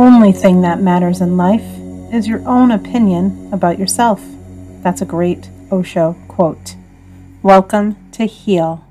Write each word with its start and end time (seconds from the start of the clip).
Only 0.00 0.32
thing 0.32 0.62
that 0.62 0.80
matters 0.80 1.20
in 1.20 1.36
life 1.36 1.76
is 2.10 2.26
your 2.26 2.40
own 2.48 2.70
opinion 2.70 3.50
about 3.52 3.78
yourself. 3.78 4.24
That's 4.82 5.02
a 5.02 5.04
great 5.04 5.50
Osho 5.70 6.16
quote. 6.26 6.74
Welcome 7.42 7.98
to 8.12 8.24
Heal 8.24 8.82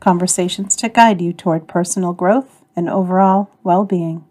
conversations 0.00 0.74
to 0.74 0.88
guide 0.88 1.20
you 1.20 1.32
toward 1.32 1.68
personal 1.68 2.12
growth 2.12 2.64
and 2.74 2.90
overall 2.90 3.50
well 3.62 3.84
being. 3.84 4.24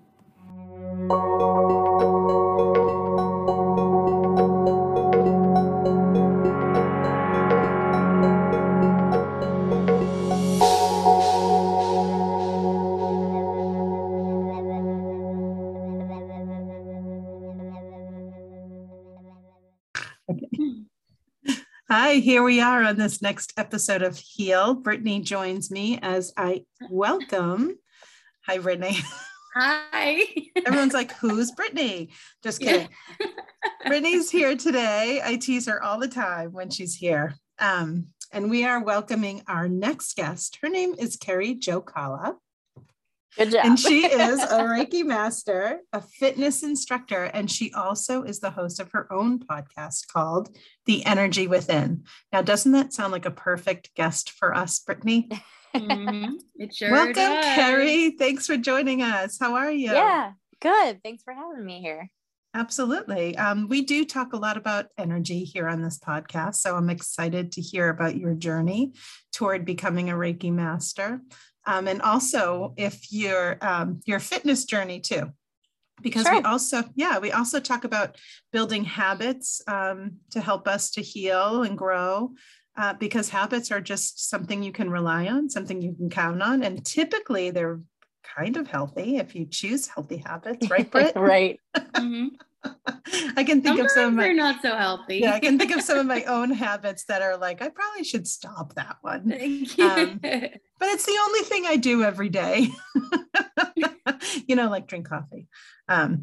Hi, 21.91 22.17
here 22.17 22.43
we 22.43 22.61
are 22.61 22.83
on 22.83 22.97
this 22.97 23.19
next 23.19 23.51
episode 23.57 24.03
of 24.03 24.15
Heal. 24.15 24.75
Brittany 24.75 25.21
joins 25.21 25.71
me 25.71 25.97
as 26.03 26.31
I 26.37 26.65
welcome. 26.87 27.79
Hi, 28.45 28.59
Brittany. 28.59 28.95
Hi. 29.55 30.21
Everyone's 30.67 30.93
like, 30.93 31.13
who's 31.13 31.49
Brittany? 31.49 32.11
Just 32.43 32.61
kidding. 32.61 32.89
Yeah. 33.19 33.27
Brittany's 33.87 34.29
here 34.29 34.55
today. 34.55 35.19
I 35.25 35.37
tease 35.37 35.65
her 35.65 35.81
all 35.81 35.99
the 35.99 36.07
time 36.07 36.51
when 36.51 36.69
she's 36.69 36.93
here. 36.93 37.33
Um, 37.57 38.09
and 38.31 38.51
we 38.51 38.65
are 38.65 38.83
welcoming 38.83 39.41
our 39.47 39.67
next 39.67 40.15
guest. 40.15 40.59
Her 40.61 40.69
name 40.69 40.93
is 40.95 41.17
Carrie 41.17 41.55
Jokala. 41.55 42.35
Good 43.37 43.51
job. 43.51 43.65
And 43.65 43.79
she 43.79 44.05
is 44.05 44.41
a 44.41 44.47
Reiki 44.63 45.05
master, 45.05 45.81
a 45.93 46.01
fitness 46.01 46.63
instructor, 46.63 47.25
and 47.25 47.49
she 47.49 47.71
also 47.73 48.23
is 48.23 48.39
the 48.39 48.51
host 48.51 48.79
of 48.79 48.91
her 48.91 49.11
own 49.11 49.39
podcast 49.39 50.07
called 50.07 50.55
The 50.85 51.05
Energy 51.05 51.47
Within. 51.47 52.03
Now, 52.33 52.41
doesn't 52.41 52.71
that 52.71 52.93
sound 52.93 53.11
like 53.11 53.25
a 53.25 53.31
perfect 53.31 53.93
guest 53.95 54.31
for 54.31 54.55
us, 54.55 54.79
Brittany? 54.79 55.29
Mm-hmm. 55.75 56.35
It 56.55 56.75
sure 56.75 56.91
Welcome, 56.91 57.13
does. 57.13 57.45
Carrie. 57.45 58.11
Thanks 58.11 58.47
for 58.47 58.57
joining 58.57 59.01
us. 59.01 59.37
How 59.39 59.55
are 59.55 59.71
you? 59.71 59.91
Yeah, 59.91 60.31
good. 60.61 61.01
Thanks 61.03 61.23
for 61.23 61.33
having 61.33 61.63
me 61.63 61.81
here. 61.81 62.09
Absolutely. 62.55 63.37
Um, 63.37 63.67
we 63.67 63.83
do 63.83 64.03
talk 64.03 64.33
a 64.33 64.37
lot 64.37 64.57
about 64.57 64.87
energy 64.97 65.43
here 65.43 65.67
on 65.67 65.83
this 65.83 65.99
podcast. 65.99 66.55
So 66.55 66.75
I'm 66.75 66.89
excited 66.89 67.51
to 67.53 67.61
hear 67.61 67.89
about 67.89 68.15
your 68.15 68.33
journey 68.33 68.93
toward 69.31 69.65
becoming 69.65 70.09
a 70.09 70.15
Reiki 70.15 70.51
master 70.51 71.21
um, 71.69 71.87
and 71.87 72.01
also 72.01 72.73
if 72.77 73.11
your 73.11 73.57
um, 73.61 74.01
your 74.05 74.19
fitness 74.19 74.65
journey 74.65 74.99
too 74.99 75.31
because 76.01 76.23
sure. 76.23 76.35
we 76.35 76.41
also 76.41 76.83
yeah 76.95 77.19
we 77.19 77.31
also 77.31 77.59
talk 77.59 77.83
about 77.83 78.17
building 78.51 78.83
habits 78.83 79.61
um, 79.67 80.17
to 80.31 80.41
help 80.41 80.67
us 80.67 80.89
to 80.91 81.01
heal 81.01 81.63
and 81.63 81.77
grow 81.77 82.31
uh, 82.77 82.93
because 82.93 83.29
habits 83.29 83.71
are 83.71 83.81
just 83.81 84.29
something 84.29 84.63
you 84.63 84.71
can 84.71 84.89
rely 84.89 85.27
on 85.27 85.49
something 85.49 85.81
you 85.81 85.93
can 85.93 86.09
count 86.09 86.41
on 86.41 86.63
and 86.63 86.83
typically 86.85 87.51
they're 87.51 87.79
kind 88.23 88.57
of 88.57 88.67
healthy 88.67 89.17
if 89.17 89.35
you 89.35 89.45
choose 89.45 89.87
healthy 89.87 90.23
habits 90.25 90.69
right 90.69 90.89
Britt? 90.91 91.15
right 91.15 91.59
mm-hmm. 91.77 92.29
I 93.37 93.43
can 93.43 93.61
think 93.61 93.77
Sometimes 93.77 93.91
of 93.91 93.91
some 93.91 94.05
of 94.09 94.13
my, 94.15 94.23
they're 94.23 94.33
not 94.33 94.61
so 94.61 94.75
healthy. 94.75 95.19
Yeah, 95.19 95.33
I 95.33 95.39
can 95.39 95.57
think 95.57 95.71
of 95.71 95.81
some 95.81 95.97
of 95.97 96.05
my 96.05 96.23
own 96.27 96.51
habits 96.51 97.05
that 97.05 97.21
are 97.21 97.37
like, 97.37 97.61
I 97.61 97.69
probably 97.69 98.03
should 98.03 98.27
stop 98.27 98.75
that 98.75 98.97
one. 99.01 99.31
Um, 99.79 100.19
but 100.21 100.89
it's 100.89 101.05
the 101.05 101.19
only 101.25 101.41
thing 101.41 101.65
I 101.65 101.77
do 101.77 102.03
every 102.03 102.29
day. 102.29 102.69
you 104.47 104.55
know, 104.55 104.69
like 104.69 104.87
drink 104.87 105.07
coffee. 105.07 105.47
Um, 105.87 106.21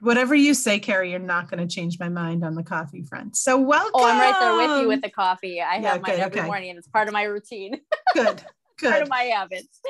whatever 0.00 0.34
you 0.34 0.54
say, 0.54 0.78
Carrie, 0.78 1.10
you're 1.10 1.20
not 1.20 1.50
going 1.50 1.66
to 1.66 1.72
change 1.72 1.98
my 1.98 2.08
mind 2.08 2.44
on 2.44 2.54
the 2.54 2.62
coffee 2.62 3.02
front. 3.02 3.36
So 3.36 3.58
welcome. 3.58 3.92
Oh, 3.94 4.08
I'm 4.08 4.18
right 4.18 4.38
there 4.38 4.56
with 4.56 4.82
you 4.82 4.88
with 4.88 5.02
the 5.02 5.10
coffee. 5.10 5.60
I 5.60 5.76
yeah, 5.76 5.92
have 5.92 6.02
mine 6.02 6.12
good, 6.12 6.20
every 6.20 6.40
okay. 6.40 6.46
morning 6.46 6.70
and 6.70 6.78
it's 6.78 6.88
part 6.88 7.08
of 7.08 7.14
my 7.14 7.24
routine. 7.24 7.80
good. 8.14 8.42
Good. 8.78 8.90
Part 8.90 9.02
of 9.02 9.08
my 9.08 9.22
habits. 9.22 9.80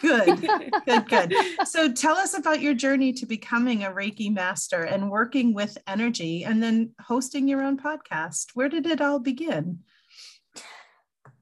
good, 0.00 0.40
good, 0.86 1.08
good. 1.08 1.34
So 1.66 1.90
tell 1.90 2.16
us 2.16 2.36
about 2.36 2.60
your 2.60 2.74
journey 2.74 3.12
to 3.14 3.26
becoming 3.26 3.84
a 3.84 3.90
Reiki 3.90 4.32
master 4.32 4.82
and 4.82 5.10
working 5.10 5.54
with 5.54 5.78
energy 5.86 6.44
and 6.44 6.62
then 6.62 6.90
hosting 7.00 7.48
your 7.48 7.62
own 7.62 7.78
podcast. 7.78 8.48
Where 8.54 8.68
did 8.68 8.86
it 8.86 9.00
all 9.00 9.18
begin? 9.18 9.80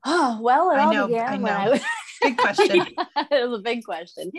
Oh, 0.05 0.39
well, 0.41 0.71
it 0.71 0.77
I 0.77 0.85
all 0.85 0.93
know, 0.93 1.07
began 1.09 1.29
I 1.29 1.37
know. 1.37 1.43
when 1.43 1.53
I 1.53 1.69
was 1.71 1.81
big 2.23 2.37
question. 2.37 2.87
it 3.17 3.49
was 3.49 3.59
a 3.59 3.63
big 3.63 3.85
question. 3.85 4.31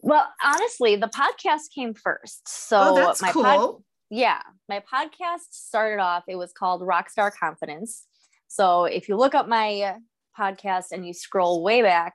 Well, 0.00 0.26
honestly, 0.42 0.96
the 0.96 1.08
podcast 1.08 1.72
came 1.74 1.94
first. 1.94 2.48
So 2.48 2.78
oh, 2.80 2.94
that's 2.94 3.22
my 3.22 3.32
cool. 3.32 3.42
pod, 3.42 3.82
yeah, 4.10 4.42
my 4.68 4.80
podcast 4.80 5.50
started 5.50 6.00
off. 6.00 6.24
It 6.28 6.36
was 6.36 6.52
called 6.52 6.82
Rockstar 6.82 7.32
Confidence. 7.32 8.04
So 8.48 8.84
if 8.84 9.08
you 9.08 9.16
look 9.16 9.34
up 9.34 9.48
my 9.48 9.96
podcast 10.38 10.86
and 10.92 11.06
you 11.06 11.12
scroll 11.12 11.62
way 11.62 11.82
back, 11.82 12.14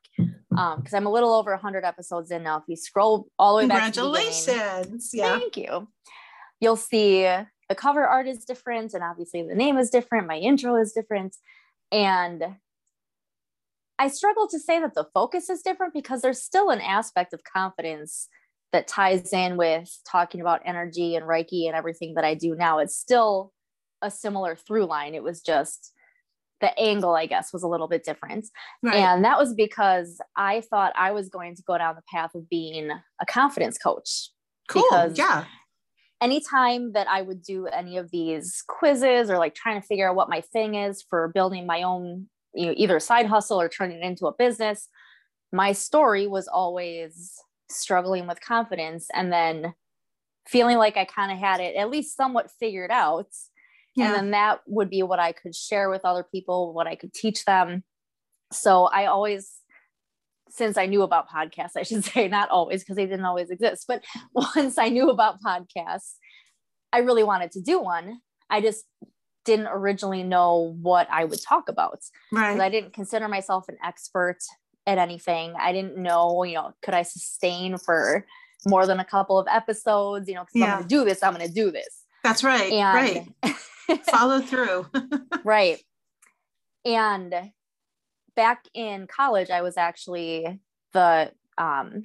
um, 0.58 0.80
because 0.80 0.94
I'm 0.94 1.06
a 1.06 1.12
little 1.12 1.34
over 1.34 1.52
100 1.52 1.84
episodes 1.84 2.32
in 2.32 2.44
now. 2.44 2.58
If 2.58 2.64
you 2.68 2.76
scroll 2.76 3.28
all 3.38 3.58
the 3.58 3.64
way 3.64 3.68
back, 3.68 3.94
congratulations! 3.94 5.12
yeah, 5.14 5.38
thank 5.38 5.58
you. 5.58 5.88
You'll 6.60 6.76
see 6.76 7.24
the 7.24 7.76
cover 7.76 8.06
art 8.06 8.28
is 8.28 8.46
different, 8.46 8.94
and 8.94 9.04
obviously 9.04 9.44
the 9.44 9.56
name 9.56 9.78
is 9.78 9.90
different. 9.90 10.28
My 10.28 10.38
intro 10.38 10.76
is 10.76 10.94
different, 10.94 11.36
and 11.92 12.44
I 14.00 14.08
struggle 14.10 14.48
to 14.50 14.60
say 14.60 14.80
that 14.80 14.94
the 14.94 15.08
focus 15.14 15.50
is 15.50 15.62
different 15.62 15.94
because 15.94 16.22
there's 16.22 16.42
still 16.42 16.70
an 16.70 16.82
aspect 16.82 17.34
of 17.34 17.44
confidence 17.44 18.28
that 18.72 18.88
ties 18.88 19.34
in 19.34 19.58
with 19.58 19.90
talking 20.06 20.42
about 20.42 20.62
energy 20.66 21.16
and 21.16 21.26
Reiki 21.26 21.68
and 21.68 21.76
everything 21.76 22.14
that 22.16 22.26
I 22.26 22.36
do 22.36 22.56
now. 22.56 22.80
It's 22.80 22.96
still 22.96 23.54
a 24.02 24.12
similar 24.12 24.56
through 24.56 24.86
line. 24.86 25.16
It 25.16 25.24
was 25.24 25.42
just 25.42 25.94
the 26.62 26.78
angle, 26.79 27.16
I 27.16 27.25
guess, 27.25 27.53
was 27.53 27.63
a 27.63 27.68
little 27.68 27.88
bit 27.88 28.03
different. 28.03 28.47
Right. 28.81 28.95
And 28.95 29.23
that 29.23 29.38
was 29.38 29.53
because 29.53 30.19
I 30.35 30.62
thought 30.62 30.94
I 30.95 31.12
was 31.12 31.29
going 31.29 31.56
to 31.56 31.63
go 31.63 31.78
down 31.78 31.95
the 31.95 32.01
path 32.12 32.34
of 32.35 32.50
being 32.50 32.90
a 32.90 33.25
confidence 33.28 33.78
coach. 33.78 34.31
Cool. 34.69 34.84
Because 34.90 35.18
yeah. 35.18 35.45
Anytime 36.19 36.94
that 36.94 37.07
I 37.07 37.22
would 37.22 37.44
do 37.44 37.68
any 37.68 37.97
of 37.97 38.09
these 38.09 38.63
quizzes 38.68 39.29
or 39.29 39.38
like 39.38 39.53
trying 39.53 39.79
to 39.79 39.85
figure 39.85 40.09
out 40.09 40.16
what 40.16 40.29
my 40.29 40.41
thing 40.41 40.73
is 40.73 41.06
for 41.07 41.28
building 41.28 41.68
my 41.68 41.84
own, 41.84 42.28
you 42.56 42.66
know, 42.66 42.74
either 42.75 43.00
side 43.00 43.28
hustle 43.28 43.62
or 43.62 43.69
turning 43.69 43.97
it 43.97 44.03
into 44.03 44.25
a 44.25 44.34
business, 44.34 44.89
my 45.53 45.74
story 45.74 46.25
was 46.25 46.47
always 46.47 47.35
struggling 47.69 48.25
with 48.25 48.42
confidence 48.42 49.07
and 49.13 49.31
then 49.31 49.75
feeling 50.48 50.77
like 50.77 50.98
I 50.98 51.06
kind 51.06 51.31
of 51.31 51.38
had 51.38 51.60
it 51.60 51.75
at 51.75 51.92
least 51.92 52.18
somewhat 52.18 52.50
figured 52.60 52.89
out 52.89 53.27
yeah. 53.98 54.08
and 54.08 54.16
then 54.16 54.32
that 54.32 54.62
would 54.68 54.90
be 54.90 55.04
what 55.04 55.20
i 55.20 55.32
could 55.32 55.56
share 55.56 55.90
with 55.90 56.06
other 56.06 56.24
people 56.24 56.74
what 56.74 56.88
i 56.88 56.96
could 56.96 57.14
teach 57.14 57.44
them. 57.46 57.84
So 58.52 58.86
i 58.86 59.08
always 59.08 59.52
since 60.50 60.78
i 60.78 60.86
knew 60.86 61.02
about 61.02 61.30
podcasts 61.30 61.76
i 61.76 61.84
should 61.84 62.04
say 62.14 62.28
not 62.28 62.50
always 62.50 62.82
because 62.82 62.96
they 62.96 63.06
didn't 63.06 63.26
always 63.26 63.50
exist 63.50 63.86
but 63.88 64.04
once 64.34 64.78
i 64.78 64.88
knew 64.88 65.10
about 65.10 65.42
podcasts 65.42 66.14
i 66.94 67.00
really 67.00 67.24
wanted 67.24 67.52
to 67.52 67.62
do 67.62 67.80
one. 67.82 68.22
I 68.50 68.62
just 68.62 68.86
didn't 69.44 69.68
originally 69.68 70.24
know 70.24 70.78
what 70.82 71.08
i 71.12 71.26
would 71.26 71.42
talk 71.42 71.68
about 71.68 72.00
right 72.32 72.60
i 72.60 72.70
didn't 72.70 72.94
consider 72.94 73.28
myself 73.28 73.66
an 73.68 73.78
expert 73.84 74.40
at 74.88 74.98
anything. 74.98 75.54
I 75.60 75.74
didn't 75.74 75.98
know 75.98 76.44
you 76.44 76.56
know 76.56 76.72
could 76.82 76.94
i 76.94 77.04
sustain 77.04 77.78
for 77.78 78.26
more 78.66 78.88
than 78.88 79.00
a 79.00 79.06
couple 79.06 79.38
of 79.38 79.48
episodes? 79.52 80.28
You 80.28 80.36
know 80.36 80.42
because 80.44 80.56
yeah. 80.56 80.66
i'm 80.66 80.78
gonna 80.80 80.88
do 80.88 81.04
this 81.04 81.22
i'm 81.22 81.34
gonna 81.34 81.50
do 81.50 81.72
this. 81.72 82.04
That's 82.24 82.44
right 82.44 82.72
and 82.72 82.96
right 83.44 83.56
follow 84.10 84.42
through. 84.42 84.88
right. 85.44 85.80
And 86.86 87.34
back 88.36 88.66
in 88.74 89.07
college, 89.07 89.50
I 89.50 89.62
was 89.62 89.78
actually 89.78 90.60
the 90.94 91.31
um, 91.57 92.04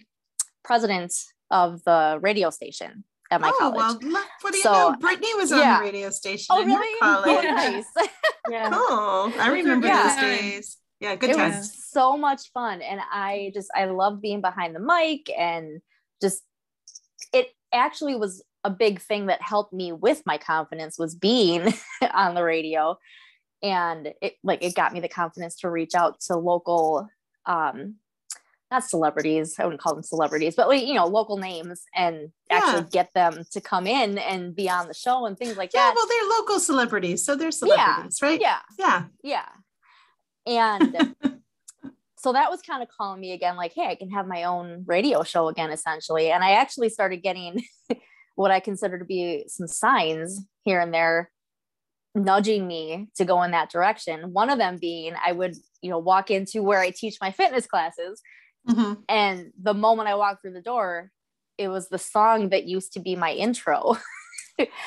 president 0.64 1.14
of 1.50 1.84
the 1.84 2.18
radio 2.20 2.50
station 2.50 3.04
at 3.30 3.40
my 3.40 3.52
college. 3.58 3.74
oh, 3.76 3.80
college. 3.80 4.04
Well, 4.04 4.24
what 4.40 4.50
do 4.52 4.56
you 4.56 4.62
so, 4.62 4.72
know? 4.72 4.96
Brittany 4.98 5.34
was 5.34 5.50
yeah. 5.50 5.56
on 5.56 5.78
the 5.78 5.90
radio 5.90 6.10
station 6.10 6.46
oh, 6.50 6.62
in 6.62 6.68
really? 6.68 6.92
her 7.00 7.22
college. 7.22 7.46
Oh, 7.48 7.54
nice. 7.54 8.08
yeah. 8.50 8.70
Cool. 8.70 9.40
I 9.40 9.48
remember 9.52 9.86
yeah. 9.86 10.08
those 10.08 10.16
days. 10.16 10.78
Yeah, 11.00 11.16
good 11.16 11.30
it 11.30 11.36
times. 11.36 11.56
was 11.56 11.84
so 11.90 12.16
much 12.16 12.50
fun. 12.52 12.80
And 12.80 13.00
I 13.10 13.50
just 13.54 13.70
I 13.74 13.86
love 13.86 14.20
being 14.20 14.40
behind 14.40 14.74
the 14.74 14.80
mic 14.80 15.28
and 15.36 15.80
just 16.20 16.42
it 17.32 17.48
actually 17.72 18.14
was 18.14 18.44
a 18.64 18.70
big 18.70 19.00
thing 19.00 19.26
that 19.26 19.42
helped 19.42 19.72
me 19.72 19.92
with 19.92 20.22
my 20.24 20.38
confidence 20.38 20.98
was 20.98 21.14
being 21.14 21.72
on 22.14 22.34
the 22.34 22.42
radio 22.42 22.96
and 23.62 24.12
it 24.20 24.34
like 24.42 24.62
it 24.62 24.74
got 24.74 24.92
me 24.92 25.00
the 25.00 25.08
confidence 25.08 25.56
to 25.56 25.70
reach 25.70 25.94
out 25.94 26.20
to 26.20 26.36
local 26.36 27.08
um 27.46 27.96
not 28.70 28.84
celebrities 28.84 29.56
i 29.58 29.64
wouldn't 29.64 29.80
call 29.80 29.94
them 29.94 30.02
celebrities 30.02 30.54
but 30.56 30.68
like 30.68 30.84
you 30.84 30.94
know 30.94 31.06
local 31.06 31.36
names 31.36 31.82
and 31.94 32.30
yeah. 32.50 32.56
actually 32.56 32.88
get 32.90 33.12
them 33.14 33.44
to 33.50 33.60
come 33.60 33.86
in 33.86 34.18
and 34.18 34.56
be 34.56 34.68
on 34.70 34.88
the 34.88 34.94
show 34.94 35.26
and 35.26 35.36
things 35.38 35.56
like 35.56 35.70
that. 35.72 35.78
yeah, 35.78 35.92
well 35.94 36.06
they're 36.06 36.38
local 36.38 36.58
celebrities 36.58 37.24
so 37.24 37.36
they're 37.36 37.50
celebrities 37.50 38.18
yeah, 38.20 38.28
right 38.28 38.40
yeah 38.40 38.58
yeah 38.78 39.04
yeah 39.24 39.48
and 40.46 41.14
so 42.22 42.32
that 42.32 42.50
was 42.50 42.62
kind 42.62 42.82
of 42.82 42.88
calling 42.88 43.20
me 43.20 43.32
again, 43.32 43.56
like, 43.56 43.72
hey, 43.74 43.88
I 43.88 43.94
can 43.96 44.10
have 44.10 44.28
my 44.28 44.44
own 44.44 44.84
radio 44.86 45.24
show 45.24 45.48
again, 45.48 45.70
essentially. 45.70 46.30
And 46.30 46.44
I 46.44 46.52
actually 46.52 46.88
started 46.88 47.22
getting 47.22 47.64
what 48.34 48.50
I 48.50 48.60
consider 48.60 48.98
to 48.98 49.04
be 49.04 49.44
some 49.48 49.66
signs 49.66 50.40
here 50.64 50.80
and 50.80 50.92
there 50.92 51.30
nudging 52.14 52.66
me 52.66 53.08
to 53.16 53.24
go 53.24 53.42
in 53.42 53.52
that 53.52 53.70
direction. 53.70 54.32
One 54.32 54.50
of 54.50 54.58
them 54.58 54.78
being 54.78 55.14
I 55.24 55.32
would, 55.32 55.56
you 55.80 55.90
know, 55.90 55.98
walk 55.98 56.30
into 56.30 56.62
where 56.62 56.80
I 56.80 56.90
teach 56.90 57.16
my 57.20 57.30
fitness 57.30 57.66
classes. 57.66 58.20
Mm-hmm. 58.68 58.94
And 59.08 59.52
the 59.60 59.74
moment 59.74 60.08
I 60.08 60.14
walked 60.14 60.42
through 60.42 60.52
the 60.52 60.60
door, 60.60 61.10
it 61.58 61.68
was 61.68 61.88
the 61.88 61.98
song 61.98 62.50
that 62.50 62.64
used 62.64 62.92
to 62.94 63.00
be 63.00 63.16
my 63.16 63.32
intro. 63.32 63.96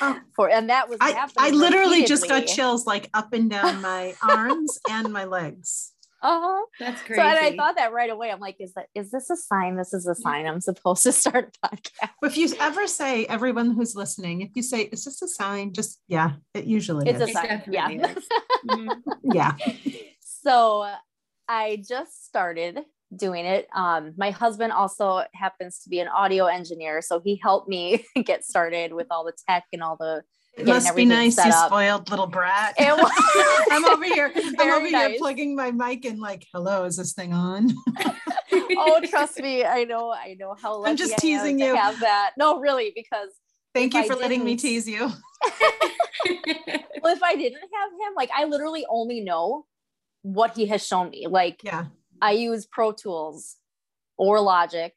oh. 0.01 0.19
For 0.35 0.49
and 0.49 0.69
that 0.69 0.89
was 0.89 0.97
I, 1.01 1.27
I 1.37 1.49
literally 1.49 2.05
just 2.05 2.27
got 2.27 2.45
chills 2.45 2.85
like 2.85 3.09
up 3.13 3.33
and 3.33 3.49
down 3.49 3.81
my 3.81 4.13
arms 4.21 4.77
and 4.89 5.11
my 5.11 5.25
legs. 5.25 5.93
Uh-huh. 6.21 6.65
That's 6.79 7.01
crazy. 7.01 7.21
So 7.21 7.27
I 7.27 7.55
thought 7.55 7.75
that 7.75 7.93
right 7.93 8.09
away. 8.09 8.31
I'm 8.31 8.39
like, 8.39 8.57
is 8.59 8.73
that 8.73 8.87
is 8.95 9.11
this 9.11 9.29
a 9.29 9.35
sign? 9.35 9.75
This 9.77 9.93
is 9.93 10.07
a 10.07 10.15
sign 10.15 10.47
I'm 10.47 10.61
supposed 10.61 11.03
to 11.03 11.11
start 11.11 11.57
a 11.63 11.67
podcast. 11.67 12.09
If 12.23 12.37
you 12.37 12.49
ever 12.59 12.87
say 12.87 13.25
everyone 13.25 13.71
who's 13.71 13.95
listening, 13.95 14.41
if 14.41 14.51
you 14.55 14.63
say, 14.63 14.83
is 14.83 15.05
this 15.05 15.21
a 15.21 15.27
sign? 15.27 15.73
Just 15.73 16.01
yeah, 16.07 16.33
it 16.53 16.65
usually 16.65 17.09
it's 17.09 17.21
is. 17.21 17.29
a 17.29 17.31
sign. 17.31 17.63
Yeah. 17.69 17.89
Mm-hmm. 17.89 18.89
yeah. 19.33 19.53
So 20.19 20.89
I 21.47 21.83
just 21.87 22.25
started 22.25 22.79
doing 23.15 23.45
it. 23.45 23.67
Um, 23.73 24.13
my 24.17 24.31
husband 24.31 24.71
also 24.71 25.23
happens 25.33 25.79
to 25.79 25.89
be 25.89 25.99
an 25.99 26.07
audio 26.07 26.45
engineer, 26.45 27.01
so 27.01 27.19
he 27.19 27.39
helped 27.41 27.69
me 27.69 28.05
get 28.23 28.43
started 28.43 28.93
with 28.93 29.07
all 29.11 29.23
the 29.23 29.33
tech 29.47 29.65
and 29.73 29.83
all 29.83 29.97
the 29.97 30.23
it 30.57 30.65
must 30.65 30.95
be 30.95 31.05
nice, 31.05 31.37
you 31.37 31.51
up. 31.51 31.67
spoiled 31.67 32.09
little 32.09 32.27
brat. 32.27 32.75
I'm 32.79 33.85
over 33.85 34.05
here. 34.05 34.31
I'm 34.59 34.71
over 34.71 34.89
nice. 34.89 35.09
here 35.09 35.17
plugging 35.17 35.55
my 35.55 35.71
mic 35.71 36.05
in, 36.05 36.19
like, 36.19 36.45
hello, 36.53 36.85
is 36.85 36.97
this 36.97 37.13
thing 37.13 37.33
on? 37.33 37.73
oh, 38.51 39.01
trust 39.09 39.39
me, 39.39 39.65
I 39.65 39.83
know, 39.83 40.11
I 40.11 40.35
know 40.39 40.55
how 40.61 40.83
I'm 40.85 40.95
just 40.95 41.17
teasing 41.17 41.59
you. 41.59 41.75
have 41.75 41.99
that. 41.99 42.31
No, 42.37 42.59
really, 42.59 42.93
because 42.95 43.29
thank 43.73 43.93
you 43.93 44.05
for 44.07 44.15
letting 44.15 44.45
me 44.45 44.55
tease 44.55 44.87
you. 44.87 44.99
well, 47.01 47.13
if 47.13 47.23
I 47.23 47.35
didn't 47.35 47.61
have 47.61 47.91
him, 47.91 48.13
like, 48.15 48.29
I 48.35 48.45
literally 48.45 48.85
only 48.89 49.21
know 49.21 49.65
what 50.21 50.55
he 50.55 50.67
has 50.67 50.85
shown 50.85 51.09
me. 51.09 51.27
Like, 51.29 51.61
yeah, 51.63 51.85
I 52.21 52.31
use 52.31 52.65
Pro 52.65 52.93
Tools 52.93 53.57
or 54.17 54.39
Logic 54.39 54.93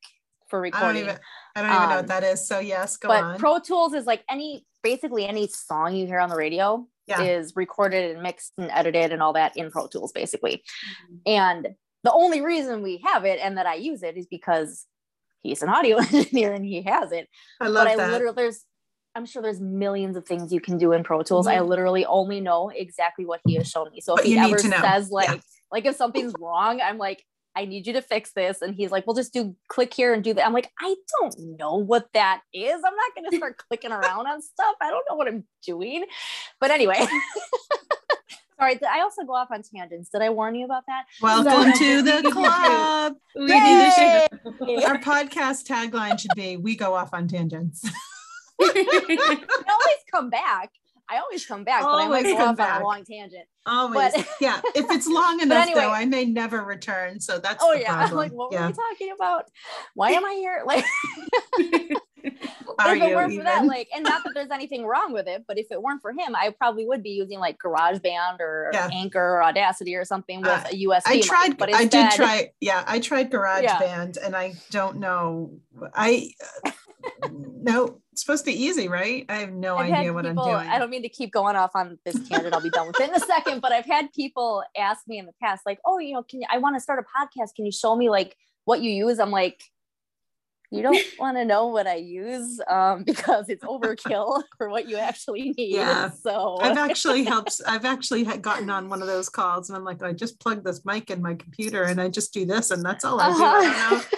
for 0.48 0.60
recording. 0.60 0.88
I 0.88 0.92
don't 0.92 1.02
even, 1.02 1.20
I 1.56 1.60
don't 1.60 1.70
even 1.70 1.82
um, 1.82 1.88
know 1.88 1.96
what 1.96 2.00
um, 2.00 2.06
that 2.06 2.24
is. 2.24 2.46
So 2.46 2.60
yes, 2.60 2.96
go 2.96 3.08
but 3.08 3.24
on. 3.24 3.38
Pro 3.38 3.58
Tools 3.58 3.92
is 3.92 4.06
like 4.06 4.22
any 4.30 4.64
basically 4.82 5.26
any 5.26 5.46
song 5.48 5.94
you 5.94 6.06
hear 6.06 6.18
on 6.18 6.28
the 6.28 6.36
radio 6.36 6.86
yeah. 7.06 7.22
is 7.22 7.54
recorded 7.56 8.12
and 8.12 8.22
mixed 8.22 8.52
and 8.58 8.70
edited 8.70 9.12
and 9.12 9.22
all 9.22 9.32
that 9.32 9.56
in 9.56 9.70
Pro 9.70 9.86
Tools, 9.86 10.12
basically. 10.12 10.62
Mm-hmm. 11.04 11.16
And 11.26 11.68
the 12.04 12.12
only 12.12 12.40
reason 12.40 12.82
we 12.82 13.02
have 13.04 13.24
it 13.24 13.38
and 13.42 13.58
that 13.58 13.66
I 13.66 13.74
use 13.74 14.02
it 14.02 14.16
is 14.16 14.26
because 14.26 14.86
he's 15.40 15.62
an 15.62 15.68
audio 15.68 15.98
engineer 16.12 16.52
and 16.52 16.64
he 16.64 16.82
has 16.82 17.12
it. 17.12 17.28
I 17.60 17.68
love 17.68 17.86
but 17.86 17.96
that. 17.96 18.08
I 18.08 18.12
literally 18.12 18.34
there's 18.34 18.64
I'm 19.14 19.26
sure 19.26 19.42
there's 19.42 19.60
millions 19.60 20.16
of 20.16 20.26
things 20.26 20.52
you 20.52 20.60
can 20.60 20.78
do 20.78 20.92
in 20.92 21.02
Pro 21.02 21.22
Tools. 21.22 21.46
Mm-hmm. 21.46 21.58
I 21.58 21.60
literally 21.62 22.04
only 22.06 22.40
know 22.40 22.68
exactly 22.68 23.26
what 23.26 23.40
he 23.44 23.54
has 23.54 23.68
shown 23.68 23.90
me. 23.90 24.00
So 24.00 24.14
if 24.16 24.24
he 24.24 24.38
ever 24.38 24.58
says 24.58 25.10
like 25.10 25.28
yeah. 25.28 25.40
like 25.72 25.86
if 25.86 25.96
something's 25.96 26.34
wrong, 26.38 26.80
I'm 26.80 26.98
like, 26.98 27.24
I 27.58 27.64
need 27.64 27.88
you 27.88 27.92
to 27.94 28.02
fix 28.02 28.30
this. 28.30 28.62
And 28.62 28.72
he's 28.72 28.92
like, 28.92 29.04
well, 29.04 29.16
just 29.16 29.32
do 29.32 29.56
click 29.66 29.92
here 29.92 30.14
and 30.14 30.22
do 30.22 30.32
that. 30.32 30.46
I'm 30.46 30.52
like, 30.52 30.70
I 30.80 30.94
don't 31.18 31.58
know 31.58 31.74
what 31.74 32.06
that 32.14 32.42
is. 32.54 32.74
I'm 32.74 32.94
not 32.94 33.14
going 33.16 33.28
to 33.28 33.36
start 33.36 33.58
clicking 33.58 33.90
around 33.90 34.28
on 34.28 34.40
stuff. 34.40 34.76
I 34.80 34.90
don't 34.90 35.04
know 35.10 35.16
what 35.16 35.26
I'm 35.26 35.42
doing. 35.66 36.04
But 36.60 36.70
anyway. 36.70 36.98
Sorry, 38.60 38.78
I 38.88 39.00
also 39.00 39.24
go 39.24 39.34
off 39.34 39.48
on 39.50 39.62
tangents. 39.62 40.10
Did 40.10 40.22
I 40.22 40.30
warn 40.30 40.54
you 40.54 40.66
about 40.66 40.84
that? 40.86 41.06
Welcome 41.20 41.72
to 41.72 42.02
the 42.02 42.30
club. 42.30 43.16
Our 43.36 44.98
podcast 44.98 45.66
tagline 45.66 46.18
should 46.18 46.32
be 46.34 46.56
"We 46.56 46.74
go 46.74 46.94
off 46.94 47.14
on 47.14 47.28
tangents." 47.28 47.88
Always 48.60 50.02
come 50.10 50.28
back 50.28 50.72
I 51.10 51.18
always 51.18 51.46
come 51.46 51.64
back, 51.64 51.82
always 51.82 52.08
but 52.08 52.28
I 52.28 52.32
might 52.32 52.38
go 52.38 52.44
off 52.50 52.56
back. 52.56 52.76
on 52.76 52.82
a 52.82 52.84
long 52.84 53.04
tangent. 53.04 53.46
Always, 53.64 54.12
but, 54.14 54.28
yeah. 54.40 54.60
If 54.74 54.90
it's 54.90 55.06
long 55.06 55.40
enough, 55.40 55.62
anyway, 55.64 55.80
though, 55.80 55.90
I 55.90 56.04
may 56.04 56.26
never 56.26 56.62
return. 56.62 57.20
So 57.20 57.38
that's 57.38 57.62
oh 57.62 57.72
yeah. 57.72 57.96
Problem. 57.96 58.18
like, 58.18 58.32
what 58.32 58.52
yeah. 58.52 58.62
were 58.62 58.66
we 58.68 58.72
talking 58.74 59.12
about? 59.14 59.44
Why 59.94 60.10
am 60.12 60.24
I 60.24 60.34
here? 60.34 60.64
Like, 62.78 62.86
Are 62.86 62.96
if 62.96 63.02
it 63.02 63.14
weren't 63.14 63.32
even? 63.32 63.44
for 63.46 63.50
that, 63.50 63.64
like, 63.64 63.88
and 63.94 64.04
not 64.04 64.22
that 64.24 64.34
there's 64.34 64.50
anything 64.50 64.84
wrong 64.84 65.12
with 65.12 65.28
it, 65.28 65.44
but 65.46 65.56
if 65.56 65.66
it 65.70 65.80
weren't 65.80 66.02
for 66.02 66.10
him, 66.10 66.34
I 66.34 66.52
probably 66.58 66.86
would 66.86 67.02
be 67.02 67.10
using 67.10 67.38
like 67.38 67.58
GarageBand 67.58 68.40
or 68.40 68.70
yeah. 68.72 68.90
Anchor 68.92 69.36
or 69.36 69.42
Audacity 69.42 69.94
or 69.94 70.04
something 70.04 70.40
with 70.40 70.50
uh, 70.50 70.64
a 70.70 70.84
USB. 70.84 71.02
I 71.06 71.20
tried. 71.20 71.48
Mic, 71.50 71.58
but 71.58 71.70
instead, 71.70 72.06
I 72.06 72.08
did 72.08 72.16
try. 72.16 72.50
Yeah, 72.60 72.84
I 72.86 72.98
tried 72.98 73.30
GarageBand, 73.30 74.16
yeah. 74.16 74.26
and 74.26 74.36
I 74.36 74.54
don't 74.70 74.98
know. 74.98 75.52
I 75.94 76.32
no 77.62 78.00
it's 78.18 78.24
supposed 78.24 78.44
to 78.46 78.50
be 78.50 78.60
easy, 78.64 78.88
right? 78.88 79.24
I 79.28 79.36
have 79.36 79.52
no 79.52 79.76
I've 79.76 79.92
idea 79.92 80.12
what 80.12 80.24
people, 80.24 80.42
I'm 80.42 80.50
doing. 80.58 80.68
I 80.68 80.80
don't 80.80 80.90
mean 80.90 81.02
to 81.02 81.08
keep 81.08 81.32
going 81.32 81.54
off 81.54 81.70
on 81.76 82.00
this 82.04 82.16
tangent. 82.28 82.52
I'll 82.52 82.60
be 82.60 82.68
done 82.68 82.88
with 82.88 82.98
it 82.98 83.10
in 83.10 83.14
a 83.14 83.20
second. 83.20 83.60
But 83.60 83.70
I've 83.70 83.84
had 83.84 84.12
people 84.12 84.64
ask 84.76 85.06
me 85.06 85.18
in 85.18 85.26
the 85.26 85.34
past, 85.40 85.62
like, 85.64 85.78
"Oh, 85.86 86.00
you 86.00 86.14
know, 86.14 86.24
can 86.24 86.40
you? 86.40 86.48
I 86.50 86.58
want 86.58 86.74
to 86.74 86.80
start 86.80 86.98
a 86.98 87.02
podcast. 87.02 87.54
Can 87.54 87.64
you 87.64 87.70
show 87.70 87.94
me 87.94 88.10
like 88.10 88.36
what 88.64 88.80
you 88.80 88.90
use?" 88.90 89.20
I'm 89.20 89.30
like, 89.30 89.62
"You 90.72 90.82
don't 90.82 90.98
want 91.20 91.36
to 91.36 91.44
know 91.44 91.68
what 91.68 91.86
I 91.86 91.94
use 91.94 92.60
um, 92.66 93.04
because 93.04 93.48
it's 93.48 93.62
overkill 93.62 94.42
for 94.58 94.68
what 94.68 94.88
you 94.88 94.96
actually 94.96 95.54
need." 95.56 95.74
Yeah. 95.74 96.10
So 96.10 96.58
I've 96.60 96.76
actually 96.76 97.22
helped. 97.32 97.60
I've 97.68 97.84
actually 97.84 98.24
gotten 98.24 98.68
on 98.68 98.88
one 98.88 99.00
of 99.00 99.06
those 99.06 99.28
calls, 99.28 99.70
and 99.70 99.76
I'm 99.76 99.84
like, 99.84 100.02
I 100.02 100.12
just 100.12 100.40
plug 100.40 100.64
this 100.64 100.84
mic 100.84 101.08
in 101.08 101.22
my 101.22 101.34
computer, 101.34 101.84
and 101.84 102.00
I 102.00 102.08
just 102.08 102.34
do 102.34 102.44
this, 102.44 102.72
and 102.72 102.84
that's 102.84 103.04
all 103.04 103.20
I 103.20 103.28
do. 103.28 103.44
Uh-huh. 103.44 104.16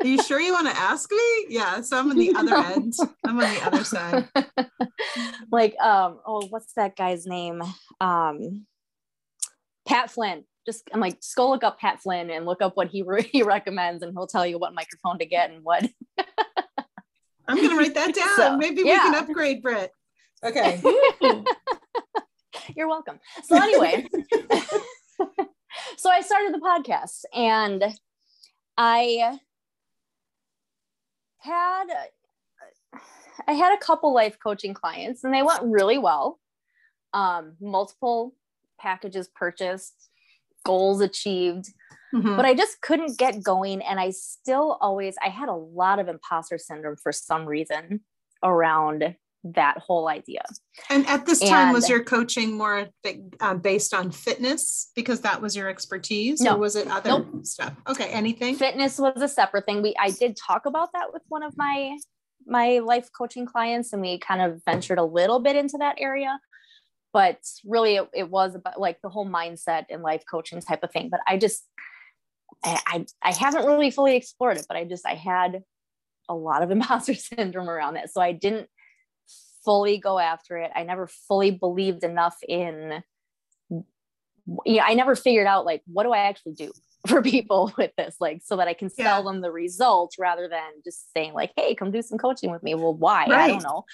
Are 0.00 0.06
you 0.06 0.22
sure 0.22 0.40
you 0.40 0.52
want 0.52 0.66
to 0.68 0.76
ask 0.76 1.10
me? 1.10 1.46
Yeah. 1.48 1.82
So 1.82 1.98
I'm 1.98 2.10
on 2.10 2.16
the 2.16 2.34
other 2.34 2.56
end. 2.74 2.94
I'm 3.24 3.38
on 3.38 3.54
the 3.54 3.66
other 3.66 3.84
side. 3.84 4.28
like, 5.52 5.78
um, 5.78 6.20
oh, 6.26 6.46
what's 6.48 6.72
that 6.74 6.96
guy's 6.96 7.26
name? 7.26 7.62
Um, 8.00 8.66
Pat 9.86 10.10
Flynn. 10.10 10.44
Just 10.66 10.88
I'm 10.92 11.00
like, 11.00 11.20
just 11.20 11.36
go 11.36 11.50
look 11.50 11.64
up 11.64 11.78
Pat 11.78 12.00
Flynn 12.00 12.30
and 12.30 12.46
look 12.46 12.62
up 12.62 12.76
what 12.76 12.88
he 12.88 13.02
re- 13.02 13.22
he 13.32 13.42
recommends, 13.42 14.02
and 14.02 14.12
he'll 14.12 14.26
tell 14.26 14.46
you 14.46 14.58
what 14.58 14.74
microphone 14.74 15.18
to 15.18 15.26
get 15.26 15.50
and 15.50 15.64
what. 15.64 15.88
I'm 17.48 17.56
gonna 17.56 17.76
write 17.76 17.94
that 17.94 18.14
down. 18.14 18.36
So, 18.36 18.56
Maybe 18.56 18.82
yeah. 18.84 19.08
we 19.08 19.14
can 19.14 19.14
upgrade, 19.16 19.62
Britt. 19.62 19.90
Okay. 20.44 20.80
You're 22.76 22.88
welcome. 22.88 23.18
So 23.44 23.56
anyway, 23.56 24.06
so 25.96 26.10
I 26.10 26.20
started 26.20 26.54
the 26.54 26.60
podcast 26.60 27.24
and 27.34 27.84
I 28.76 29.38
had 31.40 31.86
I 33.46 33.52
had 33.52 33.74
a 33.74 33.78
couple 33.78 34.12
life 34.12 34.38
coaching 34.42 34.74
clients 34.74 35.24
and 35.24 35.32
they 35.32 35.42
went 35.42 35.62
really 35.64 35.98
well. 35.98 36.38
Um, 37.12 37.56
multiple 37.60 38.34
packages 38.78 39.28
purchased, 39.34 40.08
goals 40.64 41.00
achieved, 41.00 41.72
mm-hmm. 42.14 42.36
but 42.36 42.44
I 42.44 42.54
just 42.54 42.80
couldn't 42.80 43.18
get 43.18 43.42
going. 43.42 43.82
And 43.82 43.98
I 43.98 44.10
still 44.10 44.78
always, 44.80 45.16
I 45.24 45.28
had 45.28 45.48
a 45.48 45.54
lot 45.54 45.98
of 45.98 46.08
imposter 46.08 46.58
syndrome 46.58 46.96
for 46.96 47.12
some 47.12 47.46
reason 47.46 48.00
around 48.42 49.16
that 49.42 49.78
whole 49.78 50.08
idea. 50.08 50.42
And 50.88 51.06
at 51.06 51.26
this 51.26 51.40
time, 51.40 51.68
and, 51.68 51.72
was 51.72 51.88
your 51.88 52.02
coaching 52.04 52.56
more 52.56 52.88
uh, 53.40 53.54
based 53.54 53.94
on 53.94 54.10
fitness 54.10 54.90
because 54.94 55.20
that 55.22 55.40
was 55.40 55.56
your 55.56 55.68
expertise, 55.68 56.40
no, 56.40 56.54
or 56.54 56.58
was 56.58 56.76
it 56.76 56.88
other 56.88 57.10
nope. 57.10 57.46
stuff? 57.46 57.74
Okay, 57.88 58.08
anything? 58.08 58.54
Fitness 58.54 58.98
was 58.98 59.20
a 59.20 59.28
separate 59.28 59.66
thing. 59.66 59.82
We 59.82 59.94
I 59.98 60.10
did 60.10 60.36
talk 60.36 60.66
about 60.66 60.90
that 60.92 61.12
with 61.12 61.22
one 61.28 61.42
of 61.42 61.56
my 61.56 61.96
my 62.46 62.80
life 62.80 63.08
coaching 63.16 63.46
clients, 63.46 63.92
and 63.92 64.02
we 64.02 64.18
kind 64.18 64.42
of 64.42 64.62
ventured 64.64 64.98
a 64.98 65.04
little 65.04 65.40
bit 65.40 65.56
into 65.56 65.78
that 65.78 65.96
area. 65.98 66.38
But 67.12 67.38
really, 67.64 67.96
it, 67.96 68.08
it 68.14 68.30
was 68.30 68.54
about 68.54 68.78
like 68.78 69.00
the 69.02 69.08
whole 69.08 69.26
mindset 69.26 69.86
and 69.90 70.02
life 70.02 70.22
coaching 70.30 70.60
type 70.60 70.82
of 70.82 70.92
thing. 70.92 71.08
But 71.10 71.20
I 71.26 71.38
just 71.38 71.64
I, 72.62 72.78
I 72.86 73.06
I 73.22 73.32
haven't 73.32 73.66
really 73.66 73.90
fully 73.90 74.16
explored 74.16 74.58
it, 74.58 74.66
but 74.68 74.76
I 74.76 74.84
just 74.84 75.06
I 75.06 75.14
had 75.14 75.62
a 76.28 76.34
lot 76.34 76.62
of 76.62 76.70
imposter 76.72 77.14
syndrome 77.14 77.70
around 77.70 77.94
that. 77.94 78.12
So 78.12 78.20
I 78.20 78.32
didn't 78.32 78.68
fully 79.64 79.98
go 79.98 80.18
after 80.18 80.58
it. 80.58 80.70
I 80.74 80.84
never 80.84 81.06
fully 81.06 81.50
believed 81.50 82.04
enough 82.04 82.36
in 82.46 83.02
yeah, 84.66 84.84
I 84.84 84.94
never 84.94 85.14
figured 85.14 85.46
out 85.46 85.64
like 85.64 85.82
what 85.86 86.04
do 86.04 86.12
I 86.12 86.18
actually 86.18 86.52
do 86.52 86.72
for 87.06 87.22
people 87.22 87.72
with 87.78 87.92
this 87.96 88.16
like 88.20 88.42
so 88.44 88.56
that 88.56 88.68
I 88.68 88.74
can 88.74 88.90
sell 88.90 89.18
yeah. 89.18 89.22
them 89.22 89.40
the 89.40 89.50
results 89.50 90.18
rather 90.18 90.48
than 90.48 90.70
just 90.84 91.10
saying 91.14 91.32
like 91.32 91.50
hey 91.56 91.74
come 91.74 91.90
do 91.90 92.02
some 92.02 92.18
coaching 92.18 92.50
with 92.50 92.62
me 92.62 92.74
well 92.74 92.94
why 92.94 93.26
right. 93.26 93.32
I 93.32 93.48
don't 93.48 93.62
know 93.62 93.84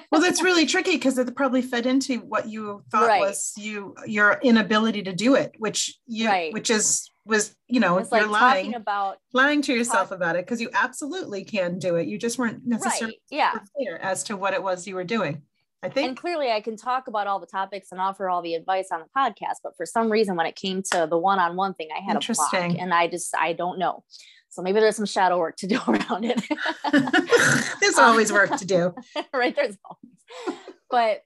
well 0.10 0.22
that's 0.22 0.42
really 0.42 0.64
tricky 0.64 0.92
because 0.92 1.18
it 1.18 1.36
probably 1.36 1.60
fed 1.60 1.84
into 1.84 2.20
what 2.20 2.48
you 2.48 2.82
thought 2.90 3.08
right. 3.08 3.20
was 3.20 3.52
you 3.58 3.94
your 4.06 4.40
inability 4.42 5.02
to 5.02 5.12
do 5.12 5.34
it 5.34 5.54
which 5.58 5.98
you 6.06 6.28
right. 6.28 6.54
which 6.54 6.70
is 6.70 7.10
was 7.26 7.54
you 7.66 7.80
know 7.80 7.98
it's 7.98 8.10
you're 8.10 8.26
like 8.26 8.40
lying 8.40 8.74
about 8.74 9.18
lying 9.32 9.60
to 9.60 9.74
yourself 9.74 10.08
talk- 10.08 10.16
about 10.16 10.36
it 10.36 10.46
because 10.46 10.60
you 10.60 10.70
absolutely 10.72 11.44
can 11.44 11.78
do 11.78 11.96
it 11.96 12.06
you 12.06 12.18
just 12.18 12.38
weren't 12.38 12.64
necessarily 12.64 13.20
yeah 13.30 13.52
clear 13.76 13.96
as 13.96 14.22
to 14.22 14.36
what 14.36 14.54
it 14.54 14.62
was 14.62 14.86
you 14.86 14.94
were 14.94 15.04
doing 15.04 15.42
I 15.82 15.88
think. 15.88 16.08
And 16.08 16.16
clearly, 16.16 16.50
I 16.50 16.62
can 16.62 16.76
talk 16.76 17.06
about 17.06 17.26
all 17.26 17.38
the 17.38 17.46
topics 17.46 17.92
and 17.92 18.00
offer 18.00 18.28
all 18.28 18.42
the 18.42 18.54
advice 18.54 18.88
on 18.90 19.00
the 19.00 19.06
podcast. 19.16 19.56
But 19.62 19.76
for 19.76 19.84
some 19.84 20.10
reason, 20.10 20.34
when 20.34 20.46
it 20.46 20.56
came 20.56 20.82
to 20.92 21.06
the 21.08 21.18
one-on-one 21.18 21.74
thing, 21.74 21.88
I 21.96 22.00
had 22.00 22.16
a 22.16 22.34
block, 22.34 22.54
and 22.54 22.94
I 22.94 23.06
just 23.06 23.36
I 23.36 23.52
don't 23.52 23.78
know. 23.78 24.02
So 24.48 24.62
maybe 24.62 24.80
there's 24.80 24.96
some 24.96 25.06
shadow 25.06 25.38
work 25.38 25.56
to 25.56 25.66
do 25.66 25.78
around 25.88 26.24
it. 26.24 26.42
there's 27.80 27.98
always 27.98 28.32
work 28.32 28.56
to 28.56 28.64
do. 28.64 28.94
right. 29.34 29.54
There's 29.54 29.76
always. 29.84 30.58
But 30.90 31.22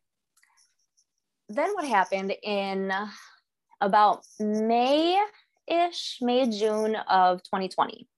then 1.48 1.72
what 1.74 1.86
happened 1.86 2.34
in 2.42 2.92
about 3.80 4.24
May 4.40 5.18
ish, 5.66 6.18
May, 6.20 6.48
June 6.48 6.96
of 6.96 7.42
2020. 7.42 8.08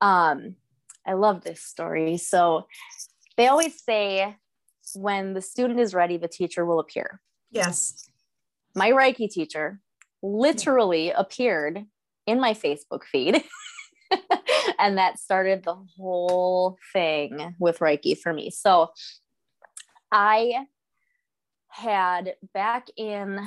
Um, 0.00 0.56
I 1.06 1.14
love 1.14 1.42
this 1.42 1.62
story. 1.62 2.16
So 2.16 2.66
they 3.36 3.46
always 3.46 3.82
say 3.82 4.36
when 4.94 5.34
the 5.34 5.42
student 5.42 5.80
is 5.80 5.94
ready, 5.94 6.16
the 6.16 6.28
teacher 6.28 6.64
will 6.64 6.80
appear. 6.80 7.20
Yes. 7.50 8.08
My 8.74 8.90
Reiki 8.90 9.30
teacher 9.30 9.80
literally 10.22 11.10
appeared 11.10 11.86
in 12.26 12.40
my 12.40 12.54
Facebook 12.54 13.04
feed. 13.04 13.42
and 14.78 14.98
that 14.98 15.18
started 15.18 15.64
the 15.64 15.76
whole 15.96 16.76
thing 16.92 17.54
with 17.58 17.78
Reiki 17.78 18.18
for 18.18 18.32
me. 18.32 18.50
So 18.50 18.90
I 20.12 20.66
had 21.68 22.34
back 22.54 22.88
in, 22.96 23.40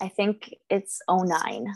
I 0.00 0.08
think 0.08 0.54
it's 0.70 1.00
09. 1.08 1.72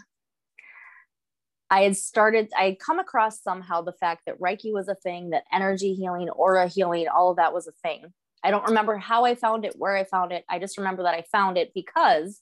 I 1.71 1.83
had 1.83 1.97
started, 1.97 2.51
I 2.59 2.65
had 2.65 2.79
come 2.79 2.99
across 2.99 3.43
somehow 3.43 3.83
the 3.83 3.93
fact 3.93 4.23
that 4.27 4.41
Reiki 4.41 4.73
was 4.73 4.89
a 4.89 4.95
thing, 4.95 5.31
that 5.31 5.45
energy 5.53 5.95
healing, 5.95 6.31
aura 6.31 6.67
healing, 6.67 7.07
all 7.09 7.31
of 7.31 7.37
that 7.37 7.53
was 7.53 7.67
a 7.67 7.73
thing. 7.83 8.13
I 8.43 8.51
don't 8.51 8.67
remember 8.67 8.97
how 8.97 9.25
I 9.25 9.35
found 9.35 9.65
it, 9.65 9.75
where 9.77 9.97
I 9.97 10.05
found 10.05 10.33
it. 10.33 10.45
I 10.49 10.59
just 10.59 10.79
remember 10.79 11.03
that 11.03 11.15
I 11.15 11.25
found 11.31 11.59
it 11.59 11.73
because 11.75 12.41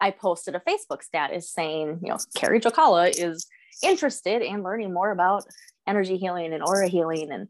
I 0.00 0.12
posted 0.12 0.54
a 0.54 0.60
Facebook 0.60 1.02
status 1.02 1.52
saying, 1.52 2.00
you 2.02 2.08
know, 2.10 2.18
Carrie 2.34 2.60
Jokala 2.60 3.12
is 3.14 3.46
interested 3.82 4.42
in 4.42 4.62
learning 4.62 4.92
more 4.92 5.10
about 5.10 5.44
energy 5.86 6.16
healing 6.16 6.52
and 6.52 6.62
aura 6.62 6.88
healing. 6.88 7.30
And 7.32 7.48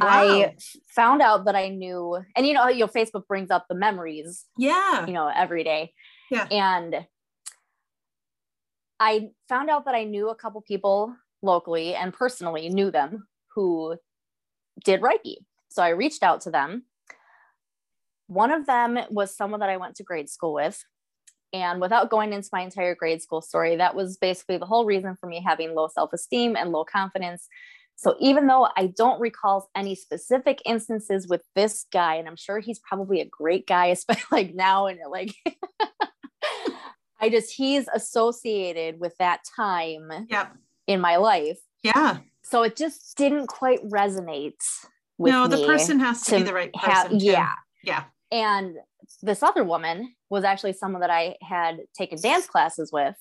wow. 0.00 0.08
I 0.08 0.56
found 0.94 1.20
out 1.20 1.46
that 1.46 1.56
I 1.56 1.68
knew, 1.68 2.18
and 2.36 2.46
you 2.46 2.54
know, 2.54 2.68
you 2.68 2.80
know, 2.80 2.86
Facebook 2.86 3.26
brings 3.26 3.50
up 3.50 3.66
the 3.68 3.74
memories. 3.74 4.44
Yeah. 4.56 5.04
You 5.06 5.12
know, 5.12 5.30
every 5.34 5.64
day. 5.64 5.92
Yeah. 6.30 6.46
And 6.50 7.06
I 8.98 9.30
found 9.48 9.70
out 9.70 9.84
that 9.84 9.94
I 9.94 10.04
knew 10.04 10.30
a 10.30 10.34
couple 10.34 10.60
people 10.62 11.14
locally 11.42 11.94
and 11.94 12.12
personally 12.12 12.68
knew 12.68 12.90
them 12.90 13.26
who 13.54 13.96
did 14.84 15.00
Reiki. 15.00 15.36
So 15.68 15.82
I 15.82 15.90
reached 15.90 16.22
out 16.22 16.40
to 16.42 16.50
them. 16.50 16.84
One 18.26 18.50
of 18.50 18.66
them 18.66 18.98
was 19.10 19.36
someone 19.36 19.60
that 19.60 19.68
I 19.68 19.76
went 19.76 19.96
to 19.96 20.02
grade 20.02 20.28
school 20.28 20.54
with. 20.54 20.82
And 21.52 21.80
without 21.80 22.10
going 22.10 22.32
into 22.32 22.48
my 22.52 22.62
entire 22.62 22.94
grade 22.94 23.22
school 23.22 23.40
story, 23.40 23.76
that 23.76 23.94
was 23.94 24.16
basically 24.16 24.58
the 24.58 24.66
whole 24.66 24.84
reason 24.84 25.16
for 25.16 25.26
me 25.26 25.42
having 25.44 25.74
low 25.74 25.88
self 25.88 26.12
esteem 26.12 26.56
and 26.56 26.72
low 26.72 26.84
confidence. 26.84 27.48
So 27.94 28.14
even 28.20 28.46
though 28.46 28.68
I 28.76 28.88
don't 28.88 29.20
recall 29.20 29.70
any 29.74 29.94
specific 29.94 30.60
instances 30.66 31.26
with 31.28 31.42
this 31.54 31.86
guy, 31.92 32.16
and 32.16 32.28
I'm 32.28 32.36
sure 32.36 32.58
he's 32.58 32.78
probably 32.80 33.20
a 33.20 33.26
great 33.26 33.66
guy, 33.66 33.86
especially 33.98 34.26
like 34.32 34.54
now 34.54 34.86
and 34.86 34.98
like 35.10 35.34
I 37.20 37.28
just 37.28 37.52
he's 37.52 37.88
associated 37.94 39.00
with 39.00 39.16
that 39.18 39.40
time 39.56 40.10
yep. 40.28 40.52
in 40.86 41.00
my 41.00 41.16
life. 41.16 41.58
Yeah. 41.82 42.18
So 42.42 42.62
it 42.62 42.76
just 42.76 43.16
didn't 43.16 43.48
quite 43.48 43.82
resonate 43.88 44.62
with 45.18 45.32
No, 45.32 45.48
the 45.48 45.64
person 45.66 45.98
has 46.00 46.22
to, 46.22 46.32
to 46.32 46.36
be 46.38 46.42
the 46.42 46.54
right 46.54 46.72
person. 46.72 47.12
Have, 47.12 47.12
yeah. 47.12 47.52
Yeah. 47.82 48.04
And 48.30 48.76
this 49.22 49.42
other 49.42 49.64
woman 49.64 50.14
was 50.30 50.44
actually 50.44 50.72
someone 50.72 51.00
that 51.00 51.10
I 51.10 51.36
had 51.42 51.78
taken 51.96 52.20
dance 52.20 52.46
classes 52.46 52.90
with. 52.92 53.14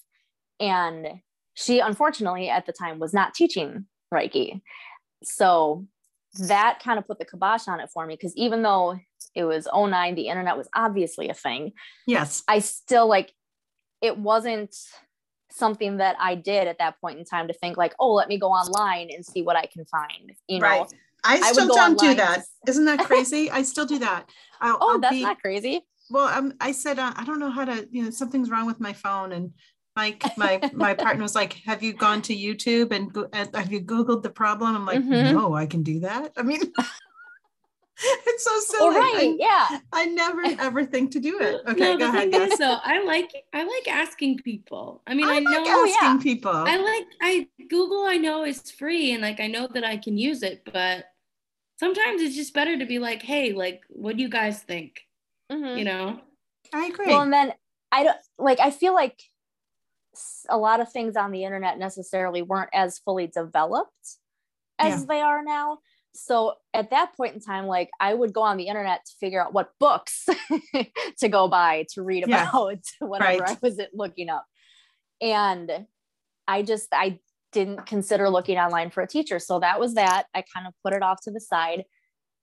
And 0.60 1.08
she 1.54 1.80
unfortunately 1.80 2.50
at 2.50 2.66
the 2.66 2.74
time 2.74 3.00
was 3.00 3.14
not 3.14 3.34
teaching 3.34 3.86
Reiki. 4.14 4.62
So 5.24 5.86
that 6.40 6.80
kind 6.84 7.00
of 7.00 7.08
put 7.08 7.20
the 7.20 7.25
kibosh 7.25 7.68
on 7.68 7.80
it 7.80 7.90
for 7.94 8.06
me 8.06 8.16
because 8.16 8.36
even 8.36 8.62
though 8.62 9.00
it 9.34 9.46
was 9.46 9.68
09, 9.74 10.16
the 10.16 10.28
internet 10.28 10.58
was 10.58 10.70
obviously 10.75 11.30
a 11.30 11.34
thing. 11.34 11.72
Yes. 12.08 12.44
I 12.48 12.60
still 12.60 13.08
like 13.08 13.32
it 14.06 14.18
wasn't 14.18 14.76
something 15.52 15.98
that 15.98 16.16
I 16.20 16.36
did 16.36 16.68
at 16.68 16.78
that 16.80 17.00
point 17.00 17.20
in 17.20 17.26
time 17.26 17.48
to 17.48 17.54
think 17.54 17.78
like, 17.78 17.94
oh, 18.00 18.14
let 18.14 18.28
me 18.28 18.38
go 18.38 18.48
online 18.48 19.10
and 19.12 19.26
see 19.26 19.42
what 19.42 19.56
I 19.56 19.66
can 19.66 19.86
find. 19.86 20.34
You 20.48 20.60
know, 20.60 20.68
right. 20.68 20.94
I 21.24 21.52
still 21.52 21.72
I 21.74 21.76
don't 21.76 22.00
do 22.00 22.14
that. 22.16 22.44
Isn't 22.68 22.86
that 22.86 23.00
crazy? 23.06 23.50
I 23.50 23.64
still 23.64 23.86
do 23.86 24.00
that. 24.00 24.30
I'll, 24.62 24.78
oh, 24.80 24.94
I'll 24.94 25.00
that's 25.00 25.16
be, 25.16 25.24
not 25.24 25.40
crazy. 25.40 25.82
Well, 26.10 26.28
um, 26.28 26.54
I 26.62 26.72
said 26.72 27.00
uh, 27.00 27.14
I 27.16 27.26
don't 27.26 27.40
know 27.40 27.50
how 27.50 27.66
to. 27.66 27.88
You 27.92 28.04
know, 28.04 28.10
something's 28.12 28.50
wrong 28.50 28.68
with 28.68 28.80
my 28.80 28.94
phone, 28.94 29.32
and 29.32 29.52
my 29.96 30.16
my 30.38 30.70
my 30.74 30.94
partner 31.06 31.24
was 31.24 31.36
like, 31.36 31.54
"Have 31.66 31.82
you 31.82 31.94
gone 31.94 32.22
to 32.24 32.36
YouTube 32.36 32.92
and, 32.92 33.16
and 33.34 33.56
have 33.56 33.72
you 33.72 33.82
Googled 33.82 34.22
the 34.22 34.30
problem?" 34.30 34.76
I'm 34.76 34.86
like, 34.86 35.00
mm-hmm. 35.00 35.36
"No, 35.36 35.56
I 35.56 35.66
can 35.66 35.84
do 35.84 36.02
that." 36.02 36.34
I 36.38 36.44
mean. 36.44 36.62
it's 38.04 38.44
so 38.44 38.60
silly. 38.60 38.96
right, 38.96 39.16
I, 39.18 39.36
yeah. 39.40 39.80
I 39.94 40.06
never 40.06 40.42
ever 40.60 40.86
think 40.86 41.12
to 41.12 41.20
do 41.20 41.40
it. 41.40 41.62
Okay, 41.68 41.96
no, 41.96 41.98
go 41.98 42.10
ahead. 42.10 42.34
Is, 42.34 42.58
so 42.58 42.78
I 42.84 43.04
like 43.04 43.32
I 43.54 43.64
like 43.64 43.88
asking 43.88 44.40
people. 44.40 45.02
I 45.08 45.14
mean, 45.14 45.28
I, 45.28 45.36
I 45.36 45.40
know 45.40 45.62
asking 45.62 45.94
yeah. 46.02 46.20
people. 46.22 46.52
I 46.52 46.75
like 46.75 47.08
I 47.22 47.48
Google. 47.70 48.06
I 48.06 48.18
know 48.18 48.44
is 48.44 48.70
free, 48.72 49.14
and 49.14 49.22
like 49.22 49.40
I 49.40 49.48
know 49.48 49.68
that 49.68 49.86
I 49.86 49.98
can 49.98 50.18
use 50.18 50.44
it, 50.44 50.68
but 50.72 51.06
sometimes 51.80 52.22
it's 52.22 52.36
just 52.36 52.54
better 52.54 52.78
to 52.78 52.86
be 52.86 53.00
like, 53.00 53.22
hey, 53.22 53.54
like, 53.54 53.84
what 53.88 54.18
do 54.18 54.24
you 54.24 54.30
guys 54.30 54.62
think? 54.62 55.02
Mm-hmm. 55.52 55.78
You 55.78 55.86
know. 55.86 56.20
I 56.74 56.88
agree. 56.88 57.08
Well, 57.08 57.22
and 57.22 57.32
then 57.32 57.54
I 57.92 58.04
don't 58.04 58.18
like. 58.38 58.60
I 58.60 58.72
feel 58.72 58.94
like 58.94 59.22
a 60.50 60.58
lot 60.58 60.82
of 60.82 60.92
things 60.92 61.16
on 61.16 61.32
the 61.32 61.46
internet 61.46 61.78
necessarily 61.78 62.42
weren't 62.42 62.70
as 62.74 63.00
fully 63.00 63.28
developed 63.28 64.18
as 64.80 65.02
yeah. 65.02 65.06
they 65.08 65.22
are 65.22 65.44
now 65.44 65.80
so 66.16 66.54
at 66.74 66.90
that 66.90 67.16
point 67.16 67.34
in 67.34 67.40
time 67.40 67.66
like 67.66 67.90
i 68.00 68.14
would 68.14 68.34
go 68.34 68.42
on 68.42 68.58
the 68.58 68.68
internet 68.68 69.06
to 69.06 69.12
figure 69.20 69.42
out 69.42 69.54
what 69.54 69.72
books 69.80 70.28
to 71.20 71.28
go 71.28 71.48
buy 71.48 71.86
to 71.94 72.02
read 72.02 72.24
about 72.24 72.80
yeah. 73.02 73.08
whatever 73.08 73.44
right. 73.44 73.52
i 73.52 73.58
was 73.62 73.80
looking 73.94 74.30
up 74.30 74.46
and 75.22 75.86
i 76.48 76.62
just 76.62 76.88
i 76.94 77.20
didn't 77.52 77.86
consider 77.86 78.30
looking 78.30 78.58
online 78.58 78.90
for 78.90 79.02
a 79.02 79.08
teacher 79.08 79.40
so 79.40 79.60
that 79.60 79.80
was 79.80 79.94
that 79.96 80.26
i 80.34 80.44
kind 80.54 80.68
of 80.68 80.74
put 80.84 80.94
it 80.94 81.02
off 81.02 81.22
to 81.22 81.32
the 81.32 81.40
side 81.40 81.84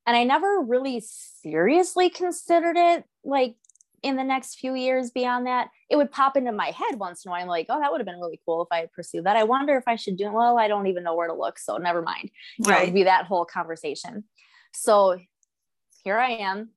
and 0.06 0.16
i 0.16 0.24
never 0.24 0.60
really 0.60 1.02
seriously 1.04 2.10
considered 2.10 2.76
it 2.76 3.04
like 3.24 3.56
in 4.02 4.16
the 4.16 4.24
next 4.24 4.58
few 4.58 4.74
years 4.74 5.10
beyond 5.10 5.46
that, 5.46 5.68
it 5.88 5.96
would 5.96 6.10
pop 6.10 6.36
into 6.36 6.52
my 6.52 6.66
head 6.66 6.98
once 6.98 7.24
in 7.24 7.28
a 7.28 7.32
while. 7.32 7.42
I'm 7.42 7.48
like, 7.48 7.66
oh, 7.68 7.80
that 7.80 7.90
would 7.90 8.00
have 8.00 8.06
been 8.06 8.20
really 8.20 8.40
cool 8.44 8.62
if 8.62 8.68
I 8.72 8.88
pursued 8.94 9.24
that. 9.24 9.36
I 9.36 9.44
wonder 9.44 9.76
if 9.76 9.84
I 9.86 9.96
should 9.96 10.16
do 10.16 10.26
it. 10.26 10.32
Well, 10.32 10.58
I 10.58 10.68
don't 10.68 10.88
even 10.88 11.04
know 11.04 11.14
where 11.14 11.28
to 11.28 11.34
look. 11.34 11.58
So 11.58 11.76
never 11.76 12.02
mind. 12.02 12.30
Right. 12.60 12.82
It 12.82 12.86
would 12.86 12.94
be 12.94 13.04
that 13.04 13.26
whole 13.26 13.44
conversation. 13.44 14.24
So 14.72 15.18
here 16.02 16.18
I 16.18 16.30
am. 16.30 16.70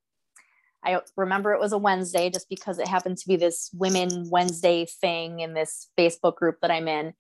I 0.84 1.02
remember 1.18 1.54
it 1.54 1.60
was 1.60 1.72
a 1.72 1.80
Wednesday 1.80 2.30
just 2.30 2.48
because 2.48 2.78
it 2.78 2.88
happened 2.88 3.18
to 3.18 3.28
be 3.28 3.38
this 3.38 3.72
Women 3.74 4.30
Wednesday 4.30 4.86
thing 4.86 5.40
in 5.40 5.56
this 5.56 5.90
Facebook 5.98 6.36
group 6.36 6.58
that 6.62 6.70
I'm 6.70 6.88
in 6.88 7.14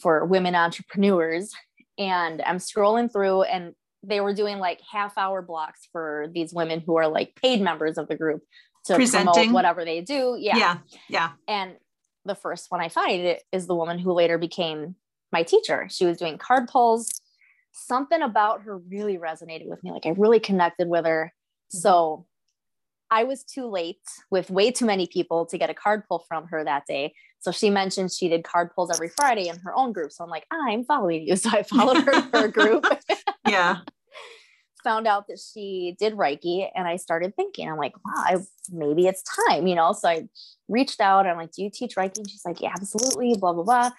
for 0.00 0.24
women 0.24 0.54
entrepreneurs. 0.54 1.52
And 1.98 2.40
I'm 2.40 2.56
scrolling 2.56 3.12
through, 3.12 3.42
and 3.42 3.74
they 4.02 4.22
were 4.22 4.32
doing 4.32 4.58
like 4.58 4.80
half 4.90 5.18
hour 5.18 5.42
blocks 5.42 5.86
for 5.92 6.28
these 6.32 6.54
women 6.54 6.80
who 6.80 6.96
are 6.96 7.08
like 7.08 7.34
paid 7.34 7.60
members 7.60 7.98
of 7.98 8.08
the 8.08 8.16
group 8.16 8.42
to 8.84 8.94
Presenting. 8.94 9.32
promote 9.32 9.52
whatever 9.52 9.84
they 9.84 10.00
do. 10.00 10.36
Yeah. 10.38 10.56
Yeah. 10.56 10.78
Yeah. 11.08 11.30
And 11.48 11.72
the 12.24 12.34
first 12.34 12.70
one 12.70 12.80
I 12.80 12.88
find 12.88 13.36
is 13.52 13.66
the 13.66 13.74
woman 13.74 13.98
who 13.98 14.12
later 14.12 14.38
became 14.38 14.96
my 15.32 15.42
teacher. 15.42 15.86
She 15.90 16.06
was 16.06 16.18
doing 16.18 16.38
card 16.38 16.68
pulls. 16.68 17.20
Something 17.72 18.22
about 18.22 18.62
her 18.62 18.78
really 18.78 19.16
resonated 19.16 19.66
with 19.66 19.82
me. 19.84 19.92
Like 19.92 20.06
I 20.06 20.10
really 20.10 20.40
connected 20.40 20.88
with 20.88 21.06
her. 21.06 21.32
Mm-hmm. 21.32 21.78
So 21.78 22.26
I 23.10 23.24
was 23.24 23.44
too 23.44 23.66
late 23.66 24.02
with 24.30 24.50
way 24.50 24.70
too 24.70 24.86
many 24.86 25.06
people 25.06 25.46
to 25.46 25.58
get 25.58 25.70
a 25.70 25.74
card 25.74 26.04
pull 26.08 26.24
from 26.28 26.46
her 26.48 26.64
that 26.64 26.86
day. 26.86 27.14
So 27.40 27.52
she 27.52 27.70
mentioned 27.70 28.12
she 28.12 28.28
did 28.28 28.44
card 28.44 28.70
pulls 28.74 28.90
every 28.90 29.08
Friday 29.08 29.48
in 29.48 29.58
her 29.60 29.74
own 29.74 29.92
group. 29.92 30.12
So 30.12 30.24
I'm 30.24 30.30
like, 30.30 30.46
I'm 30.50 30.84
following 30.84 31.26
you. 31.26 31.36
So 31.40 31.50
I 31.50 31.62
followed 31.62 32.02
her, 32.02 32.20
her 32.32 32.48
group. 32.48 32.86
yeah 33.48 33.78
found 34.82 35.06
out 35.06 35.26
that 35.28 35.38
she 35.38 35.96
did 35.98 36.14
Reiki 36.14 36.68
and 36.74 36.86
I 36.86 36.96
started 36.96 37.34
thinking, 37.36 37.68
I'm 37.68 37.76
like, 37.76 37.94
wow, 38.04 38.22
I, 38.24 38.36
maybe 38.70 39.06
it's 39.06 39.22
time, 39.48 39.66
you 39.66 39.74
know? 39.74 39.92
So 39.92 40.08
I 40.08 40.28
reached 40.68 41.00
out. 41.00 41.26
I'm 41.26 41.36
like, 41.36 41.52
do 41.52 41.62
you 41.62 41.70
teach 41.70 41.96
Reiki? 41.96 42.18
And 42.18 42.30
she's 42.30 42.44
like, 42.44 42.60
yeah, 42.60 42.72
absolutely, 42.74 43.36
blah, 43.36 43.52
blah, 43.52 43.64
blah. 43.64 43.90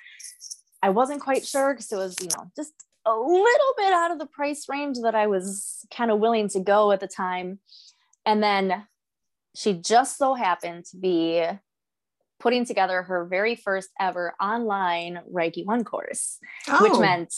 I 0.82 0.90
wasn't 0.90 1.22
quite 1.22 1.46
sure 1.46 1.74
because 1.74 1.92
it 1.92 1.98
was, 1.98 2.16
you 2.22 2.30
know, 2.36 2.52
just 2.56 2.74
a 3.06 3.14
little 3.14 3.74
bit 3.78 3.94
out 3.94 4.12
of 4.12 4.20
the 4.20 4.26
price 4.26 4.68
range 4.70 4.98
that 5.04 5.16
I 5.16 5.28
was 5.28 5.86
kind 5.94 6.12
of 6.12 6.20
willing 6.20 6.50
to 6.50 6.60
go 6.60 6.92
at 6.92 7.00
the 7.00 7.08
time. 7.08 7.60
And 8.26 8.42
then 8.42 8.86
she 9.56 9.74
just 9.74 10.18
so 10.18 10.34
happened 10.34 10.86
to 10.86 10.98
be 10.98 11.46
putting 12.40 12.66
together 12.66 13.04
her 13.04 13.26
very 13.26 13.56
first 13.56 13.90
ever 14.00 14.34
online 14.42 15.20
Reiki 15.32 15.66
One 15.66 15.84
course, 15.84 16.40
oh. 16.68 16.84
which 16.84 17.00
meant 17.00 17.34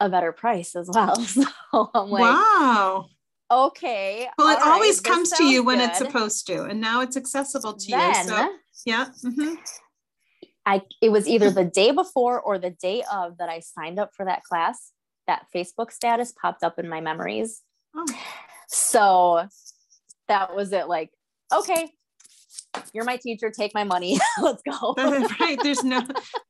a 0.00 0.08
better 0.08 0.32
price 0.32 0.76
as 0.76 0.88
well. 0.92 1.16
So 1.70 1.90
I'm 1.94 2.10
like, 2.10 2.22
wow. 2.22 3.06
okay. 3.50 4.28
Well, 4.38 4.48
it 4.48 4.62
all 4.62 4.72
always 4.72 4.98
right, 4.98 5.04
comes 5.04 5.30
to 5.32 5.44
you 5.44 5.62
when 5.62 5.80
it's 5.80 5.98
supposed 5.98 6.46
to, 6.46 6.64
and 6.64 6.80
now 6.80 7.02
it's 7.02 7.16
accessible 7.16 7.74
to 7.74 7.90
Then 7.90 8.26
you. 8.26 8.30
So, 8.30 8.56
yeah. 8.86 9.06
mhm. 9.24 9.56
I 10.64 10.82
it 11.02 11.10
was 11.10 11.26
either 11.28 11.50
the 11.50 11.64
day 11.64 11.90
before 11.90 12.40
or 12.40 12.58
the 12.58 12.70
day 12.70 13.02
of 13.12 13.38
that 13.38 13.48
I 13.48 13.60
signed 13.60 13.98
up 13.98 14.10
for 14.14 14.24
that 14.24 14.44
class. 14.44 14.92
That 15.26 15.46
Facebook 15.54 15.92
status 15.92 16.32
popped 16.32 16.62
up 16.62 16.78
in 16.78 16.88
my 16.88 17.00
memories. 17.02 17.62
Oh, 17.94 18.06
So 18.68 19.46
that 20.28 20.54
was 20.54 20.72
it. 20.72 20.88
Like, 20.88 21.10
okay, 21.52 21.90
you're 22.92 23.04
my 23.04 23.16
teacher. 23.16 23.50
Take 23.50 23.74
my 23.74 23.84
money. 23.84 24.18
Let's 24.42 24.62
go. 24.62 24.94
right. 25.40 25.58
There's 25.62 25.82
no, 25.84 26.02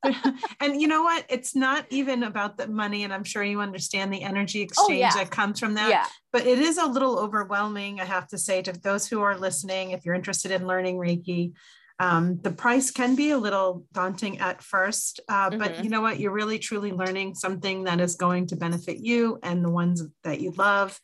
and 0.60 0.80
you 0.80 0.88
know 0.88 1.02
what? 1.02 1.24
It's 1.28 1.54
not 1.56 1.86
even 1.90 2.22
about 2.22 2.56
the 2.56 2.68
money, 2.68 3.04
and 3.04 3.12
I'm 3.12 3.24
sure 3.24 3.42
you 3.42 3.60
understand 3.60 4.12
the 4.12 4.22
energy 4.22 4.62
exchange 4.62 4.88
Oh, 4.90 4.92
yeah. 4.92 5.14
that 5.14 5.30
comes 5.30 5.58
from 5.60 5.74
that. 5.74 5.90
yeah. 5.90 6.06
but 6.32 6.46
it 6.46 6.58
is 6.58 6.78
a 6.78 6.86
little 6.86 7.18
overwhelming, 7.18 8.00
I 8.00 8.04
have 8.04 8.28
to 8.28 8.38
say, 8.38 8.62
to 8.62 8.72
those 8.72 9.06
who 9.06 9.20
are 9.20 9.36
listening. 9.38 9.90
If 9.92 10.04
you're 10.04 10.14
interested 10.14 10.50
in 10.50 10.66
learning 10.66 10.96
Reiki, 10.98 11.52
um, 12.00 12.38
the 12.42 12.52
price 12.52 12.90
can 12.92 13.16
be 13.16 13.30
a 13.30 13.38
little 13.38 13.84
daunting 13.92 14.38
at 14.38 14.62
first, 14.62 15.18
uh, 15.28 15.50
but 15.50 15.74
Mhm. 15.74 15.84
you 15.84 15.90
know 15.90 16.00
what? 16.00 16.20
You're 16.20 16.30
really 16.32 16.58
truly 16.60 16.92
learning 16.92 17.34
something 17.34 17.84
that 17.84 18.00
is 18.00 18.14
going 18.14 18.46
to 18.48 18.56
benefit 18.56 18.98
you 18.98 19.38
and 19.42 19.64
the 19.64 19.70
ones 19.70 20.02
that 20.22 20.40
you 20.40 20.52
love. 20.56 21.00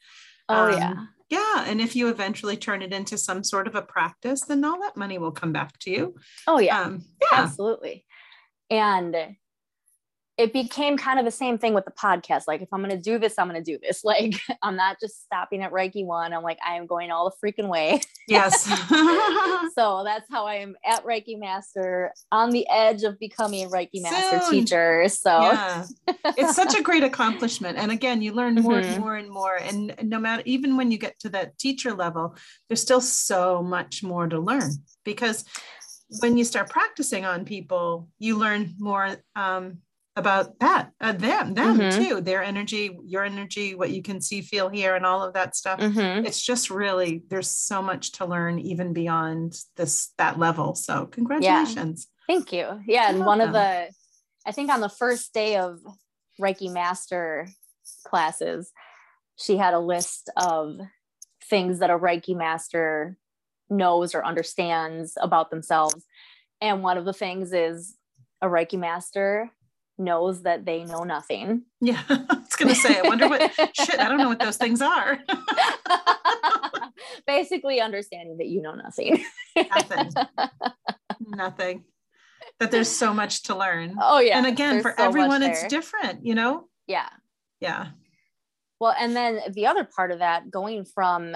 Oh 0.49 0.67
Um, 0.67 0.73
yeah. 0.79 0.95
Yeah. 1.31 1.65
And 1.67 1.81
if 1.81 1.97
you 1.97 2.09
eventually 2.09 2.57
turn 2.57 2.83
it 2.83 2.93
into 2.93 3.17
some 3.19 3.43
sort 3.45 3.67
of 3.67 3.75
a 3.75 3.83
practice, 3.83 4.43
then 4.43 4.65
all 4.65 4.81
that 4.81 4.97
money 4.97 5.19
will 5.19 5.33
come 5.33 5.53
back 5.53 5.79
to 5.81 5.91
you. 5.91 6.15
Oh 6.47 6.59
yeah. 6.59 6.81
Um, 6.83 7.05
yeah. 7.21 7.41
absolutely 7.41 8.05
and 8.71 9.37
it 10.37 10.53
became 10.53 10.97
kind 10.97 11.19
of 11.21 11.25
the 11.25 11.31
same 11.31 11.59
thing 11.59 11.75
with 11.75 11.85
the 11.85 11.91
podcast 11.93 12.45
like 12.49 12.61
if 12.61 12.69
i'm 12.73 12.81
going 12.83 12.91
to 12.91 13.01
do 13.01 13.19
this 13.19 13.39
i'm 13.39 13.49
going 13.49 13.63
to 13.63 13.73
do 13.73 13.79
this 13.81 14.03
like 14.13 14.35
i'm 14.63 14.77
not 14.77 14.99
just 15.01 15.23
stopping 15.25 15.63
at 15.63 15.71
reiki 15.73 16.05
one 16.05 16.33
i'm 16.33 16.43
like 16.43 16.59
i 16.67 16.75
am 16.75 16.87
going 16.87 17.11
all 17.11 17.31
the 17.31 17.37
freaking 17.53 17.69
way 17.69 18.01
Yes. 18.27 18.65
so 19.75 20.03
that's 20.05 20.27
how 20.31 20.47
i 20.47 20.55
am 20.57 20.77
at 20.85 21.05
reiki 21.05 21.39
master 21.39 22.11
on 22.33 22.51
the 22.51 22.67
edge 22.71 23.03
of 23.03 23.19
becoming 23.19 23.67
a 23.67 23.69
reiki 23.69 24.01
master 24.03 24.41
Soon. 24.41 24.51
teacher 24.51 25.09
so 25.09 25.41
yeah. 25.43 25.85
It's 26.39 26.57
such 26.57 26.75
a 26.75 26.83
great 26.83 27.05
accomplishment. 27.05 27.77
And 27.77 27.91
again, 27.93 28.23
you 28.23 28.33
learn 28.33 28.55
more 28.55 28.81
Mhm. 28.81 28.85
and 28.95 29.01
more 29.01 29.17
and 29.17 29.31
more. 29.31 29.57
And 29.57 29.95
no 30.03 30.19
matter, 30.19 30.43
even 30.47 30.77
when 30.79 30.91
you 30.91 30.97
get 30.99 31.19
to 31.21 31.29
that 31.31 31.59
teacher 31.59 31.93
level, 31.93 32.35
there's 32.69 32.81
still 32.81 33.01
so 33.03 33.63
much 33.63 34.03
more 34.03 34.27
to 34.27 34.39
learn 34.39 34.71
because 35.05 35.45
when 36.21 36.37
you 36.39 36.45
start 36.45 36.71
practicing 36.71 37.25
on 37.27 37.45
people, 37.45 38.09
you 38.19 38.39
learn 38.39 38.75
more 38.79 39.17
um, 39.37 39.79
about 40.17 40.59
that, 40.61 40.93
uh, 41.01 41.13
them, 41.13 41.55
them 41.55 41.79
Mhm. 41.79 41.97
too, 41.97 42.21
their 42.21 42.43
energy, 42.43 42.97
your 43.05 43.25
energy, 43.25 43.75
what 43.75 43.91
you 43.91 44.01
can 44.03 44.21
see, 44.21 44.43
feel, 44.43 44.69
hear, 44.69 44.95
and 44.95 45.05
all 45.05 45.23
of 45.23 45.35
that 45.35 45.57
stuff. 45.57 45.81
Mhm. 45.81 46.25
It's 46.25 46.41
just 46.41 46.71
really, 46.71 47.25
there's 47.29 47.51
so 47.51 47.83
much 47.83 48.13
to 48.13 48.27
learn 48.27 48.59
even 48.61 48.93
beyond 48.93 49.59
this, 49.77 50.13
that 50.19 50.39
level. 50.39 50.75
So 50.77 51.07
congratulations. 51.07 52.07
yeah. 52.29 52.35
Thank 52.35 52.53
you. 52.53 52.83
Yeah. 52.87 53.11
And 53.11 53.27
one 53.27 53.41
of 53.41 53.53
the, 53.53 53.91
I 54.47 54.53
think 54.53 54.71
on 54.71 54.81
the 54.81 54.89
first 54.89 55.35
day 55.35 55.57
of 55.57 55.81
Reiki 56.41 56.73
Master 56.73 57.49
classes, 58.05 58.73
she 59.37 59.57
had 59.57 59.75
a 59.75 59.81
list 59.81 60.31
of 60.37 60.79
things 61.43 61.81
that 61.81 61.91
a 61.91 61.99
Reiki 61.99 62.37
Master 62.37 63.19
knows 63.69 64.15
or 64.15 64.25
understands 64.25 65.15
about 65.21 65.51
themselves. 65.51 66.05
And 66.61 66.83
one 66.85 66.99
of 66.99 67.05
the 67.05 67.13
things 67.13 67.53
is 67.53 67.97
a 68.41 68.47
Reiki 68.47 68.79
Master 68.79 69.51
knows 69.99 70.43
that 70.43 70.65
they 70.65 70.85
know 70.85 71.05
nothing. 71.05 71.63
Yeah. 71.81 72.03
I 72.09 72.27
was 72.29 72.57
to 72.57 72.75
say, 72.75 72.99
I 72.99 73.03
wonder 73.03 73.29
what, 73.29 73.53
shit, 73.75 74.01
I 74.01 74.09
don't 74.09 74.19
know 74.19 74.29
what 74.29 74.41
those 74.41 74.57
things 74.57 74.83
are. 74.83 75.19
Basically, 77.27 77.81
understanding 77.81 78.39
that 78.39 78.47
you 78.47 78.63
know 78.63 78.75
nothing. 78.75 79.25
Nothing. 79.57 80.11
Nothing. 81.27 81.85
That 82.61 82.71
there's 82.71 82.89
so 82.89 83.15
much 83.15 83.45
to 83.45 83.57
learn. 83.57 83.97
Oh, 84.01 84.21
yeah. 84.21 84.37
and 84.37 84.47
again, 84.47 84.75
there's 84.75 84.83
for 84.83 84.95
so 84.97 85.05
everyone, 85.05 85.43
it's 85.43 85.67
different, 85.67 86.25
you 86.25 86.35
know? 86.35 86.69
Yeah. 86.87 87.09
Yeah. 87.61 87.89
Well, 88.81 88.95
and 88.99 89.17
then 89.17 89.41
the 89.53 89.67
other 89.67 89.85
part 89.85 90.11
of 90.11 90.19
that, 90.19 90.51
going 90.51 90.85
from 90.85 91.35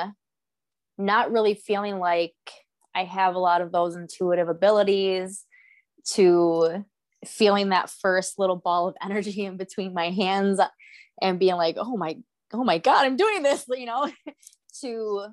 not 0.99 1.33
really 1.33 1.55
feeling 1.55 1.99
like 1.99 2.35
I 2.95 3.05
have 3.05 3.35
a 3.35 3.39
lot 3.39 3.61
of 3.61 3.73
those 3.73 3.97
intuitive 3.97 4.49
abilities 4.49 5.45
to 6.13 6.85
feeling 7.27 7.71
that 7.71 7.91
first 7.91 8.39
little 8.39 8.57
ball 8.57 8.89
of 8.89 8.95
energy 9.03 9.45
in 9.45 9.57
between 9.57 9.95
my 9.95 10.11
hands 10.11 10.61
and 11.21 11.39
being 11.39 11.57
like, 11.57 11.77
oh 11.79 11.97
my, 11.97 12.17
oh 12.53 12.65
my 12.65 12.79
God, 12.79 13.05
I'm 13.05 13.17
doing 13.17 13.43
this, 13.43 13.65
you 13.69 13.87
know, 13.87 14.11
to 14.81 15.27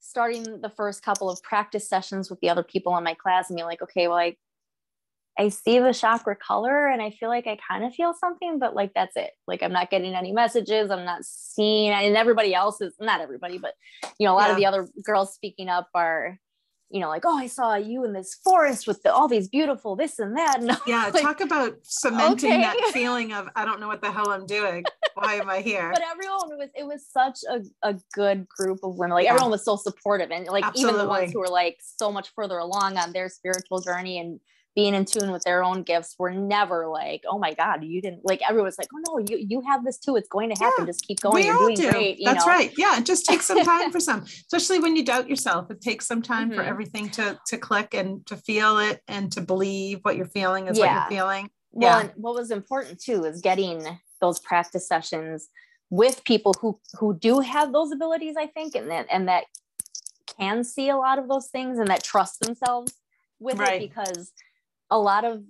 starting 0.00 0.60
the 0.60 0.70
first 0.70 1.02
couple 1.02 1.28
of 1.28 1.42
practice 1.42 1.88
sessions 1.88 2.30
with 2.30 2.40
the 2.40 2.48
other 2.48 2.62
people 2.62 2.96
in 2.96 3.04
my 3.04 3.14
class 3.14 3.50
and 3.50 3.56
being 3.56 3.66
like, 3.66 3.82
okay, 3.82 4.08
well, 4.08 4.16
I, 4.16 4.36
I 5.38 5.50
see 5.50 5.78
the 5.78 5.94
chakra 5.94 6.34
color 6.34 6.88
and 6.88 7.00
I 7.00 7.10
feel 7.10 7.28
like 7.28 7.46
I 7.46 7.58
kind 7.68 7.84
of 7.84 7.94
feel 7.94 8.12
something, 8.12 8.58
but 8.58 8.74
like 8.74 8.92
that's 8.94 9.16
it. 9.16 9.30
Like 9.46 9.62
I'm 9.62 9.72
not 9.72 9.90
getting 9.90 10.14
any 10.14 10.32
messages. 10.32 10.90
I'm 10.90 11.04
not 11.04 11.24
seeing, 11.24 11.90
and 11.90 12.16
everybody 12.16 12.54
else 12.54 12.80
is 12.80 12.94
not 12.98 13.20
everybody, 13.20 13.58
but 13.58 13.74
you 14.18 14.26
know, 14.26 14.32
a 14.32 14.36
lot 14.36 14.50
of 14.50 14.56
the 14.56 14.66
other 14.66 14.88
girls 15.04 15.34
speaking 15.34 15.68
up 15.68 15.88
are, 15.94 16.38
you 16.90 17.00
know, 17.00 17.08
like, 17.08 17.24
oh, 17.26 17.36
I 17.36 17.46
saw 17.48 17.74
you 17.74 18.04
in 18.04 18.12
this 18.14 18.34
forest 18.42 18.86
with 18.86 19.02
the, 19.02 19.12
all 19.12 19.28
these 19.28 19.48
beautiful 19.48 19.94
this 19.94 20.18
and 20.18 20.36
that. 20.36 20.60
And 20.60 20.70
Yeah. 20.86 21.10
like, 21.14 21.22
talk 21.22 21.40
about 21.40 21.76
cementing 21.82 22.50
that 22.62 22.76
feeling 22.92 23.32
of, 23.32 23.48
I 23.54 23.64
don't 23.64 23.80
know 23.80 23.88
what 23.88 24.00
the 24.00 24.10
hell 24.10 24.30
I'm 24.30 24.46
doing. 24.46 24.84
Why 25.14 25.34
am 25.34 25.50
I 25.50 25.60
here? 25.60 25.90
but 25.92 26.02
everyone 26.10 26.58
was 26.58 26.68
it 26.74 26.86
was 26.86 27.06
such 27.10 27.38
a, 27.50 27.60
a 27.90 27.96
good 28.14 28.46
group 28.48 28.78
of 28.84 28.96
women 28.96 29.14
like 29.14 29.24
Yeah. 29.24 29.32
everyone 29.32 29.50
was 29.50 29.64
so 29.64 29.76
supportive 29.76 30.30
and 30.30 30.46
like 30.46 30.64
even 30.74 30.96
the 30.96 31.06
ones 31.06 31.32
who 31.32 31.40
were 31.40 31.48
like 31.48 31.78
so 31.80 32.10
much 32.12 32.30
further 32.34 32.58
along 32.58 32.96
on 32.96 33.12
their 33.12 33.28
spiritual 33.28 33.80
journey 33.80 34.18
and 34.18 34.38
being 34.78 34.94
in 34.94 35.04
tune 35.04 35.32
with 35.32 35.42
their 35.42 35.64
own 35.64 35.82
gifts 35.82 36.14
were 36.20 36.30
never 36.30 36.86
like 36.86 37.24
oh 37.28 37.36
my 37.36 37.52
god 37.52 37.82
you 37.82 38.00
didn't 38.00 38.24
like 38.24 38.40
everyone's 38.48 38.78
like 38.78 38.86
oh 38.94 39.02
no 39.08 39.18
you 39.28 39.36
you 39.50 39.60
have 39.62 39.84
this 39.84 39.98
too 39.98 40.14
it's 40.14 40.28
going 40.28 40.48
to 40.54 40.54
happen 40.64 40.84
Yeah. 40.84 40.92
just 40.92 41.04
keep 41.04 41.18
going 41.20 41.34
we 41.34 41.46
you're 41.46 41.54
all 41.56 41.62
doing 41.66 41.74
do. 41.74 41.90
great 41.90 42.20
you 42.20 42.24
That's 42.26 42.46
know? 42.46 42.52
right. 42.52 42.72
Yeah. 42.78 42.96
It 42.96 43.04
just 43.04 43.26
takes 43.26 43.44
some 43.44 43.64
time 43.64 43.90
for 43.90 43.98
some, 44.08 44.20
especially 44.22 44.78
when 44.78 44.94
you 44.94 45.04
doubt 45.04 45.28
yourself. 45.28 45.68
It 45.72 45.80
takes 45.80 46.06
some 46.06 46.22
time 46.22 46.52
for 46.52 46.62
Mhm. 46.62 46.68
everything 46.68 47.08
to, 47.10 47.36
to 47.48 47.56
click 47.58 47.92
and 47.94 48.24
to 48.26 48.36
feel 48.36 48.78
it 48.78 49.02
and 49.08 49.32
to 49.32 49.40
believe 49.40 49.98
what 50.02 50.14
you're 50.16 50.26
feeling 50.40 50.68
is 50.68 50.78
what 50.78 50.84
Yeah. 50.86 51.00
you're 51.00 51.10
feeling. 51.18 51.50
well 51.72 51.98
Yeah. 52.00 52.00
and 52.10 52.12
what 52.22 52.34
was 52.36 52.52
important 52.52 53.00
too 53.00 53.24
is 53.24 53.40
getting 53.40 53.84
those 54.20 54.38
practice 54.38 54.86
sessions 54.86 55.48
with 55.90 56.22
people 56.22 56.52
who 56.60 56.78
who 57.00 57.18
do 57.18 57.40
have 57.40 57.72
those 57.72 57.90
abilities 57.90 58.36
i 58.38 58.46
think 58.46 58.76
and 58.76 58.88
that 58.92 59.06
and 59.10 59.26
that 59.26 59.44
can 60.38 60.62
see 60.62 60.88
a 60.88 60.96
lot 60.96 61.18
of 61.18 61.26
those 61.28 61.48
things 61.48 61.78
and 61.80 61.88
that 61.88 62.04
trust 62.04 62.38
themselves 62.40 62.92
with 63.40 63.58
Right. 63.58 63.80
it 63.82 63.88
because 63.88 64.32
a 64.90 64.98
lot 64.98 65.24
of 65.24 65.42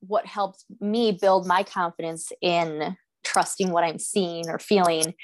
what 0.00 0.26
helped 0.26 0.64
me 0.80 1.12
build 1.12 1.46
my 1.46 1.62
confidence 1.62 2.32
in 2.40 2.96
trusting 3.24 3.70
what 3.70 3.84
i'm 3.84 3.98
seeing 3.98 4.48
or 4.48 4.58
feeling 4.58 5.14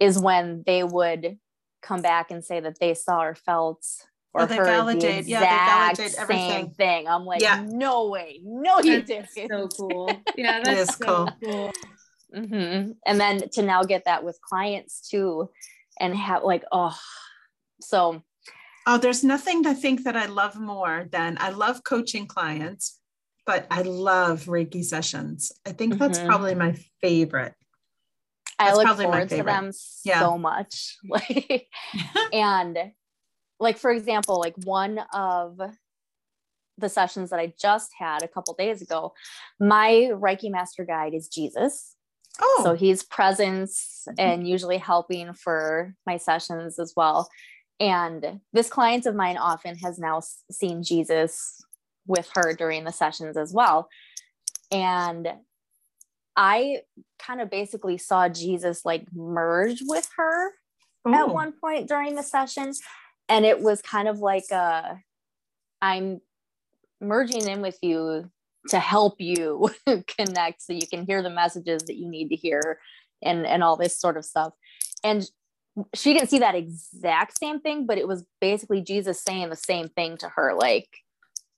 is 0.00 0.18
when 0.18 0.62
they 0.66 0.82
would 0.84 1.38
come 1.82 2.00
back 2.02 2.30
and 2.30 2.44
say 2.44 2.60
that 2.60 2.78
they 2.80 2.94
saw 2.94 3.22
or 3.22 3.34
felt 3.34 3.84
or 4.32 4.42
Oh, 4.42 4.46
they 4.46 4.56
heard 4.56 4.66
validate- 4.66 5.24
the 5.24 5.30
yeah, 5.30 5.40
they 5.40 5.46
exact 5.46 5.96
validate 5.98 6.12
same 6.12 6.22
everything. 6.22 6.70
thing. 6.74 7.08
I'm 7.08 7.24
like, 7.24 7.40
Yeah. 7.42 7.62
no 7.68 8.08
way, 8.08 8.40
no, 8.42 8.80
you 8.80 9.02
didn't. 9.02 9.28
so 9.48 9.68
cool. 9.68 10.22
Yeah, 10.36 10.60
that's 10.60 10.90
is 10.90 10.96
so 10.96 11.06
cool. 11.06 11.32
cool. 11.40 11.72
hmm 12.34 12.92
And 13.06 13.20
then 13.20 13.48
to 13.50 13.62
now 13.62 13.84
get 13.84 14.06
that 14.06 14.24
with 14.24 14.40
clients 14.40 15.08
too, 15.08 15.50
and 16.00 16.16
have 16.16 16.42
like, 16.42 16.64
oh, 16.72 16.96
so 17.80 18.22
Oh, 18.86 18.98
there's 18.98 19.24
nothing 19.24 19.66
I 19.66 19.74
think 19.74 20.04
that 20.04 20.16
I 20.16 20.26
love 20.26 20.56
more 20.58 21.06
than 21.10 21.38
I 21.40 21.50
love 21.50 21.84
coaching 21.84 22.26
clients, 22.26 23.00
but 23.46 23.66
I 23.70 23.82
love 23.82 24.44
Reiki 24.44 24.84
sessions. 24.84 25.52
I 25.66 25.72
think 25.72 25.98
that's 25.98 26.18
Mhm. 26.18 26.26
probably 26.26 26.54
my 26.54 26.72
favorite. 27.00 27.54
I 28.58 28.74
look 28.74 28.86
forward 28.96 29.28
to 29.30 29.42
them 29.42 29.72
Yeah. 30.04 30.20
so 30.20 30.38
much. 30.38 30.98
Like, 31.08 31.68
and 32.32 32.92
like 33.58 33.78
for 33.78 33.90
example, 33.90 34.38
like 34.38 34.54
one 34.64 34.98
of 35.12 35.60
the 36.76 36.88
sessions 36.88 37.30
that 37.30 37.38
I 37.40 37.54
just 37.58 37.92
had 37.98 38.22
a 38.22 38.28
couple 38.28 38.52
days 38.54 38.82
ago, 38.82 39.14
my 39.60 40.10
Reiki 40.12 40.50
master 40.50 40.84
guide 40.84 41.14
is 41.14 41.28
Jesus. 41.28 41.96
Oh, 42.40 42.60
So 42.64 42.74
he's 42.74 43.04
presence 43.04 44.08
and 44.18 44.46
usually 44.46 44.78
helping 44.78 45.32
for 45.34 45.94
my 46.04 46.16
sessions 46.16 46.78
as 46.80 46.92
well. 46.96 47.28
And 47.80 48.40
this 48.52 48.68
client 48.68 49.06
of 49.06 49.14
mine 49.14 49.36
often 49.36 49.76
has 49.78 49.98
now 49.98 50.20
seen 50.50 50.82
Jesus 50.82 51.64
with 52.06 52.30
her 52.34 52.52
during 52.52 52.84
the 52.84 52.92
sessions 52.92 53.36
as 53.36 53.52
well. 53.52 53.88
And 54.70 55.28
I 56.36 56.78
kind 57.18 57.40
of 57.40 57.50
basically 57.50 57.98
saw 57.98 58.28
Jesus 58.28 58.84
like 58.84 59.06
merge 59.12 59.80
with 59.82 60.08
her 60.16 60.52
at 61.06 61.28
one 61.28 61.52
point 61.52 61.88
during 61.88 62.14
the 62.14 62.22
session. 62.22 62.72
And 63.28 63.44
it 63.44 63.60
was 63.60 63.82
kind 63.82 64.08
of 64.08 64.18
like 64.18 64.50
uh 64.50 64.94
I'm 65.80 66.20
merging 67.00 67.46
in 67.46 67.60
with 67.60 67.78
you 67.82 68.30
to 68.68 68.78
help 68.78 69.20
you 69.20 69.70
connect 70.18 70.62
so 70.62 70.72
you 70.72 70.86
can 70.86 71.04
hear 71.04 71.22
the 71.22 71.30
messages 71.30 71.82
that 71.86 71.96
you 71.96 72.08
need 72.08 72.28
to 72.30 72.36
hear 72.36 72.78
and 73.22 73.46
and 73.46 73.62
all 73.62 73.76
this 73.76 73.98
sort 73.98 74.16
of 74.16 74.24
stuff. 74.24 74.52
And 75.02 75.28
she 75.94 76.12
didn't 76.12 76.30
see 76.30 76.38
that 76.38 76.54
exact 76.54 77.38
same 77.38 77.60
thing, 77.60 77.86
but 77.86 77.98
it 77.98 78.06
was 78.06 78.24
basically 78.40 78.80
Jesus 78.80 79.22
saying 79.22 79.50
the 79.50 79.56
same 79.56 79.88
thing 79.88 80.16
to 80.18 80.28
her. 80.28 80.54
Like, 80.54 80.88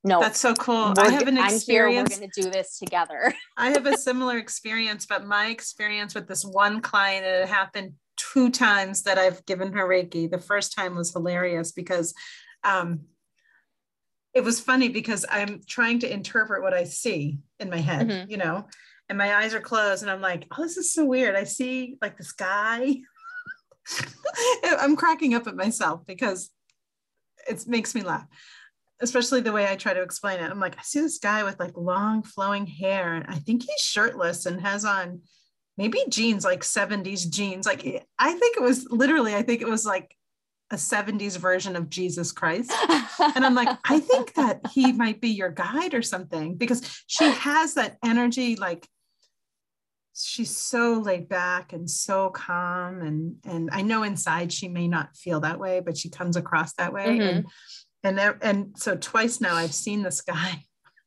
no, 0.05 0.21
that's 0.21 0.41
so 0.41 0.55
cool. 0.55 0.95
I 0.99 1.11
have 1.11 1.27
an 1.27 1.37
experience. 1.37 1.67
Here, 1.67 1.89
we're 1.89 2.05
going 2.21 2.31
to 2.31 2.43
do 2.43 2.51
this 2.51 2.79
together. 2.79 3.35
I 3.57 3.71
have 3.71 3.87
a 3.87 3.97
similar 3.97 4.39
experience, 4.39 5.05
but 5.07 5.27
my 5.27 5.49
experience 5.49 6.15
with 6.15 6.29
this 6.29 6.45
one 6.45 6.81
client, 6.81 7.27
it 7.27 7.49
happened 7.49 7.95
two 8.17 8.51
times 8.51 9.03
that 9.03 9.19
I've 9.19 9.45
given 9.47 9.73
her 9.73 9.87
Reiki. 9.87 10.31
The 10.31 10.39
first 10.39 10.75
time 10.75 10.95
was 10.95 11.13
hilarious 11.13 11.73
because 11.73 12.15
um, 12.65 13.01
it 14.33 14.45
was 14.45 14.61
funny 14.61 14.89
because 14.89 15.27
I'm 15.31 15.61
trying 15.67 15.99
to 16.01 16.13
interpret 16.13 16.63
what 16.63 16.75
I 16.75 16.85
see 16.85 17.39
in 17.59 17.69
my 17.69 17.79
head, 17.79 18.09
mm-hmm. 18.09 18.31
you 18.31 18.37
know, 18.37 18.67
and 19.09 19.19
my 19.19 19.35
eyes 19.35 19.55
are 19.55 19.61
closed 19.61 20.03
and 20.03 20.11
I'm 20.11 20.21
like, 20.21 20.47
oh, 20.57 20.63
this 20.63 20.77
is 20.77 20.93
so 20.93 21.05
weird. 21.05 21.35
I 21.35 21.45
see 21.45 21.97
like 22.01 22.17
this 22.17 22.33
guy. 22.33 22.97
I'm 24.65 24.97
cracking 24.97 25.35
up 25.35 25.47
at 25.47 25.57
myself 25.57 26.07
because 26.07 26.51
it 27.49 27.67
makes 27.67 27.95
me 27.95 28.03
laugh 28.03 28.27
especially 29.01 29.41
the 29.41 29.53
way 29.53 29.69
I 29.69 29.77
try 29.77 29.93
to 29.93 30.03
explain 30.03 30.41
it. 30.41 30.51
I'm 30.51 30.61
like, 30.61 30.79
I 30.79 30.83
see 30.83 31.01
this 31.01 31.19
guy 31.19 31.43
with 31.45 31.61
like 31.61 31.77
long 31.77 32.23
flowing 32.23 32.67
hair, 32.67 33.15
and 33.15 33.27
I 33.29 33.37
think 33.37 33.63
he's 33.63 33.81
shirtless 33.81 34.47
and 34.47 34.61
has 34.61 34.85
on 34.85 35.21
maybe 35.77 36.03
jeans, 36.09 36.45
like 36.45 36.61
70s 36.63 37.29
jeans. 37.29 37.67
Like, 37.67 38.07
I 38.19 38.33
think 38.33 38.57
it 38.57 38.63
was 38.63 38.87
literally, 38.91 39.35
I 39.35 39.43
think 39.43 39.61
it 39.61 39.69
was 39.69 39.85
like 39.85 40.15
a 40.71 40.77
70s 40.77 41.37
version 41.37 41.77
of 41.77 41.91
Jesus 41.91 42.33
Christ. 42.33 42.73
and 43.37 43.45
I'm 43.45 43.55
like, 43.55 43.77
I 43.85 44.01
think 44.01 44.35
that 44.35 44.61
he 44.73 44.93
might 44.93 45.21
be 45.21 45.29
your 45.29 45.51
guide 45.51 45.95
or 45.95 46.03
something 46.03 46.55
because 46.55 46.83
she 47.07 47.31
has 47.31 47.75
that 47.75 47.99
energy, 48.03 48.57
like, 48.57 48.89
she's 50.17 50.57
so 50.57 50.95
laid 50.95 51.29
back 51.29 51.73
and 51.73 51.91
so 51.91 52.31
calm 52.31 53.03
and 53.03 53.37
and 53.45 53.69
I 53.73 53.83
know 53.83 54.03
inside 54.03 54.53
she 54.53 54.69
may 54.69 54.89
not 54.89 55.17
feel 55.17 55.41
that 55.41 55.59
way 55.59 55.81
but 55.81 55.97
she 55.97 56.09
comes 56.09 56.37
across 56.37 56.73
that 56.75 56.93
way 56.93 57.19
mm-hmm. 57.19 57.37
and 57.39 57.47
and 58.07 58.17
there, 58.17 58.39
and 58.41 58.73
so 58.77 58.97
twice 58.97 59.41
now 59.41 59.55
I've 59.55 59.75
seen 59.75 60.03
this 60.03 60.21
guy. 60.21 60.63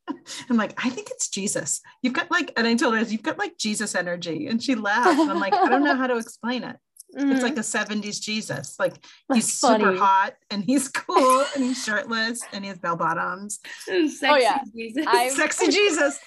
I'm 0.50 0.56
like, 0.56 0.74
I 0.84 0.90
think 0.90 1.08
it's 1.10 1.28
Jesus. 1.28 1.80
You've 2.02 2.12
got 2.12 2.30
like, 2.30 2.52
and 2.56 2.66
I 2.66 2.74
told 2.74 2.94
her, 2.94 3.02
you've 3.02 3.22
got 3.22 3.38
like 3.38 3.56
Jesus 3.58 3.94
energy. 3.94 4.46
And 4.48 4.62
she 4.62 4.74
laughed. 4.74 5.18
And 5.18 5.30
I'm 5.30 5.40
like, 5.40 5.54
I 5.54 5.68
don't 5.68 5.84
know 5.84 5.96
how 5.96 6.06
to 6.06 6.16
explain 6.18 6.64
it. 6.64 6.76
Mm-hmm. 7.16 7.32
It's 7.32 7.42
like 7.42 7.56
a 7.56 7.60
70s 7.60 8.20
Jesus. 8.20 8.76
Like 8.78 8.94
That's 9.28 9.46
he's 9.46 9.58
funny. 9.58 9.84
super 9.84 9.96
hot 9.96 10.34
and 10.50 10.62
he's 10.62 10.88
cool 10.88 11.44
and 11.54 11.64
he's 11.64 11.82
shirtless 11.82 12.42
and 12.52 12.64
he 12.64 12.68
has 12.68 12.78
bell 12.78 12.96
bottoms. 12.96 13.60
Sexy 13.84 14.26
oh, 14.26 14.36
yeah. 14.36 14.58
Jesus. 14.76 15.36
Sexy 15.36 15.68
Jesus 15.68 16.20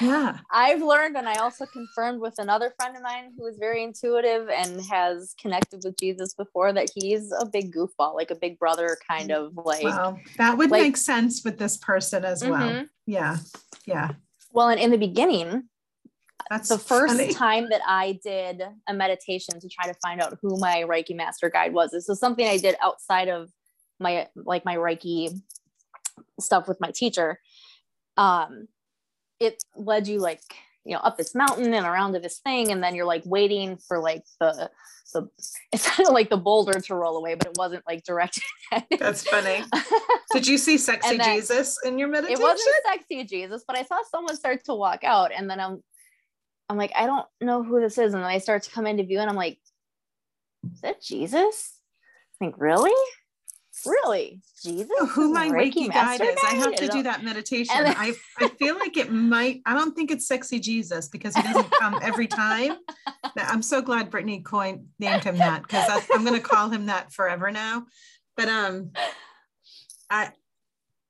yeah 0.00 0.38
i've 0.50 0.82
learned 0.82 1.16
and 1.16 1.28
i 1.28 1.34
also 1.36 1.66
confirmed 1.66 2.20
with 2.20 2.34
another 2.38 2.72
friend 2.78 2.96
of 2.96 3.02
mine 3.02 3.32
who 3.36 3.46
is 3.46 3.56
very 3.58 3.82
intuitive 3.82 4.48
and 4.48 4.80
has 4.82 5.34
connected 5.40 5.80
with 5.84 5.96
jesus 5.98 6.34
before 6.34 6.72
that 6.72 6.88
he's 6.94 7.32
a 7.40 7.46
big 7.46 7.72
goofball 7.74 8.14
like 8.14 8.30
a 8.30 8.36
big 8.36 8.58
brother 8.58 8.96
kind 9.08 9.30
of 9.30 9.52
like 9.56 9.84
wow. 9.84 10.16
that 10.36 10.56
would 10.56 10.70
like, 10.70 10.82
make 10.82 10.96
sense 10.96 11.44
with 11.44 11.58
this 11.58 11.76
person 11.76 12.24
as 12.24 12.42
mm-hmm. 12.42 12.52
well 12.52 12.86
yeah 13.06 13.36
yeah 13.86 14.12
well 14.52 14.68
and 14.68 14.80
in 14.80 14.90
the 14.90 14.98
beginning 14.98 15.64
that's 16.50 16.68
the 16.68 16.78
first 16.78 17.16
funny. 17.16 17.32
time 17.32 17.68
that 17.70 17.82
I 17.86 18.18
did 18.24 18.62
a 18.88 18.94
meditation 18.94 19.60
to 19.60 19.68
try 19.68 19.86
to 19.86 19.94
find 20.00 20.20
out 20.20 20.38
who 20.40 20.58
my 20.58 20.84
Reiki 20.88 21.14
master 21.14 21.50
guide 21.50 21.74
was. 21.74 21.90
This 21.90 22.08
was 22.08 22.18
something 22.18 22.46
I 22.46 22.56
did 22.56 22.76
outside 22.82 23.28
of 23.28 23.50
my 24.00 24.28
like 24.34 24.64
my 24.64 24.76
Reiki 24.76 25.38
stuff 26.40 26.68
with 26.68 26.80
my 26.80 26.90
teacher. 26.90 27.38
Um, 28.16 28.68
it 29.40 29.62
led 29.76 30.08
you 30.08 30.18
like 30.18 30.40
you 30.84 30.94
know 30.94 31.00
up 31.00 31.16
this 31.16 31.34
mountain 31.34 31.72
and 31.74 31.86
around 31.86 32.14
to 32.14 32.20
this 32.20 32.38
thing 32.38 32.72
and 32.72 32.82
then 32.82 32.94
you're 32.94 33.06
like 33.06 33.22
waiting 33.24 33.76
for 33.76 33.98
like 33.98 34.24
the 34.40 34.70
the 35.12 35.28
it's 35.72 35.88
kind 35.88 36.06
of 36.06 36.14
like 36.14 36.30
the 36.30 36.36
boulder 36.36 36.80
to 36.80 36.94
roll 36.94 37.16
away 37.16 37.34
but 37.34 37.46
it 37.46 37.56
wasn't 37.56 37.82
like 37.86 38.04
directed 38.04 38.42
that's 38.98 39.26
funny. 39.26 39.64
Did 40.32 40.46
you 40.46 40.58
see 40.58 40.76
sexy 40.78 41.16
then, 41.16 41.36
jesus 41.36 41.78
in 41.84 41.98
your 41.98 42.08
meditation? 42.08 42.40
it 42.40 42.42
wasn't 42.42 42.74
sexy 42.86 43.24
jesus 43.24 43.64
but 43.66 43.76
i 43.76 43.82
saw 43.82 43.98
someone 44.10 44.36
start 44.36 44.64
to 44.64 44.74
walk 44.74 45.04
out 45.04 45.30
and 45.32 45.48
then 45.48 45.60
i'm 45.60 45.82
i'm 46.68 46.76
like 46.76 46.92
i 46.94 47.06
don't 47.06 47.26
know 47.40 47.62
who 47.62 47.80
this 47.80 47.98
is 47.98 48.14
and 48.14 48.22
then 48.22 48.30
i 48.30 48.38
start 48.38 48.62
to 48.62 48.70
come 48.70 48.86
into 48.86 49.04
view 49.04 49.20
and 49.20 49.30
i'm 49.30 49.36
like 49.36 49.58
is 50.72 50.80
that 50.80 51.02
jesus? 51.02 51.80
I 52.34 52.44
think 52.44 52.56
really 52.58 52.92
really 53.86 54.40
jesus 54.62 54.90
who 55.10 55.32
my 55.32 55.48
reiki, 55.48 55.86
reiki 55.86 55.92
guide 55.92 56.20
is 56.20 56.36
i 56.46 56.54
have 56.54 56.74
to 56.74 56.88
do 56.88 57.02
that 57.02 57.24
meditation 57.24 57.74
then, 57.76 57.94
I, 57.96 58.12
I 58.38 58.48
feel 58.48 58.76
like 58.78 58.96
it 58.96 59.12
might 59.12 59.62
i 59.66 59.74
don't 59.74 59.94
think 59.94 60.10
it's 60.10 60.26
sexy 60.26 60.58
jesus 60.58 61.08
because 61.08 61.34
he 61.36 61.42
doesn't 61.42 61.70
come 61.70 61.98
every 62.02 62.26
time 62.26 62.76
i'm 63.36 63.62
so 63.62 63.80
glad 63.82 64.10
brittany 64.10 64.40
coined 64.40 64.86
named 64.98 65.24
him 65.24 65.38
that 65.38 65.62
because 65.62 65.88
i'm 66.12 66.24
going 66.24 66.40
to 66.40 66.46
call 66.46 66.68
him 66.68 66.86
that 66.86 67.12
forever 67.12 67.50
now 67.50 67.86
but 68.36 68.48
um 68.48 68.90
i 70.10 70.30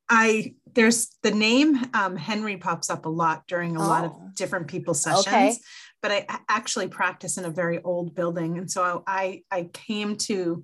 i 0.09 0.55
there's 0.75 1.09
the 1.23 1.31
name 1.31 1.79
um, 1.95 2.17
henry 2.17 2.57
pops 2.57 2.91
up 2.91 3.07
a 3.07 3.11
lot 3.11 3.47
during 3.47 3.77
a 3.77 3.83
oh. 3.83 3.89
lot 3.89 4.05
of 4.05 4.13
oh. 4.15 4.31
different 4.35 4.69
people's 4.69 5.03
sessions 5.03 5.27
okay. 5.27 5.57
but 6.03 6.11
i 6.13 6.27
actually 6.49 6.89
practice 6.89 7.39
in 7.39 7.45
a 7.45 7.51
very 7.51 7.83
old 7.83 8.15
building 8.15 8.59
and 8.59 8.71
so 8.71 9.03
i 9.07 9.43
i 9.51 9.65
came 9.73 10.17
to 10.17 10.63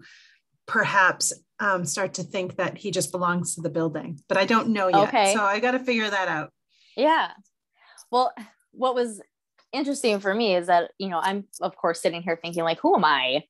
perhaps 0.67 1.33
um, 1.61 1.85
start 1.85 2.15
to 2.15 2.23
think 2.23 2.57
that 2.57 2.77
he 2.79 2.91
just 2.91 3.13
belongs 3.13 3.55
to 3.55 3.61
the 3.61 3.71
building, 3.71 4.21
but 4.29 4.37
I 4.39 4.45
don't 4.45 4.69
know 4.69 4.89
yet. 4.89 5.09
Okay. 5.09 5.35
So 5.35 5.43
I 5.43 5.61
got 5.61 5.73
to 5.73 5.79
figure 5.79 6.09
that 6.09 6.29
out. 6.29 6.53
Yeah. 6.97 7.31
Well, 8.11 8.33
what 8.73 8.95
was 8.95 9.21
interesting 9.73 10.21
for 10.21 10.35
me 10.35 10.55
is 10.55 10.67
that, 10.69 10.91
you 10.99 11.09
know, 11.09 11.21
I'm 11.21 11.45
of 11.61 11.77
course 11.77 12.01
sitting 12.01 12.23
here 12.23 12.39
thinking 12.41 12.65
like, 12.65 12.81
who 12.81 12.95
am 12.95 13.05
I 13.05 13.45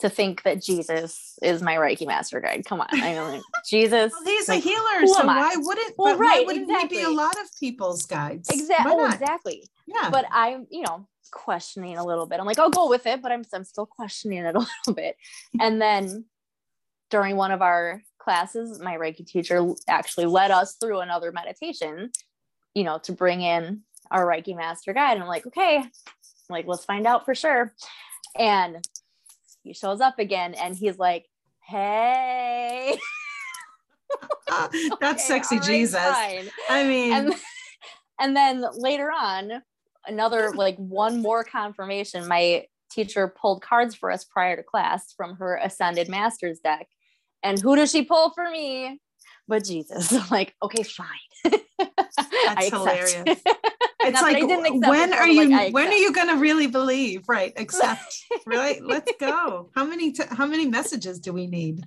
to 0.00 0.08
think 0.08 0.42
that 0.42 0.62
Jesus 0.62 1.38
is 1.42 1.62
my 1.62 1.76
Reiki 1.76 2.06
master 2.06 2.40
guide? 2.40 2.64
Come 2.66 2.80
on. 2.80 2.88
I 2.92 3.30
mean, 3.30 3.42
Jesus. 3.68 4.12
Well, 4.12 4.24
he's 4.24 4.48
like, 4.48 4.58
a 4.58 4.68
healer. 4.68 5.06
So 5.06 5.26
why 5.26 5.54
wouldn't, 5.56 5.94
well, 5.96 6.16
right, 6.16 6.40
why 6.40 6.44
wouldn't 6.46 6.70
exactly. 6.70 6.98
he 6.98 7.04
be 7.04 7.10
a 7.10 7.14
lot 7.14 7.34
of 7.40 7.48
people's 7.58 8.06
guides? 8.06 8.48
Exactly. 8.50 8.92
Oh, 8.92 9.04
exactly. 9.06 9.68
Yeah. 9.86 10.10
But 10.10 10.26
I'm, 10.30 10.66
you 10.70 10.82
know, 10.82 11.06
questioning 11.30 11.96
a 11.96 12.04
little 12.04 12.26
bit. 12.26 12.40
I'm 12.40 12.46
like, 12.46 12.58
I'll 12.58 12.70
go 12.70 12.88
with 12.88 13.06
it, 13.06 13.22
but 13.22 13.32
I'm, 13.32 13.44
I'm 13.52 13.64
still 13.64 13.86
questioning 13.86 14.38
it 14.38 14.54
a 14.54 14.58
little 14.86 14.94
bit. 14.94 15.16
And 15.60 15.80
then 15.80 16.24
during 17.14 17.36
one 17.36 17.52
of 17.52 17.62
our 17.62 18.02
classes, 18.18 18.80
my 18.80 18.96
Reiki 18.96 19.24
teacher 19.24 19.64
actually 19.86 20.26
led 20.26 20.50
us 20.50 20.74
through 20.80 20.98
another 20.98 21.30
meditation, 21.30 22.10
you 22.74 22.82
know, 22.82 22.98
to 23.04 23.12
bring 23.12 23.40
in 23.40 23.82
our 24.10 24.26
Reiki 24.26 24.56
master 24.56 24.92
guide. 24.92 25.12
And 25.12 25.22
I'm 25.22 25.28
like, 25.28 25.46
okay, 25.46 25.76
I'm 25.76 25.90
like, 26.48 26.66
let's 26.66 26.84
find 26.84 27.06
out 27.06 27.24
for 27.24 27.32
sure. 27.32 27.72
And 28.36 28.84
he 29.62 29.74
shows 29.74 30.00
up 30.00 30.18
again 30.18 30.54
and 30.54 30.74
he's 30.74 30.98
like, 30.98 31.26
hey. 31.68 32.98
That's 34.48 34.76
okay, 34.92 35.16
sexy 35.18 35.58
right, 35.58 35.64
Jesus. 35.64 36.00
Fine. 36.00 36.50
I 36.68 36.82
mean, 36.82 37.12
and, 37.12 37.34
and 38.20 38.34
then 38.34 38.64
later 38.72 39.12
on, 39.12 39.62
another 40.04 40.50
like 40.50 40.76
one 40.78 41.22
more 41.22 41.44
confirmation. 41.44 42.26
My 42.26 42.66
teacher 42.90 43.28
pulled 43.28 43.62
cards 43.62 43.94
for 43.94 44.10
us 44.10 44.24
prior 44.24 44.56
to 44.56 44.64
class 44.64 45.12
from 45.16 45.36
her 45.36 45.60
ascended 45.62 46.08
master's 46.08 46.58
deck 46.58 46.88
and 47.44 47.60
who 47.60 47.76
does 47.76 47.92
she 47.92 48.02
pull 48.02 48.30
for 48.30 48.50
me? 48.50 48.98
But 49.46 49.64
Jesus. 49.64 50.12
I'm 50.12 50.26
like, 50.30 50.54
okay, 50.62 50.82
fine. 50.82 51.06
That's 51.78 52.70
hilarious. 52.70 53.40
It's 54.06 54.20
like 54.20 54.42
when 54.42 55.14
are 55.14 55.26
you 55.26 55.48
like, 55.48 55.72
when 55.72 55.88
are 55.88 55.94
you 55.94 56.12
going 56.12 56.28
to 56.28 56.34
really 56.34 56.66
believe? 56.66 57.26
Right. 57.26 57.54
Accept. 57.56 58.14
right. 58.44 58.78
Let's 58.84 59.10
go. 59.18 59.70
How 59.74 59.86
many 59.86 60.12
t- 60.12 60.24
how 60.28 60.44
many 60.44 60.66
messages 60.66 61.20
do 61.20 61.32
we 61.32 61.46
need? 61.46 61.86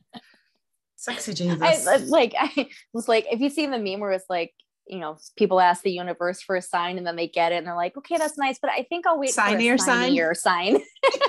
Sexy 0.95 1.35
Jesus. 1.35 1.85
I, 1.85 1.97
like 1.97 2.33
I 2.35 2.69
was 2.91 3.07
like, 3.07 3.27
if 3.31 3.39
you 3.39 3.51
see 3.51 3.67
the 3.67 3.77
meme 3.77 3.99
where 3.99 4.13
it's 4.13 4.25
like, 4.31 4.51
you 4.87 4.97
know, 4.97 5.19
people 5.35 5.59
ask 5.59 5.83
the 5.83 5.91
universe 5.91 6.41
for 6.41 6.55
a 6.55 6.61
sign 6.63 6.97
and 6.97 7.05
then 7.05 7.17
they 7.17 7.27
get 7.27 7.51
it 7.51 7.57
and 7.57 7.67
they're 7.67 7.75
like, 7.75 7.95
okay, 7.95 8.17
that's 8.17 8.35
nice, 8.35 8.57
but 8.59 8.71
I 8.71 8.87
think 8.89 9.05
I'll 9.05 9.19
wait 9.19 9.29
sign 9.29 9.57
for 9.57 9.61
your 9.61 9.77
sign. 9.77 10.15
Your 10.15 10.33
sign. 10.33 10.79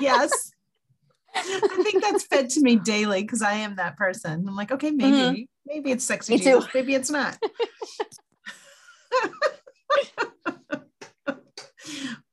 yes. 0.01 0.51
I 1.35 1.81
think 1.83 2.03
that's 2.03 2.25
fed 2.25 2.49
to 2.51 2.61
me 2.61 2.75
daily 2.75 3.21
because 3.21 3.41
I 3.41 3.53
am 3.53 3.75
that 3.77 3.97
person. 3.97 4.45
I'm 4.47 4.55
like, 4.55 4.71
okay, 4.71 4.91
maybe, 4.91 5.17
mm-hmm. 5.17 5.41
maybe 5.65 5.91
it's 5.91 6.03
sexy 6.03 6.33
me 6.33 6.39
Jesus, 6.39 6.65
too. 6.65 6.71
maybe 6.73 6.95
it's 6.95 7.09
not. 7.09 7.37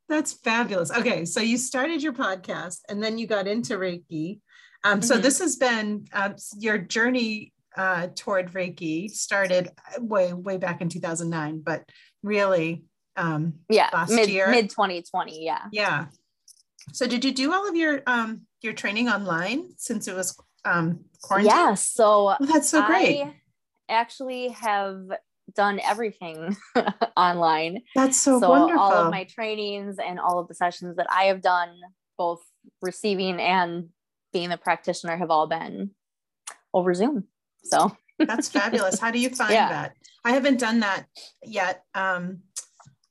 that's 0.08 0.32
fabulous. 0.32 0.90
Okay, 0.90 1.24
so 1.24 1.40
you 1.40 1.58
started 1.58 2.02
your 2.02 2.12
podcast 2.12 2.80
and 2.88 3.02
then 3.02 3.18
you 3.18 3.26
got 3.26 3.46
into 3.46 3.76
Reiki. 3.76 4.40
Um, 4.84 5.00
mm-hmm. 5.00 5.06
So 5.06 5.18
this 5.18 5.40
has 5.40 5.56
been 5.56 6.06
uh, 6.12 6.30
your 6.58 6.78
journey 6.78 7.52
uh, 7.76 8.08
toward 8.14 8.52
Reiki 8.52 9.10
started 9.10 9.70
way 9.98 10.32
way 10.32 10.56
back 10.56 10.80
in 10.80 10.88
2009, 10.88 11.60
but 11.64 11.84
really, 12.22 12.84
um, 13.16 13.54
yeah, 13.68 13.90
last 13.92 14.12
mid, 14.12 14.30
year, 14.30 14.48
mid 14.48 14.70
2020, 14.70 15.44
yeah, 15.44 15.66
yeah. 15.72 16.06
So 16.92 17.06
did 17.06 17.24
you 17.24 17.32
do 17.32 17.52
all 17.52 17.68
of 17.68 17.74
your 17.74 18.02
um, 18.06 18.42
your 18.62 18.72
training 18.72 19.08
online 19.08 19.70
since 19.76 20.08
it 20.08 20.14
was 20.14 20.38
um, 20.64 21.04
quarantine? 21.22 21.52
Yeah. 21.52 21.74
So 21.74 22.28
oh, 22.28 22.36
that's 22.40 22.68
so 22.68 22.84
great. 22.86 23.22
I 23.22 23.34
actually 23.88 24.48
have 24.48 25.00
done 25.54 25.80
everything 25.84 26.56
online. 27.16 27.82
That's 27.94 28.16
so, 28.16 28.40
so 28.40 28.50
wonderful. 28.50 28.82
All 28.82 28.92
of 28.92 29.10
my 29.10 29.24
trainings 29.24 29.96
and 30.04 30.18
all 30.18 30.38
of 30.38 30.48
the 30.48 30.54
sessions 30.54 30.96
that 30.96 31.06
I 31.10 31.24
have 31.24 31.40
done, 31.40 31.78
both 32.18 32.42
receiving 32.82 33.40
and 33.40 33.88
being 34.32 34.48
the 34.48 34.56
practitioner 34.56 35.16
have 35.16 35.30
all 35.30 35.46
been 35.46 35.90
over 36.74 36.94
Zoom. 36.94 37.24
So 37.64 37.96
that's 38.18 38.48
fabulous. 38.48 38.98
How 38.98 39.10
do 39.10 39.18
you 39.18 39.30
find 39.34 39.52
yeah. 39.52 39.68
that? 39.68 39.92
I 40.24 40.32
haven't 40.32 40.58
done 40.58 40.80
that 40.80 41.06
yet. 41.44 41.84
Um, 41.94 42.40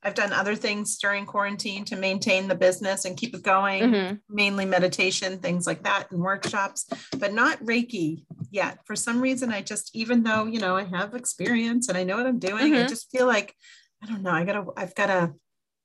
I've 0.05 0.13
done 0.13 0.31
other 0.31 0.55
things 0.55 0.99
during 0.99 1.25
quarantine 1.25 1.83
to 1.85 1.95
maintain 1.95 2.47
the 2.47 2.53
business 2.53 3.05
and 3.05 3.17
keep 3.17 3.33
it 3.33 3.41
going, 3.41 3.81
mm-hmm. 3.81 4.15
mainly 4.29 4.63
meditation, 4.63 5.39
things 5.39 5.65
like 5.65 5.81
that, 5.81 6.11
and 6.11 6.21
workshops, 6.21 6.87
but 7.17 7.33
not 7.33 7.59
Reiki 7.63 8.23
yet. 8.51 8.77
For 8.85 8.95
some 8.95 9.19
reason, 9.19 9.51
I 9.51 9.63
just, 9.63 9.95
even 9.95 10.21
though, 10.21 10.45
you 10.45 10.59
know, 10.59 10.77
I 10.77 10.83
have 10.83 11.15
experience 11.15 11.89
and 11.89 11.97
I 11.97 12.03
know 12.03 12.17
what 12.17 12.27
I'm 12.27 12.37
doing, 12.37 12.73
mm-hmm. 12.73 12.83
I 12.83 12.87
just 12.87 13.09
feel 13.09 13.25
like, 13.25 13.55
I 14.03 14.05
don't 14.05 14.21
know, 14.21 14.29
I 14.29 14.43
gotta, 14.43 14.65
I've 14.77 14.93
got 14.93 15.09
a, 15.09 15.33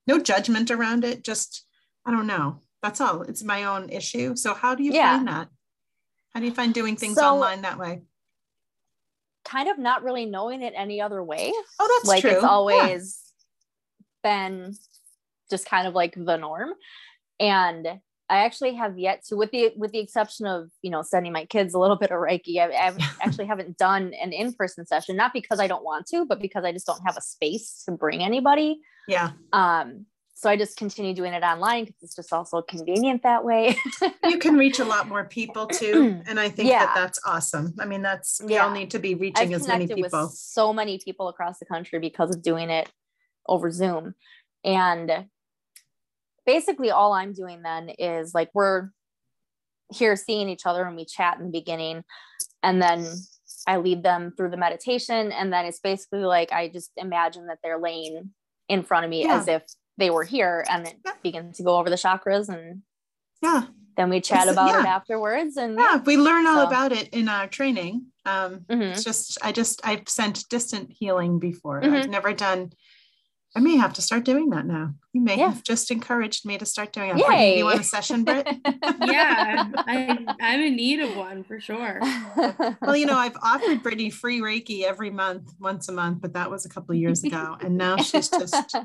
no 0.06 0.20
judgment 0.20 0.70
around 0.70 1.02
it, 1.02 1.24
just, 1.24 1.64
I 2.04 2.10
don't 2.10 2.26
know. 2.26 2.60
That's 2.82 3.00
all. 3.00 3.22
It's 3.22 3.42
my 3.42 3.64
own 3.64 3.88
issue. 3.88 4.36
So, 4.36 4.52
how 4.52 4.74
do 4.74 4.82
you 4.82 4.92
yeah. 4.92 5.16
find 5.16 5.28
that? 5.28 5.48
How 6.34 6.40
do 6.40 6.46
you 6.46 6.54
find 6.54 6.74
doing 6.74 6.96
things 6.96 7.16
so, 7.16 7.24
online 7.24 7.62
that 7.62 7.78
way? 7.78 8.02
Kind 9.44 9.68
of 9.68 9.78
not 9.78 10.02
really 10.02 10.26
knowing 10.26 10.62
it 10.62 10.74
any 10.76 11.00
other 11.00 11.22
way. 11.22 11.52
Oh, 11.78 11.98
that's 11.98 12.08
like 12.08 12.20
true. 12.22 12.30
it's 12.30 12.44
always 12.44 13.29
been 14.22 14.74
just 15.50 15.66
kind 15.66 15.86
of 15.86 15.94
like 15.94 16.14
the 16.14 16.36
norm. 16.36 16.70
And 17.38 17.86
I 18.30 18.44
actually 18.44 18.74
have 18.74 18.96
yet 18.96 19.24
to, 19.26 19.36
with 19.36 19.50
the 19.50 19.72
with 19.76 19.90
the 19.90 19.98
exception 19.98 20.46
of 20.46 20.70
you 20.82 20.90
know 20.90 21.02
sending 21.02 21.32
my 21.32 21.44
kids 21.46 21.74
a 21.74 21.78
little 21.78 21.96
bit 21.96 22.12
of 22.12 22.18
Reiki, 22.18 22.58
I, 22.58 22.68
I 22.70 22.96
actually 23.22 23.46
haven't 23.46 23.76
done 23.76 24.14
an 24.22 24.32
in 24.32 24.52
person 24.52 24.86
session, 24.86 25.16
not 25.16 25.32
because 25.32 25.58
I 25.58 25.66
don't 25.66 25.84
want 25.84 26.06
to, 26.06 26.24
but 26.24 26.40
because 26.40 26.64
I 26.64 26.72
just 26.72 26.86
don't 26.86 27.02
have 27.04 27.16
a 27.16 27.20
space 27.20 27.82
to 27.86 27.92
bring 27.92 28.22
anybody. 28.22 28.80
Yeah. 29.08 29.32
Um. 29.52 30.06
So 30.34 30.48
I 30.48 30.56
just 30.56 30.78
continue 30.78 31.12
doing 31.12 31.34
it 31.34 31.42
online 31.42 31.84
because 31.84 32.02
it's 32.02 32.16
just 32.16 32.32
also 32.32 32.62
convenient 32.62 33.24
that 33.24 33.44
way. 33.44 33.76
you 34.24 34.38
can 34.38 34.56
reach 34.56 34.78
a 34.78 34.86
lot 34.86 35.06
more 35.06 35.24
people 35.24 35.66
too, 35.66 36.22
and 36.26 36.40
I 36.40 36.48
think 36.48 36.70
yeah. 36.70 36.86
that 36.86 36.94
that's 36.94 37.20
awesome. 37.26 37.74
I 37.78 37.84
mean, 37.84 38.00
that's 38.00 38.40
we 38.42 38.54
yeah. 38.54 38.64
all 38.64 38.70
need 38.70 38.92
to 38.92 38.98
be 38.98 39.16
reaching 39.16 39.48
I've 39.48 39.60
as 39.60 39.66
many 39.66 39.86
people. 39.86 40.28
so 40.28 40.72
many 40.72 40.98
people 41.04 41.28
across 41.28 41.58
the 41.58 41.66
country 41.66 41.98
because 41.98 42.34
of 42.34 42.42
doing 42.42 42.70
it 42.70 42.88
over 43.46 43.70
Zoom. 43.70 44.14
And 44.64 45.26
basically, 46.46 46.90
all 46.90 47.12
I'm 47.12 47.32
doing 47.32 47.62
then 47.62 47.90
is 47.98 48.34
like 48.34 48.50
we're 48.54 48.90
here 49.92 50.16
seeing 50.16 50.48
each 50.48 50.66
other 50.66 50.84
and 50.84 50.96
we 50.96 51.04
chat 51.04 51.38
in 51.38 51.46
the 51.46 51.50
beginning. 51.50 52.04
And 52.62 52.80
then 52.80 53.06
I 53.66 53.78
lead 53.78 54.02
them 54.02 54.32
through 54.36 54.50
the 54.50 54.56
meditation. 54.56 55.32
And 55.32 55.52
then 55.52 55.66
it's 55.66 55.80
basically 55.80 56.24
like 56.24 56.52
I 56.52 56.68
just 56.68 56.90
imagine 56.96 57.46
that 57.46 57.58
they're 57.62 57.78
laying 57.78 58.30
in 58.68 58.82
front 58.84 59.04
of 59.04 59.10
me 59.10 59.24
yeah. 59.24 59.38
as 59.38 59.48
if 59.48 59.62
they 60.00 60.10
were 60.10 60.24
here 60.24 60.64
and 60.68 60.86
it 60.86 60.96
yeah. 61.04 61.12
begins 61.22 61.58
to 61.58 61.62
go 61.62 61.76
over 61.76 61.90
the 61.90 61.96
chakras 61.96 62.48
and 62.48 62.82
yeah 63.42 63.64
then 63.96 64.08
we 64.08 64.20
chat 64.20 64.44
it's, 64.44 64.52
about 64.52 64.70
yeah. 64.70 64.80
it 64.80 64.86
afterwards 64.86 65.56
and 65.56 65.78
yeah, 65.78 65.98
we 66.06 66.16
learn 66.16 66.46
all 66.46 66.62
so. 66.62 66.66
about 66.66 66.90
it 66.90 67.08
in 67.10 67.28
our 67.28 67.46
training 67.46 68.06
um 68.24 68.60
mm-hmm. 68.68 68.82
it's 68.82 69.04
just 69.04 69.38
i 69.42 69.52
just 69.52 69.80
i've 69.84 70.08
sent 70.08 70.48
distant 70.48 70.90
healing 70.90 71.38
before 71.38 71.80
mm-hmm. 71.80 71.94
i've 71.94 72.08
never 72.08 72.32
done 72.32 72.72
I 73.56 73.58
may 73.60 73.76
have 73.76 73.94
to 73.94 74.02
start 74.02 74.24
doing 74.24 74.50
that 74.50 74.64
now. 74.64 74.94
You 75.12 75.22
may 75.22 75.36
yeah. 75.36 75.48
have 75.48 75.64
just 75.64 75.90
encouraged 75.90 76.46
me 76.46 76.56
to 76.58 76.64
start 76.64 76.92
doing 76.92 77.10
it. 77.10 77.18
Yay. 77.18 77.58
You 77.58 77.64
want 77.64 77.80
a 77.80 77.84
session, 77.84 78.22
Britt? 78.22 78.46
yeah, 79.04 79.68
I, 79.74 80.36
I'm 80.40 80.60
in 80.60 80.76
need 80.76 81.00
of 81.00 81.16
one 81.16 81.42
for 81.42 81.58
sure. 81.58 81.98
well, 82.80 82.94
you 82.94 83.06
know, 83.06 83.16
I've 83.16 83.36
offered 83.42 83.82
Brittany 83.82 84.10
free 84.10 84.40
Reiki 84.40 84.84
every 84.84 85.10
month, 85.10 85.52
once 85.58 85.88
a 85.88 85.92
month, 85.92 86.20
but 86.20 86.34
that 86.34 86.48
was 86.48 86.64
a 86.64 86.68
couple 86.68 86.94
of 86.94 87.00
years 87.00 87.24
ago. 87.24 87.56
And 87.60 87.76
now 87.76 87.96
she's 87.96 88.28
just, 88.28 88.54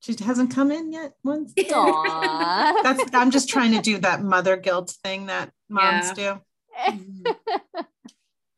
she 0.00 0.16
hasn't 0.24 0.52
come 0.52 0.72
in 0.72 0.92
yet 0.92 1.12
once. 1.22 1.54
Aww. 1.54 2.82
That's, 2.82 3.04
I'm 3.14 3.30
just 3.30 3.48
trying 3.48 3.72
to 3.74 3.80
do 3.80 3.98
that 3.98 4.24
mother 4.24 4.56
guilt 4.56 4.92
thing 5.04 5.26
that 5.26 5.52
moms 5.68 6.12
yeah. 6.16 6.38
do. 6.84 7.52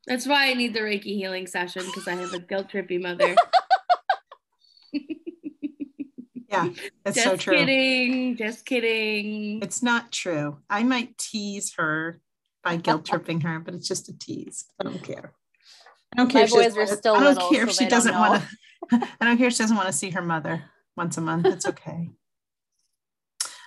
That's 0.07 0.25
why 0.25 0.49
I 0.49 0.55
need 0.55 0.73
the 0.73 0.79
Reiki 0.79 1.15
healing 1.15 1.45
session 1.45 1.85
because 1.85 2.07
I 2.07 2.15
have 2.15 2.33
a 2.33 2.39
guilt 2.39 2.71
trippy 2.71 2.99
mother 2.99 3.35
yeah, 6.49 6.69
that's 7.03 7.15
just 7.15 7.27
so 7.27 7.37
true. 7.37 7.57
Kidding, 7.57 8.35
just 8.37 8.65
kidding. 8.65 9.61
It's 9.61 9.83
not 9.83 10.11
true. 10.11 10.57
I 10.69 10.83
might 10.83 11.17
tease 11.17 11.73
her 11.75 12.21
by 12.63 12.75
guilt 12.77 13.05
tripping 13.05 13.41
her, 13.41 13.59
but 13.59 13.73
it's 13.73 13.87
just 13.87 14.09
a 14.09 14.17
tease. 14.17 14.65
I 14.79 14.83
don't 14.83 15.03
care. 15.03 15.33
I 16.13 16.17
don't 16.17 16.29
care. 16.29 16.43
My 16.43 16.49
boys 16.49 16.77
are 16.77 16.87
still 16.87 17.15
I 17.15 17.23
don't 17.23 17.35
little, 17.35 17.49
care 17.49 17.63
if 17.63 17.73
so 17.73 17.83
she 17.83 17.89
doesn't 17.89 18.15
want 18.15 18.43
to. 18.91 19.07
I 19.21 19.25
don't 19.25 19.37
care 19.37 19.47
if 19.47 19.53
she 19.53 19.59
doesn't 19.59 19.77
want 19.77 19.87
to 19.87 19.93
see 19.93 20.09
her 20.11 20.21
mother 20.21 20.63
once 20.97 21.17
a 21.17 21.21
month. 21.21 21.45
It's 21.45 21.67
okay. 21.67 22.09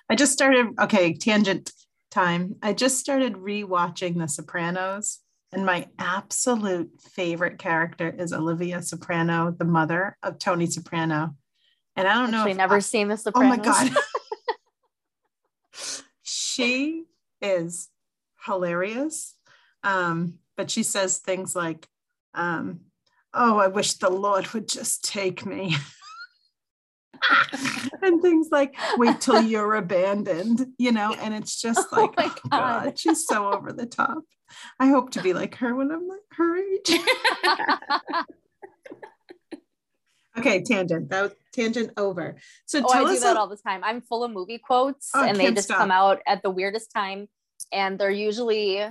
I 0.09 0.15
just 0.15 0.33
started. 0.33 0.75
Okay, 0.81 1.15
tangent 1.15 1.73
time. 2.11 2.57
I 2.63 2.73
just 2.73 2.99
started 2.99 3.35
rewatching 3.35 4.19
The 4.19 4.29
Sopranos. 4.29 5.21
And 5.53 5.67
my 5.67 5.89
absolute 5.99 6.91
favorite 7.01 7.59
character 7.59 8.09
is 8.09 8.33
Olivia 8.33 8.81
Soprano, 8.81 9.51
the 9.51 9.67
mother 9.67 10.17
of 10.23 10.39
Tony 10.39 10.67
Soprano. 10.67 11.37
And 11.95 12.09
I 12.09 12.15
don't 12.15 12.31
know. 12.31 12.45
I've 12.45 12.57
never 12.57 12.77
I, 12.77 12.81
seen 12.81 13.09
The 13.09 13.19
Sopranos. 13.19 13.45
Oh 13.45 13.57
my 13.57 13.63
God. 13.63 13.93
she 16.23 17.05
is 17.43 17.91
hilarious. 18.47 19.35
Um, 19.85 20.39
but 20.57 20.71
she 20.71 20.83
says 20.83 21.19
things 21.19 21.55
like, 21.55 21.87
um, 22.35 22.81
oh, 23.35 23.59
I 23.59 23.69
wish 23.69 23.95
the 23.95 24.11
Lord 24.11 24.49
would 24.55 24.69
just 24.69 25.05
take 25.05 25.45
me. 25.45 25.77
and 28.03 28.23
things 28.23 28.49
like 28.51 28.75
wait 28.97 29.21
till 29.21 29.41
you're 29.41 29.75
abandoned, 29.75 30.67
you 30.79 30.93
know, 30.93 31.15
and 31.15 31.35
it's 31.35 31.65
oh 31.65 31.69
just 31.69 31.89
oh 31.93 32.13
like, 32.17 32.21
oh, 32.21 32.41
oh 32.45 32.49
God. 32.49 32.85
God, 32.85 32.99
she's 32.99 33.27
so 33.27 33.53
over 33.53 33.73
the 33.73 33.87
top. 33.87 34.23
I 34.79 34.89
hope 34.89 35.11
to 35.11 35.23
be 35.23 35.33
like 35.33 35.57
her 35.57 35.75
when 35.75 35.91
I'm 35.91 36.09
like 36.09 36.21
her 36.33 36.57
age. 36.57 36.91
okay, 40.39 40.63
tangent. 40.63 41.09
That 41.09 41.23
was 41.23 41.33
tangent 41.53 41.93
over. 41.97 42.37
So 42.67 42.83
oh, 42.85 42.93
I 42.93 43.13
do 43.13 43.21
that 43.21 43.37
a- 43.37 43.41
all 43.41 43.49
the 43.49 43.57
time. 43.57 43.83
I'm 43.85 44.01
full 44.01 44.25
of 44.25 44.31
movie 44.31 44.59
quotes, 44.59 45.11
oh, 45.15 45.25
and 45.25 45.37
they 45.37 45.53
just 45.53 45.69
stop. 45.69 45.79
come 45.79 45.91
out 45.91 46.21
at 46.27 46.43
the 46.43 46.51
weirdest 46.51 46.93
time, 46.93 47.29
and 47.73 47.99
they're 47.99 48.11
usually 48.11 48.85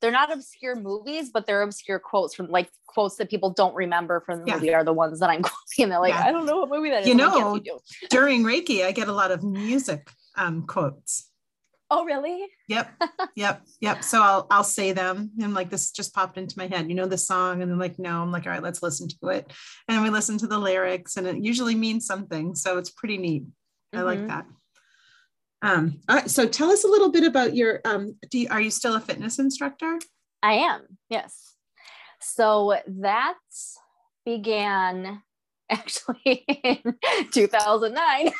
they're 0.00 0.12
not 0.12 0.32
obscure 0.32 0.76
movies, 0.76 1.30
but 1.32 1.46
they're 1.46 1.62
obscure 1.62 1.98
quotes 1.98 2.34
from 2.34 2.46
like 2.48 2.70
quotes 2.86 3.16
that 3.16 3.30
people 3.30 3.50
don't 3.50 3.74
remember 3.74 4.20
from 4.20 4.40
the 4.40 4.46
yeah. 4.46 4.54
movie 4.54 4.74
are 4.74 4.84
the 4.84 4.92
ones 4.92 5.20
that 5.20 5.30
I'm 5.30 5.42
quoting. 5.42 5.84
And 5.84 5.92
they're 5.92 6.00
like, 6.00 6.14
yeah. 6.14 6.24
I 6.24 6.32
don't 6.32 6.46
know 6.46 6.60
what 6.60 6.70
movie 6.70 6.90
that 6.90 7.02
is. 7.02 7.08
You 7.08 7.14
know, 7.14 7.52
like, 7.52 7.66
yes, 7.66 7.80
you 8.02 8.08
during 8.08 8.44
Reiki, 8.44 8.84
I 8.84 8.92
get 8.92 9.08
a 9.08 9.12
lot 9.12 9.30
of 9.30 9.42
music 9.42 10.08
um, 10.36 10.66
quotes. 10.66 11.30
Oh, 11.90 12.04
really? 12.04 12.46
Yep. 12.68 12.90
Yep. 13.34 13.62
Yep. 13.80 14.02
So 14.02 14.20
I'll 14.20 14.46
I'll 14.50 14.64
say 14.64 14.90
them 14.90 15.30
and 15.40 15.54
like 15.54 15.70
this 15.70 15.92
just 15.92 16.12
popped 16.12 16.38
into 16.38 16.58
my 16.58 16.66
head. 16.66 16.88
You 16.88 16.96
know 16.96 17.06
the 17.06 17.16
song, 17.16 17.62
and 17.62 17.70
then 17.70 17.78
like 17.78 17.96
no, 17.96 18.20
I'm 18.20 18.32
like 18.32 18.46
all 18.46 18.52
right, 18.52 18.62
let's 18.62 18.82
listen 18.82 19.06
to 19.06 19.28
it, 19.28 19.52
and 19.86 20.02
we 20.02 20.10
listen 20.10 20.38
to 20.38 20.48
the 20.48 20.58
lyrics, 20.58 21.16
and 21.16 21.26
it 21.26 21.36
usually 21.36 21.76
means 21.76 22.04
something. 22.04 22.56
So 22.56 22.78
it's 22.78 22.90
pretty 22.90 23.16
neat. 23.16 23.44
Mm-hmm. 23.44 23.98
I 23.98 24.02
like 24.02 24.18
mm-hmm. 24.18 24.28
that. 24.28 24.46
Um. 25.62 26.00
Right. 26.08 26.30
So 26.30 26.46
tell 26.46 26.70
us 26.70 26.84
a 26.84 26.88
little 26.88 27.10
bit 27.10 27.24
about 27.24 27.54
your 27.56 27.80
um. 27.84 28.16
Do 28.30 28.38
you, 28.38 28.48
are 28.50 28.60
you 28.60 28.70
still 28.70 28.94
a 28.94 29.00
fitness 29.00 29.38
instructor? 29.38 29.98
I 30.42 30.54
am. 30.54 30.98
Yes. 31.10 31.54
So 32.20 32.76
that 32.86 33.38
began 34.24 35.22
actually 35.70 36.44
in 36.64 36.96
2009 37.32 38.32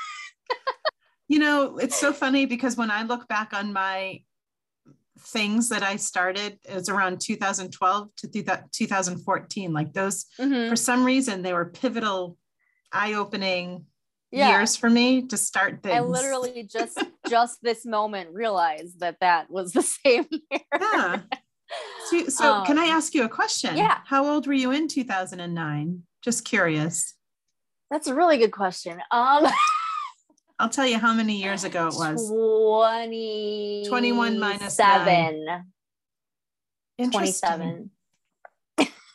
you 1.28 1.38
know, 1.38 1.76
it's 1.78 1.98
so 1.98 2.12
funny 2.12 2.46
because 2.46 2.76
when 2.76 2.90
I 2.90 3.02
look 3.02 3.28
back 3.28 3.52
on 3.52 3.72
my 3.72 4.22
things 5.20 5.68
that 5.68 5.83
I 5.83 5.96
started, 5.96 6.59
it 6.64 6.74
was 6.74 6.88
around 6.88 7.20
2012 7.20 8.09
to 8.16 8.28
2014. 8.72 9.72
Like 9.72 9.92
those, 9.92 10.26
mm-hmm. 10.40 10.70
for 10.70 10.76
some 10.76 11.04
reason, 11.04 11.42
they 11.42 11.52
were 11.52 11.66
pivotal, 11.66 12.37
eye 12.92 13.14
opening 13.14 13.85
yeah. 14.30 14.50
years 14.50 14.76
for 14.76 14.90
me 14.90 15.22
to 15.28 15.36
start 15.36 15.82
things. 15.82 15.94
I 15.94 16.00
literally 16.00 16.68
just, 16.70 17.02
just 17.28 17.62
this 17.62 17.86
moment 17.86 18.30
realized 18.32 19.00
that 19.00 19.16
that 19.20 19.50
was 19.50 19.72
the 19.72 19.82
same 20.04 20.26
year. 20.30 20.60
Yeah. 20.80 21.20
So, 22.06 22.28
so 22.28 22.52
um, 22.54 22.66
can 22.66 22.78
I 22.78 22.86
ask 22.86 23.14
you 23.14 23.24
a 23.24 23.28
question? 23.28 23.76
Yeah. 23.76 23.98
How 24.06 24.26
old 24.26 24.46
were 24.46 24.54
you 24.54 24.70
in 24.70 24.88
2009? 24.88 26.02
Just 26.22 26.44
curious. 26.44 27.14
That's 27.90 28.06
a 28.06 28.14
really 28.14 28.38
good 28.38 28.52
question. 28.52 29.00
Um, 29.10 29.46
I'll 30.58 30.68
tell 30.68 30.86
you 30.86 30.98
how 30.98 31.14
many 31.14 31.40
years 31.40 31.64
ago 31.64 31.88
it 31.88 31.94
was. 31.94 32.28
20 32.28 33.84
21 33.86 34.38
minus 34.38 34.74
7. 34.74 35.64
27. 36.98 37.90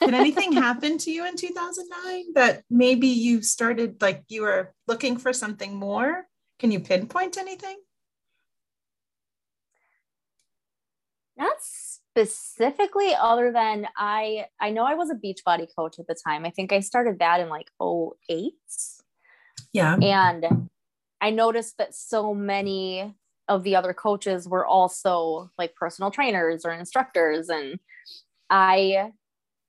Did 0.06 0.14
anything 0.14 0.54
happen 0.54 0.98
to 1.00 1.12
you 1.12 1.26
in 1.26 1.36
2009 1.36 2.34
that 2.36 2.64
maybe 2.70 3.08
you 3.08 3.42
started 3.42 4.02
like 4.02 4.24
you 4.28 4.44
were 4.44 4.74
looking 4.88 5.18
for 5.18 5.34
something 5.34 5.76
more? 5.76 6.26
Can 6.60 6.72
you 6.72 6.80
pinpoint 6.80 7.38
anything? 7.38 7.78
Not 11.38 11.58
specifically 11.62 13.16
other 13.20 13.52
than 13.52 13.88
I 13.98 14.46
I 14.60 14.70
know 14.72 14.86
I 14.86 14.94
was 14.94 15.10
a 15.10 15.16
Beachbody 15.16 15.68
coach 15.76 16.00
at 16.00 16.08
the 16.08 16.16
time. 16.16 16.46
I 16.46 16.52
think 16.52 16.72
I 16.72 16.80
started 16.80 17.20
that 17.20 17.40
in 17.40 17.50
like 17.50 17.70
08. 17.82 18.54
Yeah. 19.72 19.96
And 19.96 20.70
I 21.20 21.32
noticed 21.32 21.78
that 21.78 21.96
so 21.96 22.34
many 22.34 23.16
of 23.48 23.64
the 23.64 23.76
other 23.76 23.94
coaches 23.94 24.48
were 24.48 24.66
also 24.66 25.50
like 25.58 25.76
personal 25.76 26.12
trainers 26.12 26.66
or 26.66 26.72
instructors. 26.72 27.50
And 27.50 27.80
I 28.50 29.12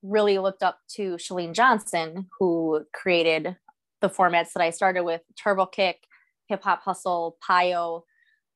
really 0.04 0.38
looked 0.38 0.62
up 0.62 0.78
to 0.90 1.16
Chalene 1.16 1.54
Johnson, 1.54 2.28
who 2.38 2.84
created 2.92 3.56
the 4.00 4.10
formats 4.10 4.52
that 4.52 4.62
I 4.62 4.70
started 4.70 5.02
with 5.02 5.22
Turbo 5.42 5.66
Kick, 5.66 6.04
Hip 6.48 6.62
Hop 6.62 6.82
Hustle, 6.82 7.36
PiYo. 7.42 8.02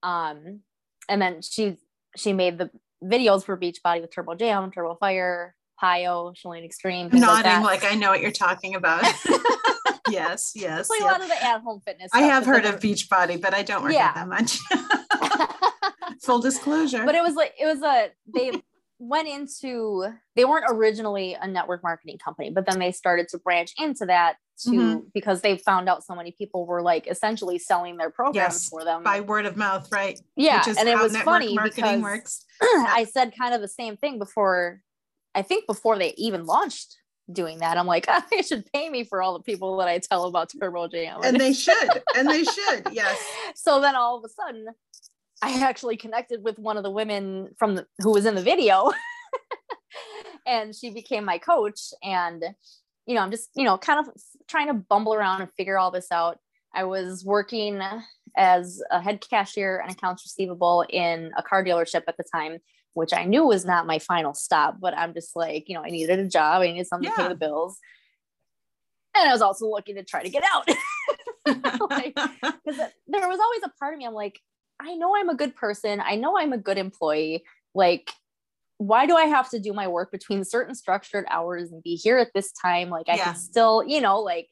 Um, 0.02 0.60
and 1.08 1.20
then 1.20 1.40
she 1.42 1.78
she 2.16 2.32
made 2.32 2.58
the 2.58 2.70
videos 3.02 3.44
for 3.44 3.56
Beachbody 3.56 4.02
with 4.02 4.14
Turbo 4.14 4.34
Jam, 4.34 4.70
Turbo 4.70 4.94
Fire, 4.96 5.54
PiYo, 5.82 6.36
Chalene 6.36 6.64
Extreme. 6.64 7.10
Nodding 7.12 7.62
like, 7.62 7.82
like 7.82 7.92
I 7.92 7.94
know 7.94 8.10
what 8.10 8.20
you're 8.20 8.30
talking 8.30 8.74
about. 8.74 9.02
yes, 10.10 10.52
yes. 10.54 10.90
Like 10.90 11.00
yep. 11.00 11.08
a 11.08 11.12
lot 11.12 11.22
of 11.22 11.28
the 11.28 11.44
at-home 11.44 11.80
fitness. 11.80 12.10
I 12.12 12.22
have 12.22 12.44
heard 12.44 12.64
of 12.66 12.80
Beachbody, 12.80 13.40
but 13.40 13.54
I 13.54 13.62
don't 13.62 13.82
work 13.82 13.92
yeah. 13.92 14.12
that 14.12 14.28
much. 14.28 14.58
Full 16.22 16.40
disclosure. 16.40 17.04
But 17.04 17.14
it 17.14 17.22
was 17.22 17.34
like 17.34 17.54
it 17.58 17.64
was 17.64 17.82
a 17.82 18.10
they 18.34 18.60
went 18.98 19.28
into 19.28 20.06
they 20.34 20.44
weren't 20.44 20.64
originally 20.68 21.36
a 21.40 21.46
network 21.46 21.82
marketing 21.82 22.18
company, 22.18 22.50
but 22.50 22.66
then 22.66 22.78
they 22.78 22.92
started 22.92 23.28
to 23.28 23.38
branch 23.38 23.72
into 23.78 24.06
that 24.06 24.36
to 24.60 24.70
mm-hmm. 24.70 24.98
because 25.14 25.40
they 25.40 25.56
found 25.56 25.88
out 25.88 26.04
so 26.04 26.14
many 26.14 26.32
people 26.32 26.66
were 26.66 26.82
like 26.82 27.06
essentially 27.06 27.58
selling 27.58 27.96
their 27.96 28.10
programs 28.10 28.54
yes, 28.54 28.68
for 28.68 28.84
them 28.84 29.02
by 29.02 29.20
word 29.20 29.46
of 29.46 29.56
mouth, 29.56 29.88
right? 29.92 30.20
Yeah, 30.36 30.62
and 30.66 30.88
it 30.88 30.98
was 30.98 31.16
funny 31.18 31.56
because 31.56 32.02
works. 32.02 32.44
I 32.62 33.06
said 33.10 33.34
kind 33.38 33.54
of 33.54 33.60
the 33.60 33.68
same 33.68 33.96
thing 33.96 34.18
before. 34.18 34.80
I 35.34 35.42
think 35.42 35.66
before 35.66 35.98
they 35.98 36.14
even 36.16 36.46
launched 36.46 36.96
doing 37.32 37.58
that. 37.58 37.76
I'm 37.76 37.86
like, 37.86 38.06
oh, 38.08 38.22
they 38.30 38.42
should 38.42 38.64
pay 38.72 38.88
me 38.88 39.04
for 39.04 39.22
all 39.22 39.34
the 39.34 39.42
people 39.42 39.76
that 39.78 39.88
I 39.88 39.98
tell 39.98 40.24
about 40.24 40.50
Turbo 40.50 40.88
Jam. 40.88 41.20
And 41.22 41.38
they 41.38 41.52
should. 41.54 42.02
and 42.16 42.28
they 42.28 42.44
should. 42.44 42.88
Yes. 42.92 43.22
So 43.54 43.80
then 43.80 43.96
all 43.96 44.18
of 44.18 44.24
a 44.24 44.28
sudden, 44.28 44.66
I 45.42 45.62
actually 45.62 45.96
connected 45.96 46.42
with 46.42 46.58
one 46.58 46.76
of 46.76 46.82
the 46.82 46.90
women 46.90 47.50
from 47.58 47.76
the, 47.76 47.86
who 48.00 48.12
was 48.12 48.26
in 48.26 48.34
the 48.34 48.42
video. 48.42 48.90
and 50.46 50.74
she 50.74 50.90
became 50.90 51.24
my 51.24 51.38
coach. 51.38 51.92
And, 52.02 52.42
you 53.06 53.14
know, 53.14 53.20
I'm 53.20 53.30
just, 53.30 53.50
you 53.54 53.64
know, 53.64 53.78
kind 53.78 54.00
of 54.00 54.12
trying 54.48 54.68
to 54.68 54.74
bumble 54.74 55.14
around 55.14 55.42
and 55.42 55.50
figure 55.56 55.78
all 55.78 55.90
this 55.90 56.10
out. 56.10 56.38
I 56.74 56.84
was 56.84 57.24
working 57.24 57.80
as 58.36 58.82
a 58.90 59.00
head 59.00 59.24
cashier 59.28 59.78
and 59.78 59.90
accounts 59.90 60.24
receivable 60.24 60.84
in 60.88 61.32
a 61.36 61.42
car 61.42 61.64
dealership 61.64 62.02
at 62.06 62.16
the 62.16 62.24
time 62.32 62.58
which 62.98 63.12
I 63.12 63.24
knew 63.24 63.46
was 63.46 63.64
not 63.64 63.86
my 63.86 64.00
final 64.00 64.34
stop, 64.34 64.78
but 64.80 64.92
I'm 64.98 65.14
just 65.14 65.36
like, 65.36 65.68
you 65.68 65.74
know, 65.76 65.84
I 65.84 65.88
needed 65.88 66.18
a 66.18 66.26
job, 66.26 66.62
I 66.62 66.72
needed 66.72 66.88
something 66.88 67.08
yeah. 67.08 67.14
to 67.14 67.22
pay 67.22 67.28
the 67.28 67.36
bills. 67.36 67.78
And 69.16 69.28
I 69.28 69.32
was 69.32 69.40
also 69.40 69.66
looking 69.66 69.94
to 69.94 70.02
try 70.02 70.22
to 70.22 70.28
get 70.28 70.42
out. 70.52 70.66
Because 71.44 71.80
like, 71.90 72.14
there 73.06 73.28
was 73.28 73.40
always 73.40 73.62
a 73.64 73.70
part 73.78 73.94
of 73.94 73.98
me, 73.98 74.04
I'm 74.04 74.14
like, 74.14 74.40
I 74.80 74.94
know 74.94 75.16
I'm 75.16 75.28
a 75.28 75.34
good 75.34 75.56
person. 75.56 76.00
I 76.04 76.16
know 76.16 76.38
I'm 76.38 76.52
a 76.52 76.58
good 76.58 76.78
employee. 76.78 77.44
Like, 77.74 78.10
why 78.78 79.06
do 79.06 79.16
I 79.16 79.24
have 79.24 79.50
to 79.50 79.58
do 79.58 79.72
my 79.72 79.88
work 79.88 80.12
between 80.12 80.44
certain 80.44 80.74
structured 80.74 81.26
hours 81.28 81.72
and 81.72 81.82
be 81.82 81.96
here 81.96 82.18
at 82.18 82.28
this 82.34 82.52
time? 82.52 82.90
Like, 82.90 83.08
I 83.08 83.16
yeah. 83.16 83.24
can 83.24 83.34
still, 83.36 83.82
you 83.84 84.00
know, 84.00 84.20
like, 84.20 84.48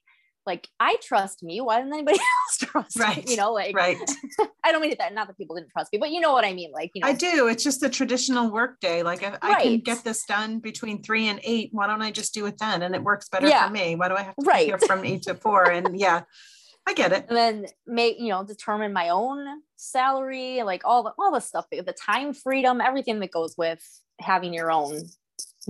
like 0.47 0.69
I 0.79 0.97
trust 1.03 1.43
me. 1.43 1.61
Why 1.61 1.79
didn't 1.79 1.93
anybody 1.93 2.19
else 2.49 2.71
trust 2.71 2.99
right. 2.99 3.27
me? 3.27 3.33
You 3.33 3.37
know, 3.37 3.53
like 3.53 3.77
right. 3.77 3.99
I 4.65 4.73
don't 4.73 4.81
mean 4.81 4.95
that 4.99 5.13
not 5.13 5.27
that 5.27 5.37
people 5.37 5.57
didn't 5.57 5.71
trust 5.71 5.93
me, 5.93 5.99
but 5.99 6.11
you 6.11 6.21
know 6.21 6.33
what 6.33 6.45
I 6.45 6.53
mean. 6.55 6.71
Like, 6.73 6.93
you 6.95 7.03
know, 7.03 7.09
I 7.09 7.13
do. 7.13 7.49
It's 7.49 7.65
just 7.65 7.83
a 7.83 7.89
traditional 7.89 8.51
work 8.51 8.81
day. 8.81 9.03
Like 9.03 9.23
if 9.23 9.33
right. 9.33 9.57
I 9.57 9.63
can 9.63 9.81
get 9.81 10.05
this 10.05 10.25
done 10.25 10.61
between 10.61 11.03
three 11.03 11.27
and 11.27 11.41
eight, 11.43 11.71
why 11.73 11.87
don't 11.87 12.01
I 12.01 12.13
just 12.13 12.33
do 12.33 12.47
it 12.47 12.59
then? 12.59 12.83
And 12.83 12.95
it 12.95 13.03
works 13.03 13.29
better 13.29 13.49
yeah. 13.49 13.67
for 13.67 13.73
me. 13.73 13.97
Why 13.97 14.09
do 14.09 14.15
I 14.15 14.23
have 14.23 14.37
to 14.37 14.47
right. 14.47 14.61
be 14.61 14.67
here 14.67 14.79
from 14.79 15.05
eight 15.05 15.23
to 15.23 15.35
four? 15.35 15.69
And 15.69 15.99
yeah, 15.99 16.23
I 16.87 16.95
get 16.95 17.13
it. 17.13 17.27
And 17.29 17.37
then 17.37 17.67
make, 17.87 18.21
you 18.21 18.29
know, 18.29 18.45
determine 18.45 18.93
my 18.93 19.09
own 19.09 19.45
salary, 19.77 20.63
like 20.63 20.83
all 20.85 21.03
the 21.03 21.13
all 21.19 21.33
the 21.33 21.41
stuff, 21.41 21.67
the 21.71 21.93
time 21.93 22.33
freedom, 22.33 22.81
everything 22.81 23.19
that 23.21 23.33
goes 23.33 23.55
with 23.59 23.83
having 24.21 24.55
your 24.55 24.71
own 24.71 25.03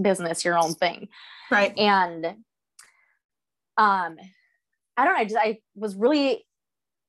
business, 0.00 0.44
your 0.44 0.58
own 0.58 0.74
thing. 0.74 1.08
Right. 1.50 1.76
And 1.78 2.26
um 3.78 4.16
I 4.98 5.04
don't 5.04 5.14
know, 5.14 5.20
I 5.20 5.24
just 5.24 5.36
I 5.36 5.58
was 5.74 5.96
really 5.96 6.44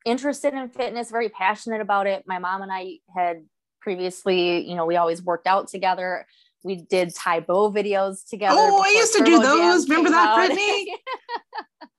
interested 0.06 0.54
in 0.54 0.70
fitness, 0.70 1.12
very 1.12 1.30
passionate 1.30 1.82
about 1.82 2.08
it. 2.08 2.24
My 2.26 2.40
mom 2.40 2.62
and 2.62 2.72
I 2.72 3.00
had 3.14 3.44
previously, 3.82 4.68
you 4.68 4.76
know, 4.76 4.86
we 4.86 4.96
always 4.96 5.22
worked 5.22 5.48
out 5.48 5.68
together. 5.68 6.26
We 6.64 6.76
did 6.76 7.14
Tae 7.14 7.42
Bo 7.42 7.72
videos 7.72 8.28
together. 8.28 8.56
Oh, 8.58 8.82
I 8.82 8.90
used 8.90 9.14
to 9.14 9.24
do 9.24 9.40
those. 9.40 9.88
Remember 9.88 10.10
that. 10.10 10.36
Brittany? 10.36 10.96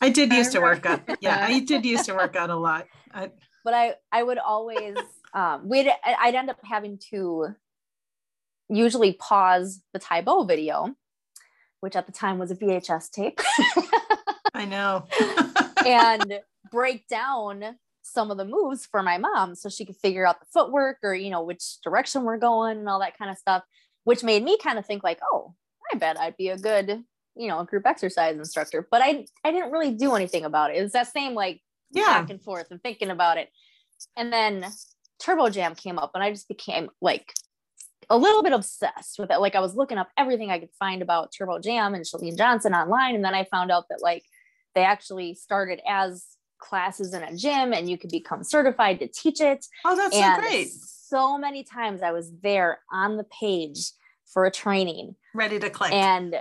I 0.00 0.08
did 0.10 0.32
used 0.32 0.52
to 0.52 0.60
work 0.60 0.86
out. 0.86 1.02
Yeah, 1.20 1.44
I 1.46 1.60
did 1.60 1.84
used 1.84 2.06
to 2.06 2.14
work 2.14 2.36
out 2.36 2.50
a 2.50 2.56
lot. 2.56 2.86
I, 3.12 3.30
but 3.64 3.74
I, 3.74 3.94
I 4.10 4.22
would 4.22 4.38
always, 4.38 4.96
um, 5.34 5.68
we'd, 5.68 5.90
I'd 6.04 6.34
end 6.34 6.50
up 6.50 6.58
having 6.64 6.98
to 7.10 7.48
usually 8.68 9.12
pause 9.12 9.82
the 9.92 9.98
Tae 9.98 10.22
Bo 10.22 10.44
video, 10.44 10.94
which 11.80 11.96
at 11.96 12.06
the 12.06 12.12
time 12.12 12.38
was 12.38 12.50
a 12.50 12.56
VHS 12.56 13.10
tape. 13.10 13.40
I 14.54 14.64
know. 14.64 15.06
and 15.84 16.40
break 16.70 17.06
down 17.08 17.76
some 18.02 18.30
of 18.30 18.38
the 18.38 18.44
moves 18.44 18.86
for 18.86 19.02
my 19.02 19.18
mom 19.18 19.54
so 19.54 19.68
she 19.68 19.84
could 19.84 19.96
figure 19.96 20.26
out 20.26 20.40
the 20.40 20.46
footwork 20.52 20.98
or, 21.02 21.14
you 21.14 21.30
know, 21.30 21.42
which 21.42 21.80
direction 21.84 22.24
we're 22.24 22.38
going 22.38 22.78
and 22.78 22.88
all 22.88 23.00
that 23.00 23.18
kind 23.18 23.30
of 23.30 23.38
stuff, 23.38 23.62
which 24.04 24.24
made 24.24 24.42
me 24.42 24.58
kind 24.58 24.78
of 24.78 24.86
think 24.86 25.04
like, 25.04 25.20
oh, 25.32 25.54
I 25.92 25.98
bet 25.98 26.18
I'd 26.18 26.36
be 26.36 26.48
a 26.48 26.56
good, 26.56 27.04
you 27.40 27.48
know, 27.48 27.60
a 27.60 27.64
group 27.64 27.86
exercise 27.86 28.36
instructor. 28.36 28.86
But 28.90 29.00
I 29.02 29.24
I 29.44 29.50
didn't 29.50 29.72
really 29.72 29.92
do 29.92 30.14
anything 30.14 30.44
about 30.44 30.70
it. 30.70 30.76
It 30.76 30.82
was 30.82 30.92
that 30.92 31.10
same 31.10 31.34
like 31.34 31.62
yeah. 31.90 32.20
back 32.20 32.30
and 32.30 32.42
forth 32.42 32.66
and 32.70 32.82
thinking 32.82 33.10
about 33.10 33.38
it. 33.38 33.48
And 34.16 34.32
then 34.32 34.66
Turbo 35.18 35.48
Jam 35.48 35.74
came 35.74 35.98
up 35.98 36.12
and 36.14 36.22
I 36.22 36.30
just 36.30 36.48
became 36.48 36.90
like 37.00 37.32
a 38.10 38.18
little 38.18 38.42
bit 38.42 38.52
obsessed 38.52 39.18
with 39.18 39.30
it. 39.30 39.38
Like 39.38 39.54
I 39.54 39.60
was 39.60 39.74
looking 39.74 39.96
up 39.96 40.08
everything 40.18 40.50
I 40.50 40.58
could 40.58 40.74
find 40.78 41.00
about 41.00 41.32
Turbo 41.36 41.58
Jam 41.60 41.94
and 41.94 42.04
Chalene 42.04 42.36
Johnson 42.36 42.74
online. 42.74 43.14
And 43.14 43.24
then 43.24 43.34
I 43.34 43.44
found 43.44 43.70
out 43.70 43.84
that 43.88 44.02
like 44.02 44.24
they 44.74 44.84
actually 44.84 45.34
started 45.34 45.80
as 45.88 46.26
classes 46.58 47.14
in 47.14 47.22
a 47.22 47.34
gym 47.34 47.72
and 47.72 47.88
you 47.88 47.96
could 47.96 48.10
become 48.10 48.44
certified 48.44 49.00
to 49.00 49.08
teach 49.08 49.40
it. 49.40 49.64
Oh, 49.86 49.96
that's 49.96 50.14
and 50.14 50.36
so 50.36 50.48
great. 50.48 50.68
So 50.70 51.38
many 51.38 51.64
times 51.64 52.02
I 52.02 52.12
was 52.12 52.30
there 52.42 52.80
on 52.92 53.16
the 53.16 53.24
page 53.24 53.92
for 54.32 54.44
a 54.44 54.50
training. 54.50 55.16
Ready 55.34 55.58
to 55.58 55.70
click. 55.70 55.92
And 55.92 56.36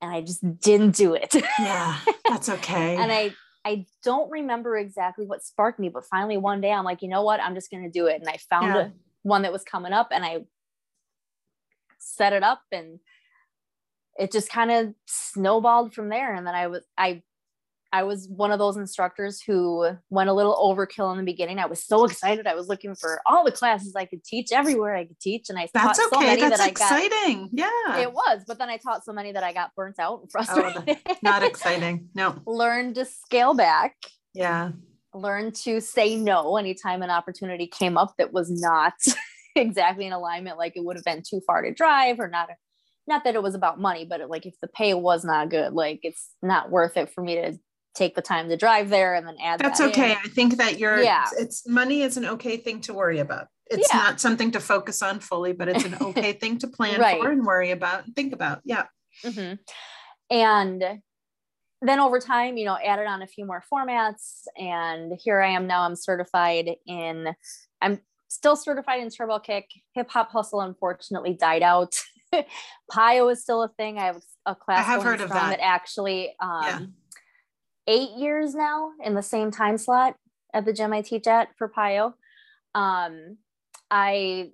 and 0.00 0.10
I 0.10 0.20
just 0.20 0.60
didn't 0.60 0.94
do 0.94 1.14
it. 1.14 1.34
Yeah, 1.58 1.98
that's 2.28 2.48
okay. 2.58 2.96
and 2.96 3.10
I 3.10 3.34
I 3.64 3.86
don't 4.02 4.30
remember 4.30 4.76
exactly 4.76 5.26
what 5.26 5.44
sparked 5.44 5.78
me, 5.78 5.88
but 5.88 6.04
finally 6.04 6.36
one 6.36 6.60
day 6.60 6.72
I'm 6.72 6.84
like, 6.84 7.02
you 7.02 7.08
know 7.08 7.22
what? 7.22 7.40
I'm 7.40 7.54
just 7.54 7.70
gonna 7.70 7.90
do 7.90 8.06
it. 8.06 8.20
And 8.20 8.28
I 8.28 8.38
found 8.50 8.66
yeah. 8.66 8.80
a, 8.80 8.90
one 9.22 9.42
that 9.42 9.52
was 9.52 9.64
coming 9.64 9.92
up 9.92 10.08
and 10.10 10.24
I 10.24 10.44
set 11.98 12.32
it 12.32 12.42
up 12.42 12.62
and 12.72 13.00
it 14.18 14.32
just 14.32 14.50
kind 14.50 14.70
of 14.70 14.94
snowballed 15.06 15.94
from 15.94 16.08
there. 16.08 16.34
And 16.34 16.46
then 16.46 16.54
I 16.54 16.68
was 16.68 16.82
I 16.96 17.22
I 17.92 18.02
was 18.02 18.28
one 18.28 18.52
of 18.52 18.58
those 18.58 18.76
instructors 18.76 19.40
who 19.40 19.88
went 20.10 20.28
a 20.28 20.32
little 20.34 20.54
overkill 20.54 21.10
in 21.12 21.18
the 21.18 21.24
beginning. 21.24 21.58
I 21.58 21.66
was 21.66 21.82
so 21.82 22.04
excited. 22.04 22.46
I 22.46 22.54
was 22.54 22.68
looking 22.68 22.94
for 22.94 23.20
all 23.24 23.44
the 23.44 23.52
classes 23.52 23.94
I 23.96 24.04
could 24.04 24.22
teach 24.24 24.52
everywhere 24.52 24.94
I 24.94 25.06
could 25.06 25.18
teach. 25.18 25.48
And 25.48 25.58
I 25.58 25.68
That's 25.72 25.98
taught 25.98 26.06
okay. 26.12 26.16
so 26.16 26.20
many 26.20 26.40
That's 26.42 26.58
that 26.58 26.64
I 26.64 26.68
exciting. 26.68 27.42
got. 27.44 27.50
Yeah. 27.52 28.02
It 28.02 28.12
was. 28.12 28.42
But 28.46 28.58
then 28.58 28.68
I 28.68 28.76
taught 28.76 29.04
so 29.04 29.12
many 29.12 29.32
that 29.32 29.42
I 29.42 29.54
got 29.54 29.74
burnt 29.74 29.98
out 29.98 30.20
and 30.20 30.28
oh, 30.36 30.44
frustrated. 30.44 30.98
Oh, 31.08 31.14
not 31.22 31.42
exciting. 31.42 32.08
No. 32.14 32.36
Learn 32.46 32.92
to 32.94 33.06
scale 33.06 33.54
back. 33.54 33.96
Yeah. 34.34 34.72
Learn 35.14 35.52
to 35.52 35.80
say 35.80 36.16
no 36.16 36.58
anytime 36.58 37.02
an 37.02 37.10
opportunity 37.10 37.66
came 37.66 37.96
up 37.96 38.12
that 38.18 38.34
was 38.34 38.50
not 38.50 38.92
exactly 39.56 40.06
in 40.06 40.12
alignment, 40.12 40.58
like 40.58 40.76
it 40.76 40.84
would 40.84 40.96
have 40.96 41.04
been 41.04 41.22
too 41.28 41.40
far 41.46 41.62
to 41.62 41.72
drive 41.72 42.20
or 42.20 42.28
not. 42.28 42.50
Not 43.06 43.24
that 43.24 43.34
it 43.34 43.42
was 43.42 43.54
about 43.54 43.80
money, 43.80 44.04
but 44.04 44.20
it, 44.20 44.28
like 44.28 44.44
if 44.44 44.54
the 44.60 44.68
pay 44.68 44.92
was 44.92 45.24
not 45.24 45.48
good, 45.48 45.72
like 45.72 46.00
it's 46.02 46.28
not 46.42 46.70
worth 46.70 46.98
it 46.98 47.08
for 47.08 47.22
me 47.22 47.36
to 47.36 47.58
take 47.98 48.14
the 48.14 48.22
time 48.22 48.48
to 48.48 48.56
drive 48.56 48.88
there 48.88 49.14
and 49.14 49.26
then 49.26 49.36
add 49.42 49.58
that's 49.58 49.80
that 49.80 49.90
okay 49.90 50.12
in. 50.12 50.18
i 50.18 50.28
think 50.28 50.56
that 50.56 50.78
you're 50.78 51.02
yeah 51.02 51.24
it's 51.36 51.66
money 51.66 52.02
is 52.02 52.16
an 52.16 52.24
okay 52.24 52.56
thing 52.56 52.80
to 52.80 52.94
worry 52.94 53.18
about 53.18 53.48
it's 53.70 53.88
yeah. 53.92 53.98
not 53.98 54.20
something 54.20 54.52
to 54.52 54.60
focus 54.60 55.02
on 55.02 55.18
fully 55.18 55.52
but 55.52 55.68
it's 55.68 55.84
an 55.84 55.96
okay 56.00 56.32
thing 56.32 56.58
to 56.58 56.68
plan 56.68 57.00
right. 57.00 57.20
for 57.20 57.30
and 57.30 57.44
worry 57.44 57.72
about 57.72 58.04
and 58.04 58.14
think 58.14 58.32
about 58.32 58.60
yeah 58.64 58.84
mm-hmm. 59.24 59.54
and 60.30 60.84
then 61.82 62.00
over 62.00 62.20
time 62.20 62.56
you 62.56 62.64
know 62.64 62.78
added 62.84 63.06
on 63.06 63.20
a 63.20 63.26
few 63.26 63.44
more 63.44 63.62
formats 63.72 64.44
and 64.56 65.12
here 65.22 65.40
i 65.40 65.48
am 65.48 65.66
now 65.66 65.82
i'm 65.82 65.96
certified 65.96 66.70
in 66.86 67.34
i'm 67.82 68.00
still 68.28 68.54
certified 68.54 69.00
in 69.00 69.10
turbo 69.10 69.40
kick 69.40 69.68
hip 69.94 70.08
hop 70.08 70.30
hustle 70.30 70.60
unfortunately 70.60 71.34
died 71.34 71.62
out 71.62 71.96
PiYo 72.92 73.32
is 73.32 73.42
still 73.42 73.62
a 73.62 73.68
thing 73.68 73.98
i 73.98 74.04
have 74.04 74.22
a 74.46 74.54
class 74.54 74.78
i 74.78 74.82
have 74.82 75.02
heard 75.02 75.20
of 75.20 75.30
that. 75.30 75.50
that 75.50 75.60
actually 75.60 76.34
um, 76.40 76.62
yeah 76.62 76.78
eight 77.88 78.10
years 78.16 78.54
now 78.54 78.92
in 79.02 79.14
the 79.14 79.22
same 79.22 79.50
time 79.50 79.78
slot 79.78 80.14
at 80.54 80.64
the 80.64 80.72
gym 80.72 80.92
I 80.92 81.02
teach 81.02 81.26
at 81.26 81.48
for 81.56 81.68
PiYo. 81.68 82.12
Um, 82.74 83.38
I 83.90 84.52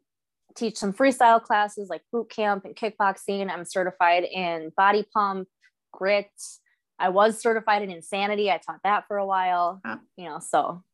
teach 0.56 0.76
some 0.76 0.92
freestyle 0.92 1.42
classes 1.42 1.88
like 1.88 2.02
boot 2.12 2.30
camp 2.30 2.64
and 2.64 2.76
kickboxing. 2.76 3.50
I'm 3.50 3.64
certified 3.64 4.24
in 4.24 4.70
body 4.76 5.04
pump, 5.12 5.48
grit. 5.92 6.30
I 6.98 7.08
was 7.08 7.42
certified 7.42 7.82
in 7.82 7.90
insanity. 7.90 8.50
I 8.50 8.58
taught 8.58 8.80
that 8.84 9.06
for 9.08 9.18
a 9.18 9.26
while, 9.26 9.80
you 10.16 10.28
know, 10.28 10.38
so 10.38 10.84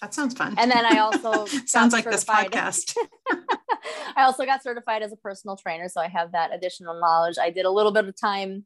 That 0.00 0.14
sounds 0.14 0.34
fun. 0.34 0.54
And 0.56 0.70
then 0.70 0.86
I 0.86 0.98
also 0.98 1.46
sounds 1.66 1.92
like 1.92 2.04
this 2.04 2.24
podcast. 2.24 2.96
I 4.16 4.22
also 4.22 4.44
got 4.44 4.62
certified 4.62 5.02
as 5.02 5.12
a 5.12 5.16
personal 5.16 5.56
trainer, 5.56 5.88
so 5.88 6.00
I 6.00 6.08
have 6.08 6.32
that 6.32 6.52
additional 6.54 6.98
knowledge. 7.00 7.36
I 7.40 7.50
did 7.50 7.66
a 7.66 7.70
little 7.70 7.92
bit 7.92 8.06
of 8.06 8.18
time 8.18 8.64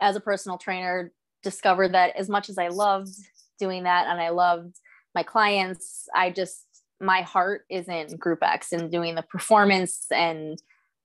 as 0.00 0.14
a 0.14 0.20
personal 0.20 0.58
trainer, 0.58 1.12
discovered 1.48 1.94
that 1.94 2.16
as 2.16 2.28
much 2.28 2.50
as 2.50 2.58
I 2.58 2.68
loved 2.68 3.14
doing 3.58 3.84
that 3.84 4.06
and 4.06 4.20
I 4.20 4.28
loved 4.30 4.76
my 5.14 5.22
clients, 5.22 6.06
I 6.14 6.30
just 6.30 6.64
my 7.00 7.22
heart 7.22 7.62
is 7.70 7.88
in 7.88 8.16
group 8.16 8.40
X 8.42 8.72
and 8.72 8.90
doing 8.90 9.14
the 9.14 9.22
performance 9.22 10.06
and 10.10 10.60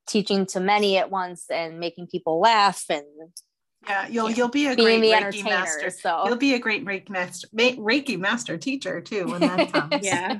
teaching 0.08 0.46
to 0.48 0.60
many 0.60 0.98
at 0.98 1.10
once 1.10 1.46
and 1.50 1.80
making 1.80 2.08
people 2.08 2.40
laugh 2.40 2.84
and 2.90 3.06
yeah, 3.88 4.08
you'll 4.08 4.32
you'll 4.32 4.48
be 4.48 4.68
a 4.68 4.76
great 4.76 5.02
Reiki 5.02 5.44
master. 5.44 5.90
So 5.90 6.24
you'll 6.26 6.38
be 6.38 6.54
a 6.54 6.60
great 6.60 6.86
Reiki 6.86 7.10
master, 7.10 7.48
Reiki 7.54 8.18
master 8.18 8.58
teacher 8.58 9.02
too 9.02 9.28
when 9.28 9.42
that 9.42 9.74
comes. 9.74 10.06
yeah, 10.06 10.40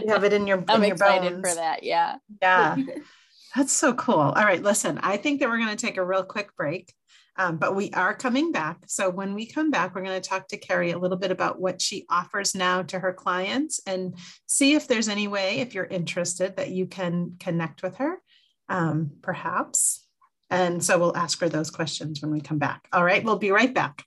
you 0.00 0.12
have 0.12 0.24
it 0.24 0.32
in 0.32 0.46
your. 0.46 0.62
I'm 0.68 0.84
in 0.84 0.92
excited 0.92 1.32
your 1.32 1.40
for 1.40 1.54
that. 1.56 1.82
Yeah, 1.82 2.16
yeah, 2.40 2.76
that's 3.56 3.72
so 3.72 3.94
cool. 3.94 4.20
All 4.20 4.44
right, 4.44 4.62
listen, 4.62 4.98
I 5.02 5.16
think 5.16 5.40
that 5.40 5.48
we're 5.48 5.58
going 5.58 5.76
to 5.76 5.86
take 5.86 5.96
a 5.96 6.04
real 6.04 6.22
quick 6.22 6.54
break. 6.56 6.92
Um, 7.36 7.56
but 7.56 7.74
we 7.74 7.90
are 7.90 8.14
coming 8.14 8.52
back. 8.52 8.78
So 8.86 9.10
when 9.10 9.34
we 9.34 9.46
come 9.46 9.70
back, 9.70 9.94
we're 9.94 10.04
going 10.04 10.20
to 10.20 10.28
talk 10.28 10.48
to 10.48 10.56
Carrie 10.56 10.92
a 10.92 10.98
little 10.98 11.16
bit 11.16 11.32
about 11.32 11.60
what 11.60 11.82
she 11.82 12.06
offers 12.08 12.54
now 12.54 12.82
to 12.82 12.98
her 12.98 13.12
clients 13.12 13.80
and 13.86 14.16
see 14.46 14.74
if 14.74 14.86
there's 14.86 15.08
any 15.08 15.26
way, 15.26 15.58
if 15.58 15.74
you're 15.74 15.84
interested, 15.84 16.56
that 16.56 16.70
you 16.70 16.86
can 16.86 17.36
connect 17.40 17.82
with 17.82 17.96
her, 17.96 18.22
um, 18.68 19.12
perhaps. 19.20 20.06
And 20.48 20.84
so 20.84 20.98
we'll 20.98 21.16
ask 21.16 21.40
her 21.40 21.48
those 21.48 21.70
questions 21.70 22.22
when 22.22 22.30
we 22.30 22.40
come 22.40 22.58
back. 22.58 22.86
All 22.92 23.04
right, 23.04 23.24
we'll 23.24 23.38
be 23.38 23.50
right 23.50 23.74
back. 23.74 24.04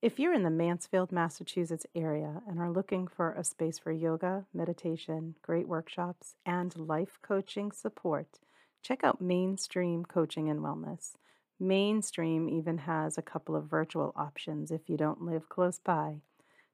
If 0.00 0.18
you're 0.18 0.34
in 0.34 0.42
the 0.42 0.50
Mansfield, 0.50 1.12
Massachusetts 1.12 1.86
area 1.94 2.42
and 2.46 2.60
are 2.60 2.70
looking 2.70 3.06
for 3.06 3.32
a 3.32 3.42
space 3.42 3.78
for 3.78 3.90
yoga, 3.90 4.44
meditation, 4.52 5.34
great 5.40 5.66
workshops, 5.66 6.34
and 6.44 6.76
life 6.76 7.18
coaching 7.22 7.72
support, 7.72 8.38
check 8.84 9.02
out 9.02 9.20
Mainstream 9.20 10.04
Coaching 10.04 10.48
and 10.48 10.60
Wellness. 10.60 11.14
Mainstream 11.58 12.48
even 12.48 12.78
has 12.78 13.16
a 13.16 13.22
couple 13.22 13.56
of 13.56 13.64
virtual 13.64 14.12
options 14.14 14.70
if 14.70 14.88
you 14.88 14.96
don't 14.96 15.22
live 15.22 15.48
close 15.48 15.78
by. 15.78 16.20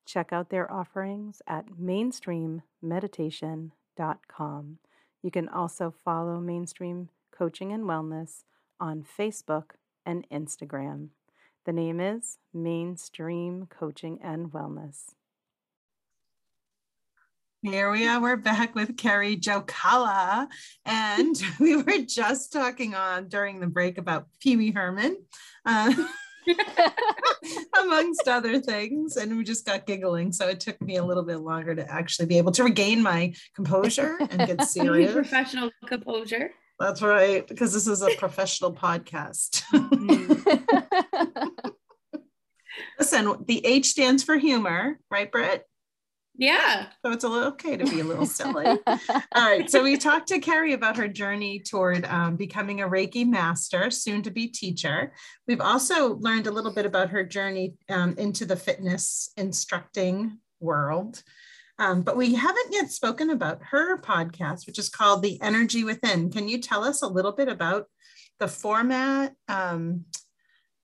Check 0.05 0.33
out 0.33 0.51
their 0.51 0.71
offerings 0.71 1.41
at 1.47 1.69
mainstreammeditation.com. 1.81 4.79
You 5.23 5.31
can 5.31 5.49
also 5.49 5.95
follow 6.05 6.41
Mainstream 6.41 7.09
Coaching 7.31 7.73
and 7.73 7.85
Wellness 7.85 8.45
on 8.81 9.05
Facebook 9.05 9.71
and 10.05 10.29
Instagram. 10.31 11.11
The 11.65 11.73
name 11.73 12.01
is 12.01 12.39
Mainstream 12.53 13.67
Coaching 13.67 14.19
and 14.23 14.51
Wellness. 14.51 15.15
Here 17.63 17.91
we 17.91 18.09
are. 18.09 18.23
We're 18.23 18.37
back 18.39 18.75
with 18.75 18.97
Carrie 18.97 19.37
Jokala. 19.37 20.49
And 20.87 21.37
we 21.61 21.77
were 21.77 21.99
just 22.07 22.55
talking 22.55 22.95
on 22.95 23.29
during 23.29 23.61
the 23.61 23.67
break 23.67 23.99
about 23.99 24.29
Pee 24.41 24.57
Wee 24.57 24.71
Herman, 24.71 25.19
uh, 25.67 25.93
amongst 27.83 28.27
other 28.27 28.61
things. 28.61 29.19
And 29.19 29.37
we 29.37 29.45
just 29.45 29.67
got 29.67 29.85
giggling. 29.85 30.33
So 30.33 30.49
it 30.49 30.61
took 30.61 30.81
me 30.81 30.97
a 30.97 31.05
little 31.05 31.23
bit 31.23 31.41
longer 31.41 31.75
to 31.75 31.87
actually 31.91 32.27
be 32.27 32.39
able 32.39 32.53
to 32.53 32.65
regain 32.65 33.03
my 33.03 33.35
composure 33.55 34.17
and 34.19 34.47
get 34.47 34.63
serious. 34.67 35.13
Professional 35.13 35.71
composure. 35.85 36.53
That's 36.79 37.03
right, 37.03 37.47
because 37.47 37.75
this 37.75 37.87
is 37.87 38.01
a 38.01 38.15
professional 38.17 38.73
podcast. 38.73 39.65
Listen, 42.99 43.45
the 43.47 43.67
H 43.67 43.89
stands 43.89 44.23
for 44.23 44.39
humor, 44.39 44.99
right, 45.11 45.31
Britt? 45.31 45.67
Yeah. 46.41 46.86
So 47.05 47.12
it's 47.12 47.24
a 47.24 47.28
little 47.28 47.49
okay 47.49 47.76
to 47.76 47.84
be 47.84 48.01
a 48.01 48.05
little 48.05 48.24
silly. 48.24 48.64
All 48.86 48.97
right. 49.36 49.70
So 49.70 49.82
we 49.82 49.99
talked 49.99 50.28
to 50.28 50.38
Carrie 50.38 50.72
about 50.72 50.97
her 50.97 51.07
journey 51.07 51.61
toward 51.61 52.07
um, 52.07 52.36
becoming 52.36 52.80
a 52.80 52.88
Reiki 52.88 53.26
master, 53.26 53.91
soon 53.91 54.22
to 54.22 54.30
be 54.30 54.49
teacher. 54.49 55.12
We've 55.47 55.61
also 55.61 56.14
learned 56.14 56.47
a 56.47 56.51
little 56.51 56.72
bit 56.72 56.86
about 56.86 57.11
her 57.11 57.24
journey 57.24 57.74
um, 57.91 58.14
into 58.16 58.47
the 58.47 58.57
fitness 58.57 59.30
instructing 59.36 60.38
world. 60.61 61.22
Um, 61.78 62.01
but 62.01 62.16
we 62.16 62.34
haven't 62.34 62.72
yet 62.72 62.91
spoken 62.91 63.28
about 63.28 63.61
her 63.64 64.01
podcast, 64.01 64.66
which 64.66 64.78
is 64.78 64.88
called 64.88 65.22
The 65.22 65.38
Energy 65.43 65.84
Within. 65.84 66.30
Can 66.30 66.49
you 66.49 66.57
tell 66.57 66.84
us 66.84 67.03
a 67.03 67.07
little 67.07 67.32
bit 67.32 67.49
about 67.49 67.84
the 68.38 68.49
format, 68.49 69.34
um, 69.47 70.07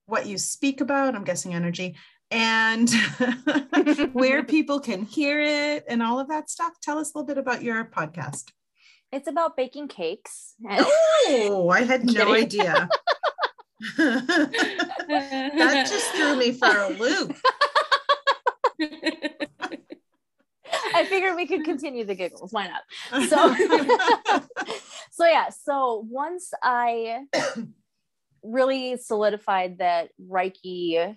what 0.05 0.27
you 0.27 0.37
speak 0.37 0.81
about? 0.81 1.15
I'm 1.15 1.23
guessing 1.23 1.55
energy, 1.55 1.95
and 2.31 2.89
where 4.13 4.43
people 4.45 4.79
can 4.79 5.03
hear 5.03 5.41
it 5.41 5.85
and 5.87 6.03
all 6.03 6.19
of 6.19 6.27
that 6.29 6.49
stuff. 6.49 6.73
Tell 6.81 6.97
us 6.99 7.13
a 7.13 7.17
little 7.17 7.27
bit 7.27 7.37
about 7.37 7.63
your 7.63 7.85
podcast. 7.85 8.51
It's 9.11 9.27
about 9.27 9.55
baking 9.55 9.87
cakes. 9.87 10.55
oh, 10.69 11.69
I 11.73 11.83
had 11.83 12.03
no 12.13 12.33
idea. 12.33 12.89
that 13.97 15.85
just 15.89 16.11
threw 16.11 16.35
me 16.35 16.51
for 16.51 16.67
a 16.67 16.89
loop. 16.89 17.37
I 20.93 21.05
figured 21.05 21.35
we 21.35 21.47
could 21.47 21.63
continue 21.63 22.03
the 22.03 22.15
giggles. 22.15 22.51
Why 22.51 22.67
not? 22.67 22.81
So, 23.29 23.55
so 25.11 25.25
yeah. 25.25 25.49
So 25.49 26.05
once 26.09 26.51
I 26.61 27.25
really 28.43 28.97
solidified 28.97 29.77
that 29.77 30.09
Reiki 30.21 31.15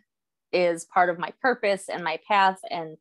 is 0.53 0.85
part 0.85 1.11
of 1.11 1.19
my 1.19 1.33
purpose 1.41 1.89
and 1.89 2.05
my 2.05 2.19
path 2.29 2.59
and 2.71 2.97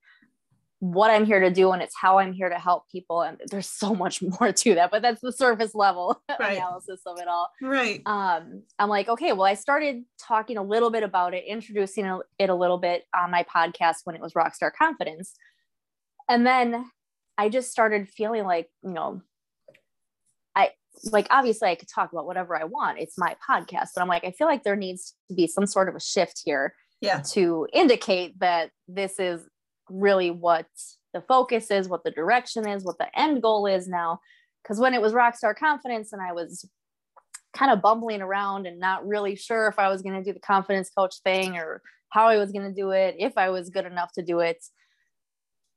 what 0.80 1.12
I'm 1.12 1.26
here 1.26 1.42
to 1.42 1.52
do 1.52 1.72
and 1.72 1.82
it's 1.82 1.96
how 1.96 2.20
I'm 2.20 2.32
here 2.32 2.48
to 2.48 2.58
help 2.58 2.90
people. 2.90 3.22
And 3.22 3.40
there's 3.52 3.68
so 3.68 3.94
much 4.04 4.22
more 4.22 4.52
to 4.52 4.76
that, 4.76 4.92
but 4.92 5.02
that's 5.02 5.22
the 5.22 5.32
surface 5.32 5.76
level 5.76 6.22
right. 6.40 6.58
analysis 6.58 7.02
of 7.06 7.20
it 7.20 7.28
all. 7.28 7.52
Right. 7.62 8.02
Um, 8.06 8.64
I'm 8.80 8.90
like, 8.90 9.10
okay, 9.10 9.34
well, 9.34 9.46
I 9.46 9.56
started 9.56 10.04
talking 10.18 10.58
a 10.58 10.64
little 10.64 10.90
bit 10.90 11.04
about 11.04 11.34
it, 11.34 11.44
introducing 11.46 12.06
it 12.40 12.50
a 12.50 12.56
little 12.56 12.78
bit 12.78 13.04
on 13.14 13.32
my 13.32 13.44
podcast 13.44 13.98
when 14.06 14.16
it 14.16 14.22
was 14.22 14.34
Rockstar 14.34 14.72
Confidence. 14.74 15.36
And 16.30 16.46
then 16.46 16.86
I 17.38 17.50
just 17.50 17.72
started 17.72 18.08
feeling 18.08 18.46
like, 18.46 18.70
you 18.84 18.92
know, 18.92 19.22
I 20.56 20.72
like 21.12 21.28
obviously 21.30 21.70
I 21.70 21.76
could 21.76 21.90
talk 21.90 22.14
about 22.14 22.26
whatever 22.26 22.60
I 22.60 22.64
want. 22.64 23.00
It's 23.00 23.18
my 23.18 23.36
podcast, 23.48 23.90
but 23.96 24.02
I'm 24.02 24.08
like, 24.08 24.24
I 24.24 24.32
feel 24.32 24.48
like 24.48 24.64
there 24.64 24.76
needs 24.76 25.16
to 25.28 25.36
be 25.36 25.48
some 25.48 25.66
sort 25.66 25.90
of 25.90 25.96
a 25.96 26.00
shift 26.00 26.42
here 26.46 26.74
yeah. 27.02 27.22
to 27.32 27.68
indicate 27.74 28.40
that 28.40 28.72
this 28.88 29.20
is 29.20 29.48
really 29.90 30.32
what 30.32 30.68
the 31.14 31.22
focus 31.22 31.72
is, 31.72 31.88
what 31.88 32.04
the 32.04 32.12
direction 32.12 32.68
is, 32.68 32.84
what 32.84 32.98
the 32.98 33.08
end 33.18 33.42
goal 33.42 33.66
is 33.66 33.88
now. 33.88 34.20
Because 34.64 34.80
when 34.80 34.94
it 34.94 35.02
was 35.02 35.14
Rockstar 35.14 35.56
Confidence 35.56 36.14
and 36.14 36.22
I 36.22 36.34
was 36.34 36.70
kind 37.54 37.72
of 37.72 37.82
bumbling 37.82 38.22
around 38.22 38.68
and 38.68 38.80
not 38.80 39.08
really 39.08 39.36
sure 39.36 39.68
if 39.68 39.80
I 39.80 39.90
was 39.90 40.02
going 40.02 40.16
to 40.16 40.24
do 40.24 40.34
the 40.34 40.40
confidence 40.40 40.90
coach 40.90 41.16
thing 41.24 41.58
or 41.58 41.82
how 42.10 42.28
I 42.28 42.38
was 42.38 42.52
going 42.52 42.68
to 42.68 42.74
do 42.74 42.92
it, 42.92 43.16
if 43.18 43.38
I 43.38 43.50
was 43.50 43.70
good 43.70 43.86
enough 43.86 44.12
to 44.14 44.22
do 44.22 44.40
it, 44.40 44.64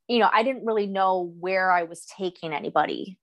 you 0.08 0.18
know, 0.18 0.28
I 0.32 0.42
didn't 0.42 0.66
really 0.66 0.86
know 0.86 1.32
where 1.38 1.70
I 1.70 1.84
was 1.84 2.04
taking 2.04 2.52
anybody 2.52 3.18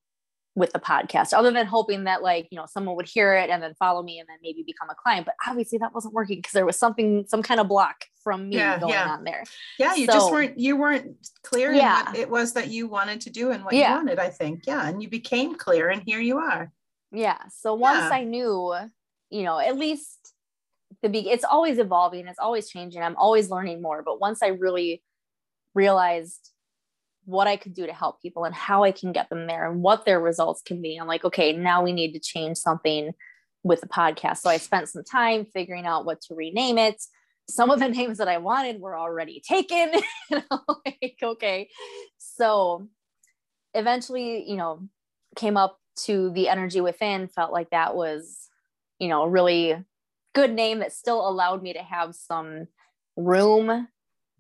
with 0.59 0.73
the 0.73 0.79
podcast 0.79 1.33
other 1.33 1.51
than 1.51 1.65
hoping 1.65 2.03
that 2.03 2.21
like 2.21 2.47
you 2.51 2.57
know 2.57 2.65
someone 2.65 2.95
would 2.95 3.07
hear 3.07 3.33
it 3.33 3.49
and 3.49 3.63
then 3.63 3.73
follow 3.75 4.03
me 4.03 4.19
and 4.19 4.27
then 4.27 4.37
maybe 4.43 4.61
become 4.61 4.89
a 4.89 4.95
client 4.95 5.25
but 5.25 5.33
obviously 5.47 5.77
that 5.77 5.93
wasn't 5.93 6.13
working 6.13 6.37
because 6.37 6.51
there 6.51 6.65
was 6.65 6.77
something 6.77 7.25
some 7.27 7.41
kind 7.41 7.61
of 7.61 7.67
block 7.69 8.03
from 8.21 8.49
me 8.49 8.57
yeah, 8.57 8.77
going 8.77 8.91
yeah. 8.91 9.09
on 9.09 9.23
there 9.23 9.43
yeah 9.79 9.95
you 9.95 10.05
so, 10.05 10.11
just 10.11 10.31
weren't 10.31 10.59
you 10.59 10.75
weren't 10.75 11.15
clear 11.43 11.71
yeah. 11.71 12.03
what 12.03 12.17
it 12.17 12.29
was 12.29 12.51
that 12.53 12.67
you 12.67 12.87
wanted 12.87 13.21
to 13.21 13.29
do 13.29 13.51
and 13.51 13.63
what 13.63 13.73
yeah. 13.73 13.89
you 13.89 13.95
wanted 13.95 14.19
i 14.19 14.29
think 14.29 14.63
yeah 14.67 14.87
and 14.87 15.01
you 15.01 15.09
became 15.09 15.55
clear 15.55 15.89
and 15.89 16.03
here 16.05 16.19
you 16.19 16.37
are 16.37 16.69
yeah 17.13 17.39
so 17.49 17.73
once 17.73 18.11
i 18.11 18.25
knew 18.25 18.75
you 19.29 19.43
know 19.43 19.59
at 19.59 19.77
least 19.77 20.33
the 21.01 21.07
big 21.07 21.25
it's 21.25 21.45
always 21.45 21.79
evolving 21.79 22.27
it's 22.27 22.39
always 22.39 22.69
changing 22.69 23.01
i'm 23.01 23.15
always 23.15 23.49
learning 23.49 23.81
more 23.81 24.03
but 24.03 24.19
once 24.19 24.43
i 24.43 24.47
really 24.47 25.01
realized 25.73 26.51
what 27.29 27.47
I 27.47 27.57
could 27.57 27.75
do 27.75 27.85
to 27.85 27.93
help 27.93 28.21
people 28.21 28.43
and 28.43 28.55
how 28.55 28.83
I 28.83 28.91
can 28.91 29.11
get 29.11 29.29
them 29.29 29.45
there 29.45 29.69
and 29.69 29.83
what 29.83 30.03
their 30.03 30.19
results 30.19 30.63
can 30.63 30.81
be. 30.81 30.97
I'm 30.97 31.07
like, 31.07 31.23
okay, 31.23 31.53
now 31.53 31.83
we 31.83 31.93
need 31.93 32.13
to 32.13 32.19
change 32.19 32.57
something 32.57 33.11
with 33.63 33.81
the 33.81 33.87
podcast. 33.87 34.37
So 34.37 34.49
I 34.49 34.57
spent 34.57 34.89
some 34.89 35.03
time 35.03 35.45
figuring 35.53 35.85
out 35.85 36.05
what 36.05 36.21
to 36.21 36.35
rename 36.35 36.79
it. 36.79 37.01
Some 37.47 37.69
of 37.69 37.79
the 37.79 37.89
names 37.99 38.17
that 38.17 38.27
I 38.27 38.39
wanted 38.39 38.81
were 38.81 38.97
already 38.97 39.43
taken. 39.47 39.91
like, 40.31 41.17
okay. 41.21 41.69
So 42.17 42.87
eventually, 43.75 44.49
you 44.49 44.57
know, 44.57 44.87
came 45.35 45.55
up 45.55 45.77
to 46.05 46.31
the 46.31 46.49
energy 46.49 46.81
within, 46.81 47.27
felt 47.27 47.53
like 47.53 47.69
that 47.69 47.95
was, 47.95 48.47
you 48.97 49.07
know, 49.07 49.23
a 49.23 49.29
really 49.29 49.75
good 50.33 50.51
name 50.51 50.79
that 50.79 50.93
still 50.93 51.27
allowed 51.27 51.61
me 51.61 51.73
to 51.73 51.83
have 51.83 52.15
some 52.15 52.67
room 53.15 53.87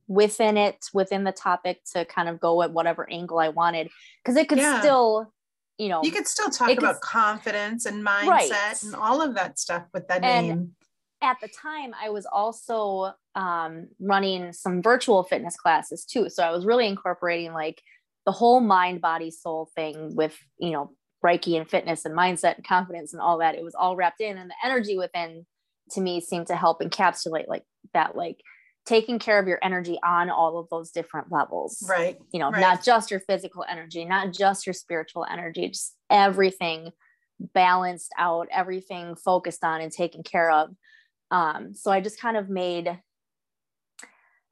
within 0.09 0.57
it 0.57 0.75
within 0.93 1.23
the 1.23 1.31
topic 1.31 1.79
to 1.93 2.03
kind 2.03 2.27
of 2.27 2.39
go 2.39 2.61
at 2.61 2.73
whatever 2.73 3.09
angle 3.09 3.39
I 3.39 3.49
wanted 3.49 3.89
because 4.21 4.35
it 4.35 4.49
could 4.49 4.57
yeah. 4.57 4.81
still 4.81 5.31
you 5.77 5.87
know 5.87 6.03
you 6.03 6.11
could 6.11 6.27
still 6.27 6.49
talk 6.49 6.69
about 6.77 6.95
could, 6.95 7.01
confidence 7.01 7.85
and 7.85 8.05
mindset 8.05 8.27
right. 8.27 8.83
and 8.83 8.95
all 8.95 9.21
of 9.21 9.35
that 9.35 9.59
stuff 9.59 9.83
with 9.93 10.07
that 10.09 10.23
and 10.23 10.47
name 10.47 10.71
at 11.21 11.37
the 11.41 11.47
time 11.47 11.93
I 12.01 12.09
was 12.09 12.25
also 12.25 13.13
um, 13.35 13.87
running 13.99 14.53
some 14.53 14.81
virtual 14.81 15.23
fitness 15.23 15.55
classes 15.57 16.05
too. 16.05 16.29
So 16.29 16.43
I 16.43 16.51
was 16.51 16.65
really 16.65 16.87
incorporating 16.87 17.53
like 17.53 17.81
the 18.25 18.31
whole 18.31 18.59
mind, 18.59 19.01
body, 19.01 19.31
soul 19.31 19.69
thing 19.75 20.15
with, 20.15 20.37
you 20.57 20.71
know, 20.71 20.91
Reiki 21.23 21.57
and 21.57 21.69
fitness 21.69 22.05
and 22.05 22.15
mindset 22.15 22.55
and 22.55 22.65
confidence 22.65 23.13
and 23.13 23.21
all 23.21 23.39
that. 23.39 23.55
It 23.55 23.63
was 23.63 23.75
all 23.75 23.95
wrapped 23.95 24.21
in. 24.21 24.37
And 24.37 24.49
the 24.49 24.55
energy 24.63 24.97
within 24.97 25.45
to 25.91 26.01
me 26.01 26.21
seemed 26.21 26.47
to 26.47 26.55
help 26.55 26.81
encapsulate 26.81 27.47
like 27.47 27.63
that, 27.93 28.15
like 28.15 28.37
taking 28.89 29.19
care 29.19 29.37
of 29.37 29.47
your 29.47 29.59
energy 29.61 29.99
on 30.03 30.31
all 30.31 30.57
of 30.57 30.67
those 30.69 30.89
different 30.89 31.31
levels. 31.31 31.85
Right. 31.87 32.17
You 32.33 32.39
know, 32.39 32.49
right. 32.49 32.59
not 32.59 32.83
just 32.83 33.11
your 33.11 33.19
physical 33.19 33.63
energy, 33.69 34.03
not 34.03 34.33
just 34.33 34.65
your 34.65 34.73
spiritual 34.73 35.27
energy, 35.29 35.69
just 35.69 35.95
everything 36.09 36.91
balanced 37.39 38.11
out, 38.17 38.47
everything 38.51 39.15
focused 39.15 39.63
on 39.63 39.81
and 39.81 39.91
taken 39.91 40.23
care 40.23 40.49
of. 40.49 40.71
Um, 41.29 41.75
so 41.75 41.91
I 41.91 42.01
just 42.01 42.19
kind 42.19 42.35
of 42.35 42.49
made, 42.49 42.99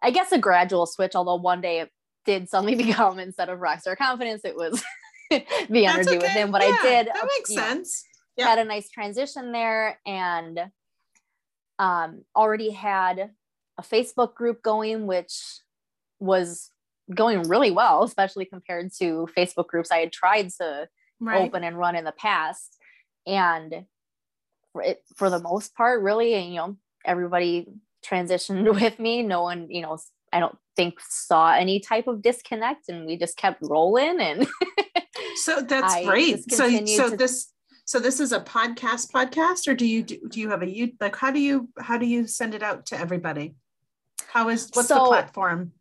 I 0.03 0.11
guess, 0.11 0.31
a 0.31 0.37
gradual 0.37 0.85
switch, 0.85 1.15
although 1.15 1.35
one 1.35 1.59
day 1.59 1.79
it 1.79 1.89
did 2.23 2.47
suddenly 2.47 2.75
become 2.85 3.17
instead 3.17 3.49
of 3.49 3.57
rockstar 3.57 3.97
confidence, 3.97 4.45
it 4.45 4.55
was 4.55 4.83
the 5.31 5.85
energy 5.87 6.09
okay. 6.09 6.17
within. 6.19 6.51
But 6.51 6.61
yeah, 6.61 6.77
I 6.79 6.83
did 6.83 7.07
that 7.07 7.27
makes 7.35 7.49
you 7.49 7.55
know, 7.55 7.63
sense. 7.63 8.05
had 8.37 8.59
a 8.59 8.65
nice 8.65 8.87
transition 8.89 9.51
there 9.51 9.99
and 10.05 10.59
um, 11.79 12.23
already 12.35 12.69
had 12.69 13.31
a 13.77 13.83
Facebook 13.83 14.33
group 14.33 14.61
going, 14.61 15.05
which 15.07 15.33
was 16.19 16.71
going 17.13 17.43
really 17.43 17.71
well, 17.71 18.03
especially 18.03 18.45
compared 18.45 18.91
to 18.99 19.27
Facebook 19.37 19.67
groups 19.67 19.91
I 19.91 19.97
had 19.99 20.11
tried 20.11 20.49
to 20.61 20.87
Right. 21.19 21.41
open 21.47 21.63
and 21.63 21.77
run 21.77 21.95
in 21.95 22.03
the 22.05 22.11
past. 22.11 22.77
And 23.25 23.85
for, 24.71 24.83
it, 24.83 25.01
for 25.15 25.29
the 25.31 25.39
most 25.39 25.73
part, 25.75 26.03
really, 26.03 26.35
and, 26.35 26.49
you 26.49 26.57
know, 26.57 26.77
everybody 27.05 27.67
transitioned 28.05 28.71
with 28.81 28.99
me. 28.99 29.23
No 29.23 29.41
one, 29.41 29.67
you 29.69 29.81
know, 29.81 29.97
I 30.31 30.39
don't 30.39 30.55
think 30.75 30.99
saw 30.99 31.53
any 31.53 31.79
type 31.79 32.05
of 32.07 32.21
disconnect, 32.21 32.89
and 32.89 33.07
we 33.07 33.17
just 33.17 33.35
kept 33.37 33.59
rolling. 33.63 34.19
And 34.19 34.47
So 35.35 35.61
that's 35.61 35.93
I 35.93 36.03
great. 36.03 36.51
So 36.51 36.69
so 36.85 37.09
to- 37.09 37.17
this 37.17 37.51
so 37.85 37.99
this 37.99 38.19
is 38.19 38.31
a 38.31 38.39
podcast 38.41 39.11
podcast 39.11 39.67
or 39.67 39.73
do 39.73 39.85
you 39.87 40.03
do, 40.03 40.17
do 40.29 40.39
you 40.39 40.49
have 40.49 40.61
a 40.61 40.69
you 40.69 40.91
like 40.99 41.15
how 41.15 41.31
do 41.31 41.39
you 41.39 41.69
how 41.79 41.97
do 41.97 42.05
you 42.05 42.27
send 42.27 42.53
it 42.53 42.61
out 42.63 42.85
to 42.87 42.99
everybody? 42.99 43.55
How 44.37 44.49
is 44.49 44.69
what's 44.73 44.89
the 44.89 44.99
platform? 44.99 45.71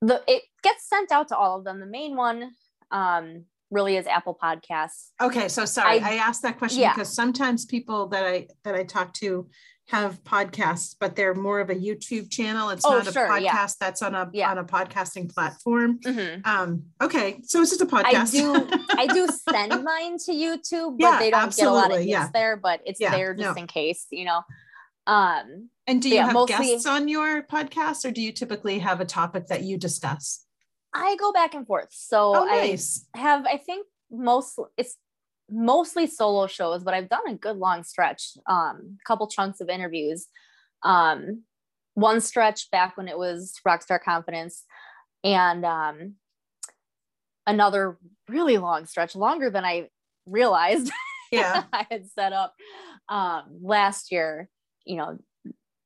the 0.00 0.22
it 0.26 0.42
gets 0.62 0.88
sent 0.88 1.12
out 1.12 1.28
to 1.28 1.36
all 1.36 1.58
of 1.58 1.64
them. 1.64 1.80
The 1.80 1.86
main 1.86 2.16
one 2.16 2.52
um, 2.90 3.44
really 3.70 3.96
is 3.98 4.06
Apple 4.06 4.38
Podcasts. 4.42 5.10
Okay, 5.20 5.48
so 5.48 5.66
sorry, 5.66 6.00
I, 6.00 6.12
I- 6.12 6.16
asked 6.16 6.42
that 6.42 6.56
question 6.58 6.80
yeah. 6.80 6.94
because 6.94 7.14
sometimes 7.14 7.66
people 7.66 8.08
that 8.08 8.24
I 8.24 8.48
that 8.64 8.74
I 8.74 8.84
talk 8.84 9.12
to 9.14 9.48
have 9.88 10.24
podcasts, 10.24 10.96
but 10.98 11.14
they're 11.14 11.34
more 11.34 11.60
of 11.60 11.68
a 11.68 11.74
YouTube 11.74 12.30
channel. 12.30 12.70
It's 12.70 12.86
Oh, 12.86 12.96
not 12.96 13.06
a 13.06 13.10
podcast 13.10 13.42
yeah. 13.42 13.68
that's 13.78 14.00
on 14.00 14.14
a 14.14 14.30
Yeah. 14.32 14.50
on 14.50 14.56
a 14.56 14.64
podcasting 14.64 15.30
platform. 15.34 16.00
Mhm. 16.00 16.46
Um, 16.46 16.84
okay, 17.02 17.40
so 17.42 17.60
it's 17.60 17.70
just 17.70 17.82
a 17.82 17.86
podcast. 17.86 18.34
I 18.34 18.40
do 18.40 18.68
I 18.92 19.06
do 19.08 19.28
send 19.50 19.84
mine 19.84 20.16
to 20.24 20.32
YouTube, 20.32 20.96
but 20.98 21.04
Yeah, 21.04 21.18
they 21.18 21.30
don't 21.30 21.54
get 21.54 21.66
a 21.66 21.70
lot 21.70 21.90
of 21.90 21.98
absolutely, 21.98 22.04
hits 22.04 22.08
yeah. 22.08 22.30
there, 22.32 22.56
but 22.56 22.80
it's 22.86 22.98
there 22.98 23.34
just 23.34 23.56
no. 23.56 23.60
in 23.60 23.66
case, 23.66 24.06
you 24.10 24.24
know. 24.24 24.40
Um 25.06 25.70
and 25.86 26.00
do 26.00 26.08
you 26.08 26.14
yeah, 26.16 26.24
have 26.26 26.32
mostly- 26.34 26.66
guests 26.72 26.86
on 26.86 27.08
your 27.08 27.42
podcast, 27.42 28.04
or 28.04 28.10
do 28.10 28.22
you 28.22 28.32
typically 28.32 28.78
have 28.78 29.00
a 29.00 29.04
topic 29.04 29.46
that 29.48 29.62
you 29.62 29.76
discuss? 29.76 30.44
I 30.94 31.16
go 31.16 31.32
back 31.32 31.54
and 31.54 31.66
forth. 31.66 31.88
So 31.90 32.34
Oh, 32.36 32.48
I 32.48 32.78
have 33.14 33.44
I 33.46 33.58
think 33.58 33.86
most 34.10 34.58
it's 34.76 34.96
mostly 35.50 36.06
solo 36.06 36.46
shows, 36.46 36.84
but 36.84 36.94
I've 36.94 37.08
done 37.08 37.28
a 37.28 37.34
good 37.34 37.56
long 37.58 37.82
stretch, 37.82 38.32
um, 38.46 38.98
a 39.00 39.04
couple 39.06 39.26
chunks 39.28 39.60
of 39.60 39.68
interviews. 39.68 40.26
Um, 40.82 41.42
one 41.94 42.20
stretch 42.20 42.70
back 42.70 42.96
when 42.96 43.08
it 43.08 43.18
was 43.18 43.54
Rockstar 43.66 44.02
Confidence, 44.02 44.64
and 45.22 45.64
um, 45.64 46.14
another 47.46 47.98
really 48.28 48.58
long 48.58 48.86
stretch, 48.86 49.14
longer 49.14 49.50
than 49.50 49.64
I 49.64 49.88
realized 50.26 50.90
Yeah. 51.30 51.64
I 51.72 51.86
had 51.90 52.06
set 52.10 52.32
up 52.32 52.54
um, 53.08 53.58
last 53.62 54.12
year. 54.12 54.48
You 54.84 54.96
know, 54.96 55.18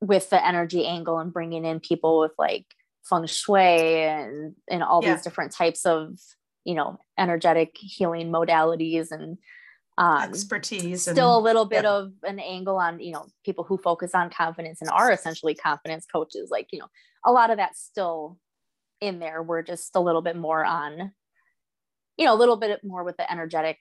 with 0.01 0.31
the 0.31 0.45
energy 0.45 0.87
angle 0.87 1.19
and 1.19 1.33
bringing 1.33 1.65
in 1.65 1.81
people 1.81 2.21
with 2.21 2.33
like 2.39 2.67
feng 3.09 3.27
shui 3.27 4.05
and 4.05 4.55
and 4.69 4.83
all 4.83 5.03
Yeah. 5.03 5.15
these 5.15 5.23
different 5.25 5.53
types 5.53 5.87
of 5.87 6.19
you 6.65 6.75
know 6.75 6.99
energetic 7.19 7.77
healing 7.77 8.31
modalities 8.31 9.11
and 9.11 9.39
um, 9.97 10.23
Expertise. 10.31 11.03
still 11.03 11.37
a 11.37 11.41
little 11.41 11.65
bit 11.65 11.83
yeah. 11.83 11.91
of 11.91 12.13
an 12.23 12.39
angle 12.39 12.77
on 12.77 13.01
you 13.01 13.11
know 13.13 13.27
people 13.45 13.65
who 13.65 13.77
focus 13.77 14.15
on 14.15 14.31
confidence 14.31 14.81
and 14.81 14.91
are 14.91 15.11
essentially 15.11 15.57
confidence 15.57 16.07
coaches 16.07 16.51
like 16.53 16.69
you 16.73 16.79
know 16.79 16.87
a 17.25 17.33
lot 17.33 17.51
of 17.51 17.57
that's 17.57 17.83
still 17.83 18.39
in 19.01 19.19
there 19.19 19.43
we're 19.43 19.63
just 19.63 19.97
a 19.97 20.01
little 20.01 20.23
bit 20.23 20.37
more 20.37 20.65
on 20.65 21.11
you 22.17 22.25
know 22.25 22.35
a 22.35 22.37
little 22.37 22.57
bit 22.57 22.85
more 22.85 23.03
with 23.03 23.17
the 23.17 23.31
energetic 23.31 23.79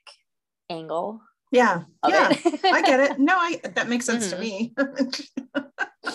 angle 0.68 1.20
yeah. 1.50 1.82
Yeah. 2.06 2.28
I 2.64 2.82
get 2.82 3.00
it. 3.00 3.18
No, 3.18 3.34
I 3.36 3.60
that 3.74 3.88
makes 3.88 4.04
sense 4.06 4.26
Mhm. 4.28 4.30
to 4.30 4.38
me. 4.38 4.74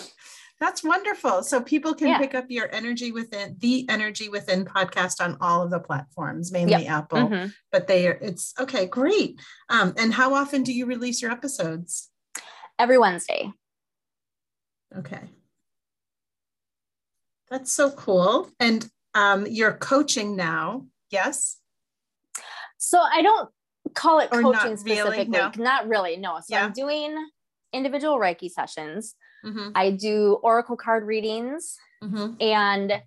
That's 0.60 0.82
wonderful. 0.84 1.42
So 1.42 1.60
people 1.60 1.94
can 1.94 2.08
Yeah. 2.08 2.18
pick 2.18 2.34
up 2.34 2.46
your 2.48 2.72
energy 2.72 3.12
within 3.12 3.56
the 3.58 3.86
energy 3.90 4.28
within 4.28 4.64
podcast 4.64 5.22
on 5.22 5.36
all 5.40 5.62
of 5.62 5.70
the 5.70 5.80
platforms, 5.80 6.52
mainly 6.52 6.86
Apple. 6.86 7.28
Mhm. 7.28 7.52
But 7.72 7.86
they 7.88 8.06
are 8.08 8.18
it's 8.22 8.54
okay, 8.58 8.86
great. 8.86 9.40
Um, 9.68 9.92
and 9.98 10.14
how 10.14 10.32
often 10.34 10.62
do 10.62 10.72
you 10.72 10.86
release 10.86 11.20
your 11.20 11.30
episodes? 11.30 12.10
every 12.78 12.98
wednesday 12.98 13.52
Okay. 14.98 15.20
That's 17.50 17.70
so 17.72 17.90
cool. 17.92 18.50
And 18.58 18.88
um, 19.14 19.46
you're 19.46 19.74
coaching 19.74 20.34
now, 20.36 20.86
yes? 21.10 21.58
so 22.78 22.98
i 23.00 23.22
don't 23.22 23.48
call 23.94 24.18
it 24.20 24.28
Or 24.32 24.42
coaching 24.42 24.76
really, 24.84 24.96
specifically 24.96 25.28
no? 25.38 25.50
not 25.56 25.88
really 25.88 26.16
no 26.16 26.36
so 26.40 26.46
Yeah. 26.48 26.66
i'm 26.66 26.72
doing 26.72 27.16
individual 27.72 28.18
reiki 28.18 28.50
sessions 28.50 29.14
Mm-hmm. 29.44 29.70
i 29.74 29.90
do 29.90 30.38
oracle 30.42 30.76
card 30.76 31.04
readings 31.06 31.76
Mm-hmm. 32.02 32.34
And 32.40 33.02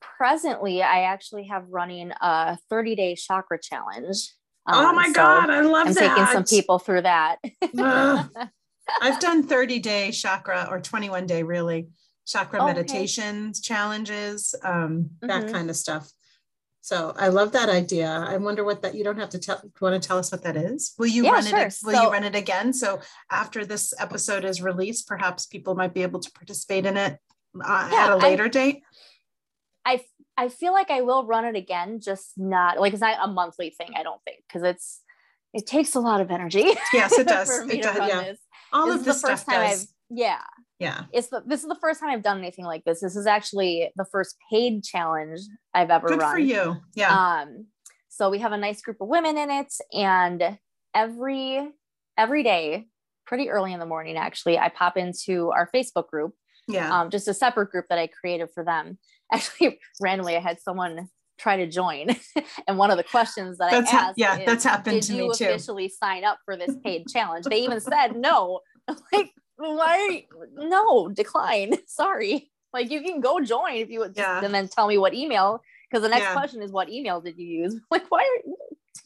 presently, 0.00 0.82
I 0.82 1.02
actually 1.02 1.46
have 1.48 1.64
running 1.68 2.12
a 2.20 2.56
30 2.68 2.94
day 2.94 3.14
chakra 3.16 3.58
challenge. 3.60 4.32
oh 4.68 4.86
Um, 4.88 4.94
my 4.94 5.06
so 5.06 5.12
God, 5.14 5.50
I 5.50 5.60
love 5.62 5.88
I'm 5.88 5.94
that. 5.94 6.16
taking 6.16 6.26
some 6.26 6.44
people 6.44 6.78
through 6.78 7.02
that. 7.02 7.36
I've 9.02 9.20
done 9.20 9.42
30 9.42 9.78
day 9.80 10.10
chakra 10.10 10.66
or 10.70 10.80
21 10.80 11.26
day 11.26 11.42
really 11.42 11.88
chakra 12.26 12.60
Oh, 12.60 12.64
okay. 12.64 12.72
meditations, 12.74 13.60
challenges, 13.60 14.54
um, 14.62 15.10
that 15.22 15.44
Mhm. 15.46 15.52
kind 15.52 15.70
of 15.70 15.76
stuff. 15.76 16.10
So 16.82 17.12
I 17.16 17.28
love 17.28 17.52
that 17.52 17.68
idea. 17.68 18.08
I 18.08 18.36
wonder 18.38 18.64
what 18.64 18.82
that 18.82 18.94
you 18.94 19.04
don't 19.04 19.18
have 19.18 19.30
to 19.30 19.38
tell. 19.38 19.60
Want 19.80 20.00
to 20.00 20.06
tell 20.06 20.18
us 20.18 20.32
what 20.32 20.42
that 20.44 20.56
is? 20.56 20.94
Will 20.98 21.06
you 21.08 21.24
Yeah, 21.24 21.32
run 21.32 21.44
sure. 21.44 21.58
it? 21.58 21.76
Will 21.84 21.92
So- 21.94 22.02
you 22.02 22.10
run 22.10 22.24
it 22.24 22.34
again? 22.34 22.72
So 22.72 23.00
after 23.30 23.66
this 23.66 23.92
episode 23.98 24.44
is 24.44 24.62
released, 24.62 25.06
perhaps 25.06 25.46
people 25.46 25.74
might 25.74 25.92
be 25.92 26.02
able 26.02 26.20
to 26.20 26.30
participate 26.32 26.86
in 26.86 26.96
it 26.96 27.18
uh, 27.62 27.88
Yeah, 27.92 28.04
at 28.06 28.10
a 28.12 28.16
later 28.16 28.48
date. 28.48 28.82
I 29.84 30.04
I 30.36 30.48
feel 30.48 30.72
like 30.72 30.90
I 30.90 31.02
will 31.02 31.26
run 31.26 31.44
it 31.44 31.56
again, 31.56 32.00
just 32.00 32.32
not 32.38 32.78
like 32.80 32.92
it's 32.94 33.02
not 33.02 33.18
a 33.22 33.28
monthly 33.30 33.70
thing. 33.70 33.90
I 33.94 34.02
don't 34.02 34.22
think 34.24 34.42
because 34.48 34.62
it's 34.62 35.00
it 35.52 35.66
takes 35.66 35.94
a 35.96 36.00
lot 36.00 36.20
of 36.20 36.30
energy. 36.30 36.74
Yes, 36.94 37.18
it 37.18 37.26
does. 37.36 37.50
It 37.68 37.82
does, 37.82 37.96
yeah. 38.08 38.22
this. 38.22 38.38
All 38.72 38.86
this 38.86 38.94
of 38.94 39.00
is 39.00 39.06
this 39.06 39.22
the 39.22 39.28
first 39.28 39.42
stuff 39.42 39.54
time 39.54 39.68
does. 39.70 39.82
I've 39.82 39.88
yeah. 40.16 40.40
Yeah. 40.80 41.04
It's 41.12 41.28
the 41.28 41.42
this 41.46 41.62
is 41.62 41.68
the 41.68 41.78
first 41.80 42.00
time 42.00 42.08
I've 42.08 42.22
done 42.22 42.38
anything 42.38 42.64
like 42.64 42.84
this. 42.84 43.00
This 43.00 43.14
is 43.14 43.26
actually 43.26 43.92
the 43.96 44.06
first 44.10 44.36
paid 44.50 44.82
challenge 44.82 45.40
I've 45.74 45.90
ever 45.90 46.06
run. 46.06 46.18
Good 46.18 46.24
run. 46.24 46.32
for 46.32 46.38
you. 46.40 46.76
Yeah. 46.94 47.14
Um, 47.14 47.66
so 48.08 48.30
we 48.30 48.38
have 48.38 48.52
a 48.52 48.58
nice 48.58 48.82
group 48.82 48.96
of 49.00 49.08
women 49.08 49.38
in 49.38 49.50
it, 49.50 49.72
and 49.92 50.58
every 50.94 51.70
every 52.18 52.42
day, 52.42 52.86
pretty 53.26 53.50
early 53.50 53.72
in 53.72 53.78
the 53.78 53.86
morning, 53.86 54.16
actually, 54.16 54.58
I 54.58 54.68
pop 54.70 54.96
into 54.96 55.50
our 55.52 55.68
Facebook 55.74 56.08
group, 56.08 56.34
yeah. 56.66 57.00
um, 57.00 57.10
just 57.10 57.28
a 57.28 57.34
separate 57.34 57.70
group 57.70 57.86
that 57.88 57.98
I 57.98 58.08
created 58.08 58.48
for 58.54 58.64
them. 58.64 58.98
Actually, 59.32 59.78
randomly, 60.00 60.36
I 60.36 60.40
had 60.40 60.60
someone 60.60 61.08
try 61.38 61.56
to 61.56 61.66
join, 61.68 62.08
and 62.66 62.76
one 62.76 62.90
of 62.90 62.96
the 62.96 63.04
questions 63.04 63.58
that 63.58 63.70
That's 63.70 63.92
I 63.92 63.96
ha- 63.96 64.06
asked, 64.08 64.18
yeah, 64.18 64.38
is, 64.38 64.46
that's 64.46 64.64
happened 64.64 65.02
did 65.02 65.02
to 65.04 65.14
you 65.14 65.28
me 65.28 65.34
too. 65.34 65.44
officially 65.44 65.88
sign 65.88 66.24
up 66.24 66.38
for 66.44 66.56
this 66.56 66.74
paid 66.84 67.06
challenge? 67.06 67.44
They 67.44 67.62
even 67.62 67.80
said 67.92 68.16
no. 68.16 68.60
like, 69.12 69.30
why? 69.60 70.26
No, 70.54 71.08
decline. 71.08 71.74
Sorry. 71.86 72.50
Like, 72.72 72.90
you 72.90 73.02
can 73.02 73.20
go 73.20 73.40
join 73.40 73.74
if 73.76 73.90
you 73.90 74.00
would, 74.00 74.14
Yeah. 74.16 74.42
and 74.44 74.54
then 74.54 74.68
tell 74.68 74.86
me 74.86 74.96
what 74.98 75.12
email. 75.14 75.60
Because 75.90 76.02
the 76.02 76.08
next 76.08 76.22
Yeah. 76.22 76.32
question 76.34 76.62
is, 76.62 76.70
what 76.70 76.88
email 76.88 77.20
did 77.20 77.36
you 77.38 77.46
use? 77.46 77.80
Like, 77.90 78.06
why 78.10 78.20
are 78.20 78.42
you? 78.46 78.56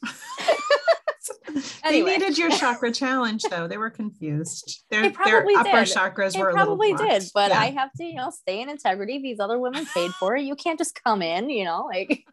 they 1.89 2.01
needed 2.03 2.37
your 2.37 2.51
chakra 2.51 2.91
challenge 2.91 3.43
though. 3.49 3.67
They 3.67 3.77
were 3.77 3.89
confused. 3.89 4.83
Their, 4.91 5.03
They 5.03 5.09
probably 5.09 5.53
their 5.55 5.61
upper 5.61 5.85
did. 5.85 5.95
chakras 5.95 6.33
They 6.33 6.41
were 6.41 6.49
a 6.49 6.53
probably 6.53 6.91
little 6.91 7.07
did, 7.07 7.23
but 7.33 7.49
Yeah. 7.51 7.59
I 7.59 7.65
have 7.71 7.91
to, 7.93 8.03
you 8.03 8.15
know, 8.15 8.29
stay 8.29 8.61
in 8.61 8.69
integrity. 8.69 9.19
These 9.19 9.39
other 9.39 9.57
women 9.59 9.85
paid 9.93 10.11
for 10.19 10.35
it. 10.35 10.43
You 10.43 10.55
can't 10.55 10.77
just 10.77 10.99
come 11.03 11.21
in, 11.21 11.49
you 11.49 11.63
know, 11.65 11.85
like. 11.91 12.23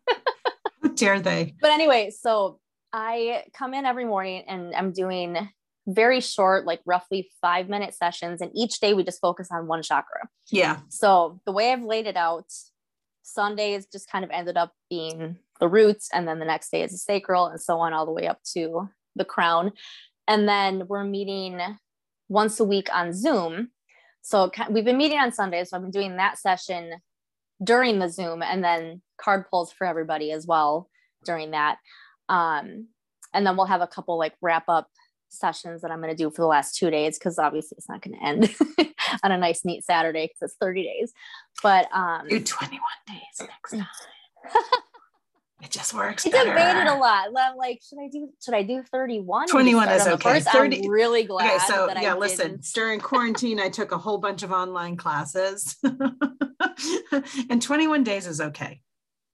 How 0.83 0.89
dare 0.91 1.21
they? 1.21 1.55
But 1.61 1.71
anyway, 1.71 2.11
so 2.11 2.59
I 2.93 3.45
come 3.55 3.73
in 3.75 3.87
every 3.87 4.05
morning 4.05 4.45
and 4.47 4.75
I'm 4.75 4.93
doing 4.93 5.49
very 5.87 6.21
short, 6.21 6.67
like 6.67 6.81
roughly 6.87 7.31
five 7.41 7.69
minute 7.69 7.95
sessions. 7.95 8.41
And 8.41 8.51
each 8.55 8.81
day 8.81 8.95
we 8.95 9.05
just 9.05 9.21
focus 9.21 9.49
on 9.51 9.67
one 9.67 9.83
chakra. 9.83 10.29
Yeah. 10.51 10.81
So 10.89 11.41
the 11.45 11.53
way 11.53 11.73
I've 11.73 11.83
laid 11.83 12.07
it 12.07 12.17
out, 12.17 12.47
Sundays 13.23 13.87
just 13.87 14.11
kind 14.11 14.25
of 14.25 14.31
ended 14.31 14.57
up 14.57 14.73
being 14.91 15.39
the 15.61 15.69
roots. 15.69 16.09
And 16.13 16.27
then 16.27 16.39
the 16.39 16.45
next 16.45 16.71
day 16.71 16.83
is 16.83 16.93
the 16.93 16.99
sacral 16.99 17.47
and 17.47 17.61
so 17.61 17.79
on, 17.79 17.93
all 17.93 18.07
the 18.07 18.13
way 18.13 18.27
up 18.27 18.41
to 18.55 18.89
the 19.17 19.25
crown. 19.25 19.73
And 20.29 20.49
then 20.49 20.87
we're 20.89 21.05
meeting 21.05 21.61
once 22.29 22.61
a 22.61 22.65
week 22.65 22.89
on 22.93 23.13
Zoom. 23.13 23.71
So 24.23 24.51
we've 24.71 24.85
been 24.85 24.99
meeting 24.99 25.19
on 25.19 25.33
Sundays. 25.33 25.71
So 25.71 25.77
I've 25.77 25.83
been 25.83 25.91
doing 25.91 26.17
that 26.17 26.39
session 26.39 26.95
during 27.63 27.99
the 27.99 28.09
Zoom 28.09 28.43
and 28.43 28.63
then 28.63 29.03
card 29.21 29.47
pulls 29.51 29.73
for 29.73 29.87
everybody 29.87 30.33
as 30.33 30.47
well 30.47 30.89
during 31.25 31.53
that. 31.53 31.79
Um, 32.29 32.89
and 33.35 33.47
then 33.47 33.57
we'll 33.57 33.67
have 33.67 33.81
a 33.81 33.87
couple 33.87 34.19
like 34.19 34.35
wrap 34.41 34.65
up 34.69 34.89
sessions 35.33 35.83
that 35.83 35.91
I'm 35.91 36.01
going 36.01 36.15
to 36.15 36.17
do 36.17 36.31
for 36.31 36.43
the 36.43 36.47
last 36.47 36.77
two 36.77 36.91
days 36.91 37.19
because 37.19 37.39
obviously 37.39 37.77
it's 37.79 37.89
not 37.89 38.03
going 38.03 38.19
to 38.19 38.25
end 38.25 38.55
on 39.23 39.33
a 39.33 39.39
nice, 39.39 39.65
neat 39.65 39.85
Saturday 39.85 40.27
because 40.27 40.51
it's 40.51 40.57
30 40.61 40.83
days. 40.83 41.13
But 41.63 41.89
um, 41.93 42.29
do 42.29 42.41
21 42.41 42.81
days 43.07 43.21
next 43.41 43.73
time. 43.73 43.87
it 45.63 45.71
just 45.71 45.95
works. 45.95 46.27
I 46.27 46.31
debated 46.31 46.89
a 46.89 46.97
lot. 46.97 47.29
I'm 47.37 47.57
like, 47.57 47.81
should 47.89 47.99
I 47.99 48.09
do? 48.09 48.31
Should 48.45 48.55
I 48.55 48.63
do 48.63 48.83
31? 48.83 49.49
21 49.49 49.89
is 49.89 50.07
okay. 50.07 50.41
30, 50.41 50.85
I'm 50.85 50.91
really 50.91 51.25
glad. 51.25 51.47
Okay, 51.47 51.59
so 51.67 51.89
yeah, 52.01 52.15
I 52.15 52.19
listen. 52.19 52.53
Didn't. 52.53 52.73
During 52.75 53.01
quarantine, 53.01 53.61
I 53.61 53.69
took 53.69 53.93
a 53.93 53.99
whole 53.99 54.19
bunch 54.19 54.43
of 54.43 54.53
online 54.53 54.97
classes, 54.97 55.77
and 57.51 57.63
21 57.63 58.05
days 58.05 58.27
is 58.27 58.41
okay. 58.41 58.81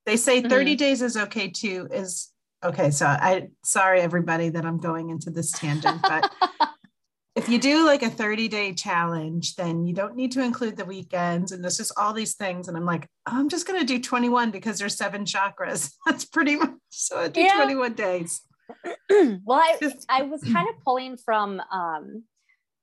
They 0.05 0.17
say 0.17 0.41
30 0.41 0.71
mm-hmm. 0.71 0.77
days 0.77 1.01
is 1.01 1.17
okay 1.17 1.49
too. 1.49 1.87
Is 1.91 2.29
okay 2.63 2.91
so 2.91 3.05
i 3.05 3.47
sorry 3.63 4.01
everybody 4.01 4.49
that 4.49 4.65
i'm 4.65 4.77
going 4.77 5.09
into 5.09 5.29
this 5.29 5.51
tangent 5.51 6.01
but 6.01 6.31
if 7.35 7.47
you 7.47 7.59
do 7.59 7.85
like 7.85 8.03
a 8.03 8.09
30 8.09 8.47
day 8.47 8.73
challenge 8.73 9.55
then 9.55 9.85
you 9.85 9.93
don't 9.93 10.15
need 10.15 10.31
to 10.31 10.43
include 10.43 10.75
the 10.75 10.85
weekends 10.85 11.51
and 11.51 11.63
there's 11.63 11.77
just 11.77 11.93
all 11.97 12.13
these 12.13 12.35
things 12.35 12.67
and 12.67 12.75
i'm 12.75 12.85
like 12.85 13.07
i'm 13.25 13.49
just 13.49 13.67
going 13.67 13.79
to 13.79 13.85
do 13.85 13.99
21 13.99 14.51
because 14.51 14.79
there's 14.79 14.95
seven 14.95 15.23
chakras. 15.23 15.93
That's 16.05 16.25
pretty 16.25 16.55
much 16.55 16.71
so 16.89 17.19
i 17.19 17.27
do 17.27 17.41
yeah. 17.41 17.55
21 17.55 17.93
days. 17.93 18.41
Well 19.45 19.59
I, 19.59 19.93
I 20.09 20.21
was 20.23 20.43
kind 20.43 20.69
of 20.69 20.75
pulling 20.83 21.17
from 21.17 21.59
um, 21.71 22.23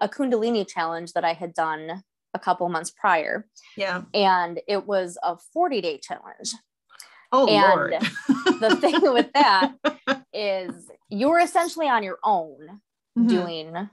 a 0.01 0.09
kundalini 0.09 0.67
challenge 0.67 1.13
that 1.13 1.25
i 1.25 1.33
had 1.33 1.55
done 1.55 2.03
a 2.37 2.39
couple 2.39 2.69
months 2.69 2.91
prior. 2.91 3.47
Yeah. 3.77 4.03
And 4.15 4.61
it 4.69 4.87
was 4.87 5.19
a 5.23 5.37
40 5.53 5.81
day 5.81 5.99
challenge 5.99 6.53
Oh, 7.33 7.47
and 7.47 7.81
Lord. 7.81 8.61
the 8.61 8.77
thing 8.81 9.01
with 9.13 9.33
that 9.35 9.75
is 10.33 10.91
you're 11.09 11.41
essentially 11.41 11.89
on 11.89 12.03
your 12.03 12.19
own 12.25 12.81
mm-hmm. 13.19 13.27
doing 13.27 13.89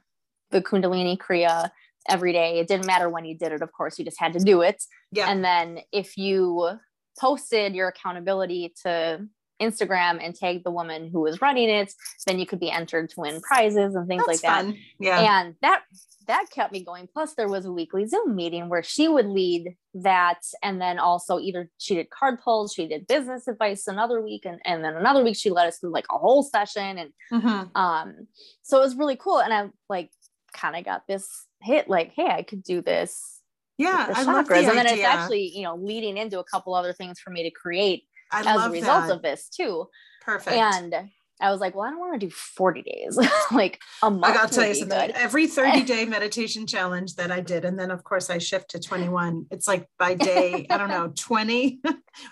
the 0.52 0.62
Kundalini 0.62 1.18
Kriya 1.18 1.72
every 2.08 2.34
day. 2.34 2.60
It 2.60 2.68
didn't 2.68 2.86
matter 2.86 3.10
when 3.10 3.26
you 3.26 3.38
did 3.38 3.52
it, 3.52 3.62
of 3.62 3.72
course, 3.72 3.98
you 3.98 4.06
just 4.06 4.20
had 4.20 4.34
to 4.34 4.40
do 4.40 4.62
it. 4.62 4.84
Yeah. 5.12 5.30
And 5.30 5.44
then 5.44 5.80
if 5.92 6.18
you 6.18 6.78
posted 7.20 7.76
your 7.76 7.90
accountability 7.90 8.74
to 8.84 9.28
Instagram 9.64 10.20
and 10.22 10.36
tag 10.36 10.64
the 10.64 10.72
woman 10.72 11.10
who 11.10 11.22
was 11.22 11.42
running 11.42 11.70
it, 11.70 11.94
then 12.28 12.40
you 12.40 12.46
could 12.46 12.60
be 12.60 12.72
entered 12.72 13.10
to 13.12 13.22
win 13.22 13.42
prizes 13.42 13.96
and 13.96 14.08
things 14.08 14.24
That's 14.28 14.44
like 14.44 14.54
fun. 14.54 14.72
that. 14.72 14.78
Yeah. 15.00 15.42
And 15.42 15.56
that 15.62 15.84
that 16.28 16.46
kept 16.52 16.72
me 16.72 16.84
going. 16.84 17.08
Plus, 17.12 17.34
there 17.34 17.48
was 17.48 17.66
a 17.66 17.72
weekly 17.72 18.08
Zoom 18.08 18.36
meeting 18.36 18.70
where 18.70 18.84
she 18.84 19.08
would 19.08 19.28
lead 19.28 19.76
that. 19.94 20.40
And 20.62 20.82
then 20.82 21.00
also 21.00 21.40
either 21.40 21.70
she 21.78 21.96
did 21.96 22.10
card 22.10 22.40
pulls, 22.42 22.74
she 22.74 22.88
did 22.88 23.08
business 23.08 23.48
advice 23.48 23.88
another 23.88 24.22
week, 24.22 24.46
and, 24.46 24.60
and 24.66 24.84
then 24.84 24.96
another 24.96 25.24
week 25.24 25.36
she 25.36 25.50
led 25.50 25.68
us 25.68 25.80
through 25.80 25.92
like 25.92 26.06
a 26.10 26.18
whole 26.18 26.44
session. 26.44 26.98
And 26.98 27.10
mm-hmm. 27.32 27.76
um, 27.76 28.28
so 28.62 28.78
it 28.78 28.82
was 28.82 28.96
really 28.96 29.18
cool. 29.18 29.40
And 29.40 29.54
I 29.54 29.70
like 29.90 30.12
kind 30.54 30.76
of 30.76 30.86
got 30.86 31.08
this 31.08 31.28
hit 31.62 31.90
like, 31.90 32.14
hey, 32.16 32.28
I 32.28 32.44
could 32.44 32.64
do 32.64 32.82
this. 32.82 33.42
Yeah. 33.78 34.08
The 34.08 34.14
chakras. 34.14 34.48
The 34.48 34.56
and 34.56 34.78
then 34.78 34.88
idea. 34.88 34.94
it's 34.94 35.04
actually, 35.04 35.52
you 35.56 35.64
know, 35.64 35.76
leading 35.76 36.18
into 36.18 36.40
a 36.40 36.44
couple 36.44 36.76
other 36.76 36.94
things 36.94 37.20
for 37.20 37.32
me 37.32 37.44
to 37.44 37.52
create 37.52 38.04
I 38.34 38.40
as 38.56 38.66
a 38.66 38.70
result 38.70 39.08
that. 39.08 39.16
of 39.16 39.22
this 39.22 39.50
too. 39.50 39.88
Perfect. 40.22 40.56
And 40.56 41.10
I 41.42 41.52
was 41.52 41.60
like, 41.60 41.76
well, 41.76 41.86
I 41.86 41.90
don't 41.90 42.00
want 42.00 42.20
to 42.20 42.26
do 42.26 42.30
40 42.32 42.82
days, 42.84 43.20
like 43.52 43.82
a 44.02 44.10
month. 44.10 44.24
I 44.24 44.34
gotta 44.34 44.54
tell 44.54 44.68
you 44.68 44.76
something. 44.76 44.98
Good. 44.98 45.12
Every 45.12 45.48
30 45.48 45.84
day 45.86 46.06
meditation 46.06 46.66
challenge 46.66 47.16
that 47.16 47.32
I 47.32 47.42
did, 47.42 47.66
and 47.66 47.78
then 47.78 47.92
of 47.92 48.04
course 48.04 48.30
I 48.30 48.38
shift 48.38 48.72
to 48.72 48.80
21. 48.80 49.48
It's 49.52 49.68
like 49.68 49.88
by 50.00 50.14
day, 50.14 50.66
I 50.70 50.78
don't 50.78 50.90
know, 50.90 51.12
20. 51.18 51.82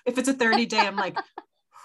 if 0.05 0.17
it's 0.17 0.29
a 0.29 0.33
30 0.33 0.65
day, 0.65 0.79
I'm 0.79 0.95
like, 0.95 1.17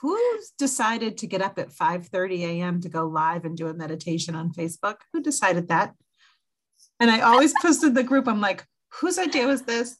who's 0.00 0.52
decided 0.58 1.18
to 1.18 1.26
get 1.26 1.42
up 1.42 1.58
at 1.58 1.72
5 1.72 2.06
30 2.06 2.44
a.m. 2.44 2.80
to 2.82 2.88
go 2.88 3.06
live 3.06 3.44
and 3.44 3.56
do 3.56 3.68
a 3.68 3.74
meditation 3.74 4.34
on 4.34 4.52
Facebook? 4.52 4.96
Who 5.12 5.22
decided 5.22 5.68
that? 5.68 5.94
And 7.00 7.10
I 7.10 7.20
always 7.20 7.54
posted 7.60 7.94
the 7.94 8.04
group, 8.04 8.28
I'm 8.28 8.40
like, 8.40 8.64
whose 9.00 9.18
idea 9.18 9.46
was 9.46 9.62
this? 9.62 9.96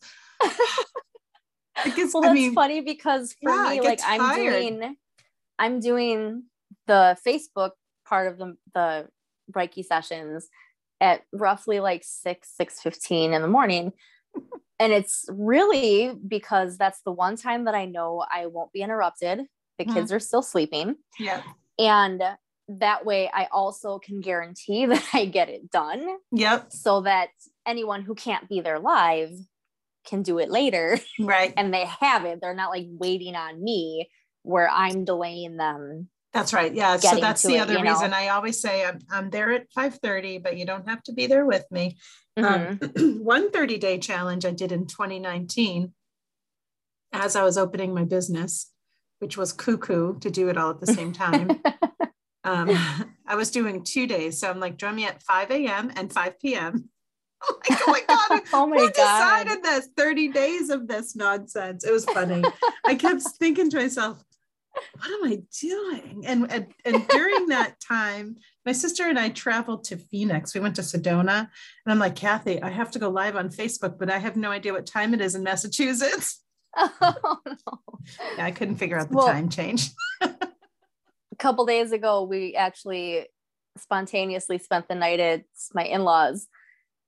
Gets, 1.85 2.15
well, 2.15 2.23
that's 2.23 2.31
I 2.31 2.35
mean, 2.35 2.55
funny 2.55 2.81
because 2.81 3.35
for 3.43 3.51
yeah, 3.51 3.71
me, 3.71 3.81
like 3.81 4.01
I'm 4.05 4.37
doing, 4.37 4.97
I'm 5.59 5.81
doing 5.81 6.45
the 6.87 7.17
Facebook 7.27 7.73
part 8.09 8.29
of 8.29 8.39
the, 8.39 8.57
the 8.75 9.09
Reiki 9.53 9.85
sessions 9.85 10.49
at 11.01 11.23
roughly 11.33 11.81
like 11.81 12.03
6, 12.05 12.49
6 12.57 12.83
15 12.83 13.33
in 13.33 13.43
the 13.43 13.49
morning. 13.49 13.93
and 14.79 14.93
it's 14.93 15.27
really 15.29 16.13
because 16.27 16.77
that's 16.77 17.01
the 17.03 17.13
one 17.13 17.37
time 17.37 17.65
that 17.65 17.75
I 17.75 17.85
know 17.85 18.25
I 18.31 18.47
won't 18.47 18.73
be 18.73 18.83
interrupted. 18.83 19.43
The 19.79 19.85
mm-hmm. 19.85 19.95
kids 19.95 20.13
are 20.13 20.21
still 20.21 20.43
sleeping. 20.43 20.97
Yeah. 21.19 21.43
And 21.79 22.23
that 22.69 23.05
way 23.05 23.31
I 23.33 23.49
also 23.53 23.99
can 23.99 24.21
guarantee 24.21 24.87
that 24.87 25.05
I 25.13 25.27
get 25.27 25.49
it 25.49 25.71
done. 25.71 26.19
Yep. 26.33 26.73
So 26.73 27.03
that 27.03 27.29
anyone 27.67 28.03
who 28.03 28.15
can't 28.15 28.49
be 28.49 28.61
there 28.61 28.79
live 28.79 29.31
can 30.07 30.23
do 30.23 30.39
it 30.39 30.51
later. 30.51 30.99
Right. 31.19 31.53
and 31.57 31.73
they 31.73 31.87
have 32.01 32.25
it. 32.25 32.41
They're 32.41 32.55
not 32.55 32.71
like 32.71 32.87
waiting 32.89 33.35
on 33.35 33.63
me 33.63 34.09
where 34.43 34.69
I'm 34.71 35.05
delaying 35.05 35.57
them 35.57 36.09
that's 36.37 36.53
right. 36.53 36.75
Yeah. 36.75 36.99
So 36.99 37.17
that's 37.17 37.43
the 37.43 37.55
it, 37.55 37.61
other 37.61 37.81
reason 37.81 38.11
know? 38.11 38.17
I 38.17 38.29
always 38.29 38.61
say 38.61 38.85
I'm, 38.85 38.99
I'm 39.11 39.31
there 39.31 39.53
at 39.53 39.73
5:30, 39.73 40.43
but 40.43 40.59
you 40.59 40.67
don't 40.67 40.87
have 40.87 41.03
to 41.05 41.15
be 41.15 41.27
there 41.27 41.47
with 41.47 41.65
me. 41.71 41.97
Mm-hmm. 42.39 43.03
Um, 43.03 43.21
one 43.25 43.51
30 43.51 43.79
day 43.79 43.99
challenge 43.99 44.45
I 44.45 44.51
did 44.51 44.71
in 44.71 44.87
2019 44.87 45.95
as 47.13 47.37
I 47.37 47.43
was 47.43 47.57
opening 47.57 47.95
my 47.95 48.05
business, 48.05 48.71
which 49.19 49.39
was 49.39 49.55
cuckoo 49.55 50.19
to 50.19 50.31
do 50.31 50.51
it 50.51 50.59
all 50.59 50.69
at 50.69 50.81
the 50.81 50.87
same 50.87 51.15
time. 51.15 51.51
um, 52.45 52.71
I 53.27 53.35
was 53.35 53.51
doing 53.51 53.83
two 53.83 54.07
days. 54.07 54.39
So 54.39 54.51
I'm 54.51 54.61
like, 54.61 54.77
join 54.77 54.95
me 54.95 55.07
at 55.07 55.23
5 55.23 55.51
a.m. 55.51 55.91
and 55.97 56.13
5 56.13 56.39
p.m. 56.39 56.91
like, 57.71 57.81
oh 57.81 57.87
my 57.89 58.03
God, 58.07 58.43
oh 58.53 58.67
my 58.67 58.77
who 58.77 58.91
God. 58.91 59.45
decided 59.45 59.63
this? 59.63 59.89
30 59.97 60.29
days 60.29 60.71
of 60.71 60.89
this 60.89 61.17
nonsense. 61.17 61.85
It 61.85 61.93
was 61.93 62.05
funny. 62.05 62.43
I 62.85 62.95
kept 62.95 63.23
thinking 63.39 63.71
to 63.71 63.77
myself, 63.79 64.23
what 64.99 65.11
am 65.11 65.33
I 65.33 65.43
doing? 65.59 66.25
And, 66.27 66.51
and, 66.53 66.67
and 66.85 67.09
during 67.09 67.47
that 67.47 67.81
time, 67.81 68.37
my 68.67 68.73
sister 68.73 69.09
and 69.09 69.19
I 69.19 69.31
traveled 69.31 69.85
to 69.85 69.97
Phoenix. 69.97 70.55
We 70.55 70.61
went 70.61 70.77
to 70.77 70.83
Sedona. 70.83 71.39
And 71.39 71.49
I'm 71.87 71.99
like, 71.99 72.15
Kathy, 72.15 72.63
I 72.63 72.71
have 72.71 72.91
to 72.93 72.99
go 72.99 73.09
live 73.09 73.37
on 73.37 73.49
Facebook, 73.49 73.99
but 73.99 74.11
I 74.11 74.19
have 74.19 74.37
no 74.37 74.51
idea 74.51 74.73
what 74.73 74.87
time 74.87 75.15
it 75.15 75.21
is 75.23 75.35
in 75.35 75.43
Massachusetts. 75.43 76.43
Oh, 76.77 77.39
no. 77.47 77.81
Yeah, 78.37 78.45
I 78.45 78.51
couldn't 78.51 78.77
figure 78.77 78.99
out 78.99 79.09
the 79.09 79.17
well, 79.17 79.27
time 79.29 79.49
change. 79.49 79.91
a 80.21 80.37
couple 81.39 81.65
days 81.65 81.93
ago, 81.93 82.25
we 82.25 82.55
actually 82.55 83.27
spontaneously 83.79 84.59
spent 84.59 84.89
the 84.89 84.95
night 84.95 85.21
at 85.21 85.45
my 85.73 85.85
in 85.85 86.05
laws. 86.05 86.49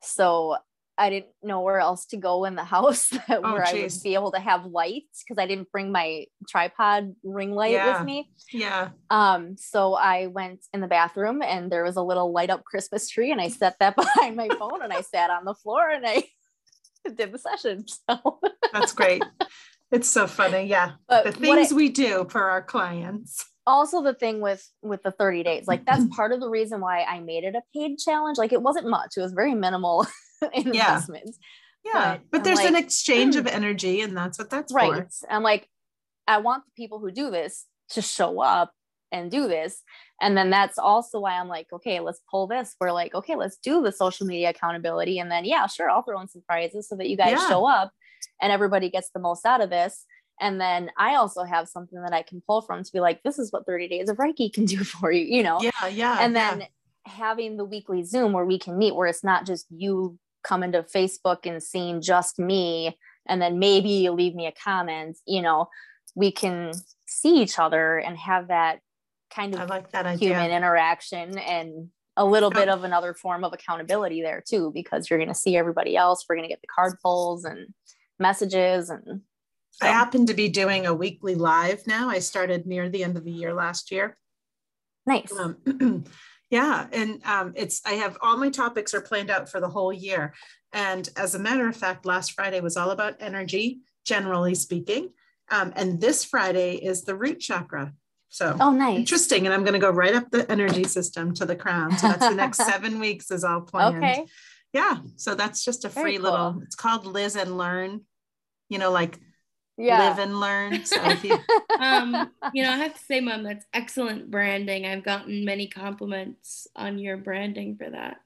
So 0.03 0.57
I 0.99 1.11
didn't 1.11 1.31
know 1.43 1.61
where 1.61 1.79
else 1.79 2.07
to 2.07 2.17
go 2.17 2.45
in 2.45 2.57
the 2.57 2.65
house 2.77 3.09
that, 3.09 3.25
oh, 3.31 3.53
where. 3.53 3.65
I 3.65 3.73
would 3.73 3.93
be 4.03 4.15
able 4.15 4.33
to 4.33 4.41
have 4.41 4.67
lights 4.67 5.23
because 5.23 5.41
I 5.41 5.47
didn't 5.47 5.71
bring 5.71 5.93
my 5.93 6.27
tripod 6.49 7.15
ring 7.23 7.53
light 7.53 7.73
yeah. 7.73 7.99
with 7.99 8.07
me. 8.07 8.31
Yeah. 8.53 8.91
Um, 9.09 9.57
so 9.57 9.95
I 9.95 10.27
went 10.27 10.67
in 10.75 10.81
the 10.81 10.89
bathroom 10.89 11.41
and 11.41 11.71
there 11.71 11.85
was 11.85 11.97
a 11.97 12.03
little 12.03 12.33
light 12.33 12.51
up 12.51 12.65
Christmas 12.65 13.09
tree 13.09 13.31
and 13.31 13.41
I 13.41 13.49
set 13.49 13.77
that 13.79 13.97
behind 13.97 14.37
my 14.37 14.49
phone 14.59 14.83
and 14.83 14.93
I 14.93 15.03
sat 15.03 15.31
on 15.31 15.45
the 15.45 15.55
floor 15.55 15.89
and 15.89 16.05
I 16.07 16.25
did 17.15 17.33
the 17.33 17.39
session. 17.39 17.87
So 17.87 18.41
that's 18.73 18.93
great. 18.93 19.23
It's 19.91 20.09
so 20.09 20.27
funny. 20.27 20.65
Yeah. 20.65 20.93
But 21.09 21.25
the 21.25 21.33
things 21.33 21.73
I, 21.73 21.77
we 21.77 21.89
do 21.89 22.27
for 22.29 22.51
our 22.51 22.63
clients 22.63 23.47
also 23.69 24.03
the 24.03 24.15
thing 24.15 24.41
with 24.41 24.67
with 24.83 25.03
the 25.03 25.11
30 25.13 25.43
days 25.43 25.67
like 25.67 25.85
that's 25.85 26.05
part 26.17 26.33
of 26.33 26.41
the 26.41 26.49
reason 26.49 26.81
why 26.81 27.03
i 27.03 27.21
made 27.21 27.45
it 27.45 27.55
a 27.55 27.63
paid 27.75 27.99
challenge. 27.99 28.39
Like 28.39 28.53
it 28.53 28.63
wasn't 28.63 28.89
much 28.89 29.13
it 29.17 29.21
was 29.21 29.33
very 29.33 29.55
minimal 29.55 30.07
investments. 30.55 31.39
Yeah, 31.85 31.93
yeah. 31.93 32.13
but, 32.15 32.31
but 32.31 32.45
there's 32.45 32.59
like, 32.59 32.69
an 32.69 32.77
exchange 32.77 33.37
of 33.37 33.45
hmm. 33.45 33.55
energy 33.55 34.01
and 34.01 34.17
that's 34.17 34.39
what 34.39 34.51
that's 34.51 34.73
right. 34.73 34.93
for. 34.93 35.31
i'm 35.31 35.43
like 35.43 35.69
i 36.27 36.39
want 36.39 36.65
the 36.65 36.73
people 36.83 36.99
who 36.99 37.11
do 37.11 37.31
this 37.31 37.67
to 37.91 38.03
show 38.03 38.41
up 38.41 38.73
and 39.11 39.31
do 39.31 39.49
this. 39.49 39.83
And 40.21 40.37
then 40.37 40.51
that's 40.51 40.79
also 40.79 41.21
why 41.21 41.39
i'm 41.39 41.49
like 41.49 41.67
okay 41.73 42.01
let's 42.01 42.21
pull 42.31 42.47
this. 42.47 42.75
We're 42.81 42.93
like 42.93 43.15
okay 43.15 43.37
let's 43.37 43.59
do 43.59 43.83
the 43.83 43.93
social 43.93 44.27
media 44.27 44.51
accountability. 44.51 45.19
And 45.19 45.31
then 45.31 45.45
yeah 45.45 45.67
sure 45.67 45.91
i'll 45.91 46.03
throw 46.03 46.21
in 46.21 46.29
some 46.29 46.43
prizes 46.49 46.89
so 46.89 46.97
that 46.97 47.09
you 47.09 47.17
guys 47.17 47.39
yeah. 47.39 47.49
show 47.49 47.69
up 47.69 47.93
and 48.41 48.53
everybody 48.53 48.91
gets 48.91 49.11
the 49.11 49.21
most 49.21 49.45
out 49.47 49.61
of 49.61 49.71
this 49.71 50.05
and 50.41 50.61
then 50.61 50.91
I 50.97 51.17
also 51.17 51.45
have 51.45 51.69
something 51.69 52.01
that 52.03 52.13
I 52.13 52.23
can 52.23 52.43
pull 52.47 52.63
from 52.63 52.83
to 52.83 52.93
be 52.93 53.01
like, 53.01 53.23
this 53.23 53.39
is 53.39 53.53
what 53.53 53.67
30 53.67 53.89
days 53.89 54.09
of 54.09 54.17
Reiki 54.17 54.53
can 54.53 54.65
do 54.65 54.85
for 54.85 55.11
you, 55.11 55.25
you 55.25 55.43
know? 55.43 55.61
Yeah, 55.61 55.87
yeah. 55.89 56.19
And 56.21 56.35
then 56.35 56.61
yeah. 56.61 56.67
having 57.07 57.57
the 57.57 57.65
weekly 57.65 58.03
Zoom 58.03 58.33
where 58.33 58.45
we 58.45 58.59
can 58.59 58.79
meet, 58.79 58.95
where 58.95 59.09
it's 59.09 59.25
not 59.25 59.47
just 59.47 59.67
you 59.71 60.19
coming 60.45 60.73
to 60.73 60.83
Facebook 60.83 61.39
and 61.45 61.63
seeing 61.63 62.01
just 62.01 62.39
me, 62.39 62.97
and 63.29 63.43
then 63.43 63.59
maybe 63.59 63.91
you 63.91 64.13
leave 64.13 64.35
me 64.35 64.47
a 64.47 64.53
comment, 64.53 65.19
you 65.27 65.43
know, 65.43 65.69
we 66.15 66.33
can 66.33 66.73
see 67.07 67.43
each 67.43 67.59
other 67.59 67.99
and 67.99 68.17
have 68.17 68.49
that 68.49 68.81
kind 69.31 69.55
of 69.55 69.61
I 69.61 69.65
like 69.65 69.93
that 69.93 70.07
idea. 70.07 70.31
human 70.31 70.51
interaction 70.51 71.39
and 71.39 71.89
a 72.17 72.25
little 72.25 72.51
bit 72.51 72.69
of 72.69 72.83
another 72.83 73.15
form 73.15 73.45
of 73.45 73.53
accountability 73.53 74.23
there 74.23 74.43
too, 74.47 74.73
because 74.75 75.09
you're 75.09 75.19
going 75.19 75.29
to 75.29 75.35
see 75.35 75.57
everybody 75.57 75.97
else. 75.97 76.25
We're 76.29 76.37
going 76.37 76.49
to 76.49 76.53
get 76.53 76.61
the 76.61 76.67
card 76.75 76.95
pulls 77.03 77.45
and 77.45 77.73
messages 78.19 78.91
and 78.91 79.21
I 79.81 79.87
happen 79.89 80.27
to 80.27 80.35
be 80.35 80.49
doing 80.49 80.87
a 80.87 80.95
weekly 80.95 81.35
live 81.35 81.87
now. 81.87 82.09
I 82.09 82.19
started 82.19 82.67
near 82.67 82.89
the 82.89 83.05
end 83.05 83.17
of 83.17 83.25
the 83.25 83.33
year 83.33 83.55
last 83.55 83.91
year. 83.91 84.17
nice. 85.07 85.33
Um, 85.33 86.05
yeah, 86.51 86.87
and 86.93 87.25
um, 87.25 87.53
it's 87.55 87.81
I 87.87 87.93
have 87.95 88.19
all 88.21 88.37
my 88.37 88.51
topics 88.51 88.95
are 88.95 89.01
planned 89.01 89.31
out 89.31 89.49
for 89.49 89.61
the 89.61 89.69
whole 89.69 89.93
year. 89.93 90.35
And 90.73 91.09
as 91.17 91.35
a 91.35 91.39
matter 91.39 91.69
of 91.69 91.77
fact, 91.77 92.07
last 92.07 92.33
Friday 92.33 92.61
was 92.61 92.77
all 92.77 92.91
about 92.91 93.17
energy, 93.21 93.81
generally 94.05 94.55
speaking. 94.55 95.11
Um, 95.51 95.73
and 95.77 96.01
this 96.01 96.25
Friday 96.25 96.75
is 96.75 97.05
the 97.05 97.15
root 97.15 97.41
chakra. 97.41 97.95
So 98.29 98.57
oh, 98.61 98.73
nice. 98.73 98.99
interesting. 98.99 99.47
And 99.47 99.55
I'm 99.55 99.63
going 99.63 99.75
to 99.75 99.79
go 99.79 99.91
right 99.91 100.15
up 100.15 100.31
the 100.31 100.51
energy 100.51 100.85
system 100.85 101.33
to 101.35 101.47
the 101.47 101.57
crown. 101.57 101.97
So 101.97 102.09
that's 102.09 102.29
the 102.29 102.35
next 102.35 102.59
seven 102.59 102.99
weeks 102.99 103.31
is 103.31 103.45
all 103.45 103.63
planned. 103.63 103.97
Okay. 103.97 104.27
Yeah. 104.73 104.99
So 105.17 105.35
that's 105.35 105.65
just 105.65 105.85
a 105.85 105.89
Very 105.89 106.05
free 106.05 106.17
cool. 106.17 106.31
little, 106.31 106.61
it's 106.63 106.75
called 106.75 107.07
Liz 107.07 107.37
and 107.37 107.57
Learn, 107.57 108.03
you 108.69 108.79
know, 108.79 108.91
like 108.91 109.19
Yeah. 109.79 110.09
live 110.09 110.19
and 110.19 110.41
learn. 110.41 110.83
So 110.85 111.01
you, 111.23 111.39
um, 111.79 112.31
you 112.53 112.65
know, 112.65 112.73
I 112.73 112.77
have 112.79 112.95
to 112.95 113.01
say, 113.05 113.21
Mom, 113.21 113.45
that's 113.45 113.65
excellent 113.73 114.31
branding. 114.31 114.85
I've 114.87 115.05
gotten 115.05 115.45
many 115.45 115.69
compliments 115.69 116.67
on 116.75 116.99
your 116.99 117.17
branding 117.17 117.77
for 117.77 117.89
that. 117.89 118.17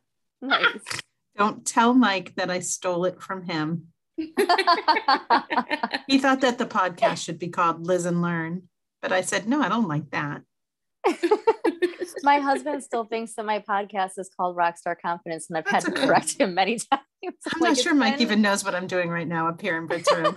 nice. 0.40 0.80
don't 1.36 1.64
tell 1.66 1.94
Mike 1.94 2.34
that 2.36 2.50
I 2.50 2.58
stole 2.60 3.04
it 3.04 3.20
from 3.22 3.42
him. 3.42 3.88
He 6.08 6.18
thought 6.18 6.40
that 6.42 6.58
the 6.58 6.66
podcast 6.66 7.24
should 7.24 7.38
be 7.38 7.48
called 7.48 7.86
Liz 7.86 8.04
and 8.06 8.20
Learn. 8.22 8.64
But 9.00 9.12
I 9.12 9.20
said, 9.22 9.48
no, 9.48 9.60
I 9.62 9.68
don't 9.68 9.88
like 9.88 10.10
that. 10.10 10.42
my 12.22 12.38
husband 12.38 12.82
still 12.84 13.04
thinks 13.04 13.34
that 13.34 13.44
my 13.46 13.60
podcast 13.60 14.12
is 14.18 14.30
called 14.36 14.56
Rockstar 14.56 14.94
Confidence, 15.00 15.48
and 15.48 15.58
I've 15.58 15.64
That's 15.64 15.84
had 15.86 15.92
to 15.94 15.98
okay. 15.98 16.06
correct 16.06 16.38
him 16.38 16.54
many 16.54 16.78
times. 16.78 17.02
I'm 17.24 17.60
Like, 17.60 17.70
not 17.70 17.78
sure 17.78 17.94
Mike 17.94 18.14
been- 18.14 18.22
even 18.22 18.42
knows 18.42 18.64
what 18.64 18.74
I'm 18.74 18.86
doing 18.86 19.08
right 19.08 19.26
now 19.26 19.48
up 19.48 19.60
here 19.60 19.76
in 19.78 19.86
Britt's 19.86 20.12
room. 20.12 20.36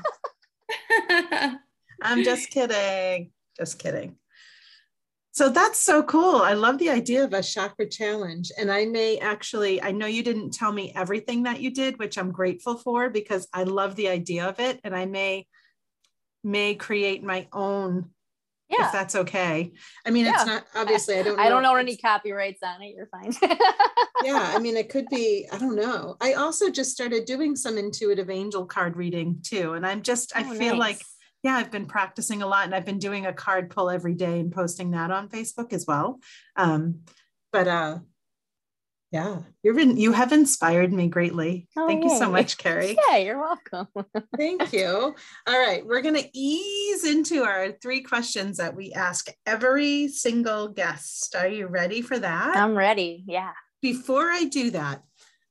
I'm 2.01 2.23
just 2.23 2.49
kidding. 2.49 3.31
Just 3.57 3.79
kidding. 3.79 4.17
So 5.31 5.49
that's 5.49 5.81
so 5.81 6.01
cool. 6.01 6.37
I 6.37 6.53
love 6.53 6.77
the 6.77 6.89
idea 6.89 7.23
of 7.25 7.33
a 7.33 7.43
chakra 7.43 7.89
challenge. 7.89 8.53
And 8.57 8.71
I 8.71 8.85
may 8.85 9.17
actually, 9.17 9.81
I 9.81 9.91
know 9.91 10.05
you 10.05 10.23
didn't 10.23 10.53
tell 10.53 10.71
me 10.71 10.93
everything 10.95 11.43
that 11.43 11.59
you 11.59 11.71
did, 11.71 11.99
which 11.99 12.17
I'm 12.17 12.31
grateful 12.31 12.77
for 12.77 13.09
because 13.09 13.45
I 13.51 13.63
love 13.63 13.97
the 13.97 14.07
idea 14.07 14.47
of 14.47 14.61
it. 14.61 14.79
And 14.85 14.95
I 14.95 15.05
may 15.05 15.45
may 16.41 16.75
create 16.75 17.23
my 17.23 17.47
own 17.51 18.11
Yeah. 18.69 18.87
if 18.87 18.91
that's 18.91 19.15
okay. 19.15 19.71
I 20.05 20.09
mean, 20.09 20.25
Yeah. 20.25 20.33
it's 20.35 20.45
not 20.45 20.65
obviously 20.75 21.19
I 21.19 21.23
don't 21.23 21.37
know. 21.37 21.43
I 21.43 21.49
don't 21.49 21.61
know 21.63 21.75
if 21.75 21.81
any 21.81 21.97
copyrights 21.97 22.63
on 22.63 22.81
it. 22.81 22.95
You're 22.95 23.07
fine. 23.07 23.31
yeah, 24.23 24.53
I 24.55 24.59
mean, 24.59 24.75
it 24.75 24.89
could 24.89 25.05
be, 25.11 25.47
I 25.51 25.57
don't 25.57 25.75
know. 25.75 26.15
I 26.19 26.33
also 26.33 26.69
just 26.71 26.91
started 26.91 27.25
doing 27.25 27.55
some 27.55 27.77
intuitive 27.77 28.29
angel 28.29 28.65
card 28.65 28.95
reading 28.95 29.39
too. 29.43 29.73
And 29.73 29.85
I'm 29.85 30.01
just, 30.01 30.35
I 30.35 30.43
Oh, 30.49 30.55
feel 30.55 30.77
like, 30.77 30.99
yeah, 31.43 31.55
I've 31.57 31.69
been 31.71 31.85
practicing 31.85 32.41
a 32.41 32.47
lot 32.47 32.65
and 32.65 32.73
I've 32.73 32.85
been 32.85 32.97
doing 32.97 33.27
a 33.27 33.33
card 33.33 33.69
pull 33.69 33.89
every 33.91 34.15
day 34.15 34.39
and 34.39 34.51
posting 34.51 34.91
that 34.91 35.11
on 35.11 35.29
Facebook 35.29 35.71
as 35.71 35.85
well. 35.87 36.19
Um, 36.55 37.01
but 37.51 37.67
uh, 37.67 37.99
yeah, 39.15 39.39
you've 39.63 39.77
been, 39.77 39.95
you 39.95 40.11
have 40.11 40.33
inspired 40.33 40.91
me 40.91 41.07
greatly. 41.07 41.69
Oh, 41.77 41.87
Thank 41.87 42.03
you 42.03 42.09
so 42.17 42.29
much, 42.29 42.57
Carrie. 42.57 42.97
yeah, 43.09 43.15
you're 43.15 43.39
welcome. 43.39 43.87
Thank 44.37 44.73
you. 44.73 45.15
All 45.47 45.57
right, 45.57 45.85
we're 45.85 46.01
going 46.01 46.21
to 46.21 46.29
ease 46.37 47.05
into 47.05 47.43
our 47.45 47.71
three 47.81 48.01
questions 48.01 48.57
that 48.57 48.75
we 48.75 48.91
ask 48.91 49.29
every 49.45 50.09
single 50.09 50.67
guest. 50.67 51.33
Are 51.33 51.47
you 51.47 51.67
ready 51.67 52.01
for 52.01 52.19
that? 52.19 52.57
I'm 52.57 52.75
ready. 52.75 53.23
Yeah. 53.25 53.53
Before 53.81 54.29
I 54.29 54.43
do 54.43 54.71
that, 54.71 55.01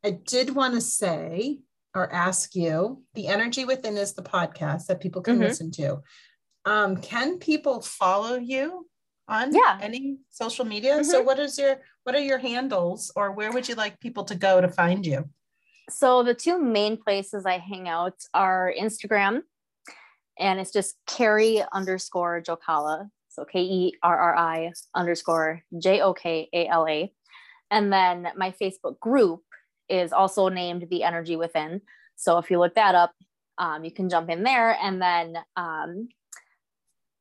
I 0.05 0.11
did 0.11 0.55
want 0.55 0.75
to 0.75 0.83
say 0.83 1.61
or 1.95 2.12
ask 2.12 2.55
you 2.55 3.03
the 3.15 3.29
Energy 3.29 3.65
Within 3.65 3.97
is 3.97 4.12
the 4.12 4.23
podcast 4.23 4.89
that 4.89 5.01
people 5.01 5.23
can 5.23 5.39
Mhm. 5.39 5.45
listen 5.49 5.71
to. 5.71 6.03
Um, 6.67 6.99
can 6.99 7.39
people 7.39 7.81
follow 7.81 8.37
you 8.37 8.91
on 9.27 9.55
Yeah. 9.55 9.79
any 9.81 10.19
social 10.29 10.67
media? 10.67 11.03
So 11.03 11.23
what 11.23 11.39
is 11.39 11.57
your 11.57 11.81
what 12.05 12.14
are 12.14 12.20
your 12.20 12.38
handles 12.38 13.11
or 13.16 13.32
where 13.32 13.50
would 13.50 13.68
you 13.68 13.74
like 13.74 13.98
people 13.98 14.24
to 14.24 14.34
go 14.34 14.61
to 14.61 14.68
find 14.68 15.05
you? 15.05 15.28
So 15.90 16.22
the 16.22 16.34
two 16.34 16.59
main 16.59 16.96
places 16.96 17.44
I 17.44 17.59
hang 17.59 17.88
out 17.88 18.14
are 18.32 18.72
Instagram, 18.78 19.42
and 20.38 20.59
it's 20.59 20.72
just 20.72 20.96
Carrie 21.07 21.62
underscore 21.72 22.42
Jokala. 22.42 23.11
So 23.28 23.44
K 23.44 23.61
E 23.61 23.92
R 24.02 24.16
R 24.16 24.36
I 24.36 24.72
underscore 24.94 25.62
J 25.78 26.00
O 26.00 26.14
K 26.14 26.48
A 26.52 26.68
L 26.68 26.86
A. 26.86 27.12
And 27.70 27.92
then 27.92 28.28
my 28.36 28.52
Facebook 28.52 29.00
group 29.00 29.42
is 29.88 30.12
also 30.12 30.48
named 30.48 30.86
The 30.88 31.02
Energy 31.02 31.36
Within. 31.36 31.80
So 32.16 32.38
if 32.38 32.50
you 32.50 32.59
look 32.59 32.76
that 32.76 32.94
up, 32.94 33.12
um, 33.59 33.84
you 33.84 33.90
can 33.90 34.09
jump 34.09 34.30
in 34.30 34.42
there. 34.42 34.78
And 34.80 35.02
then 35.02 35.36
um, 35.57 36.09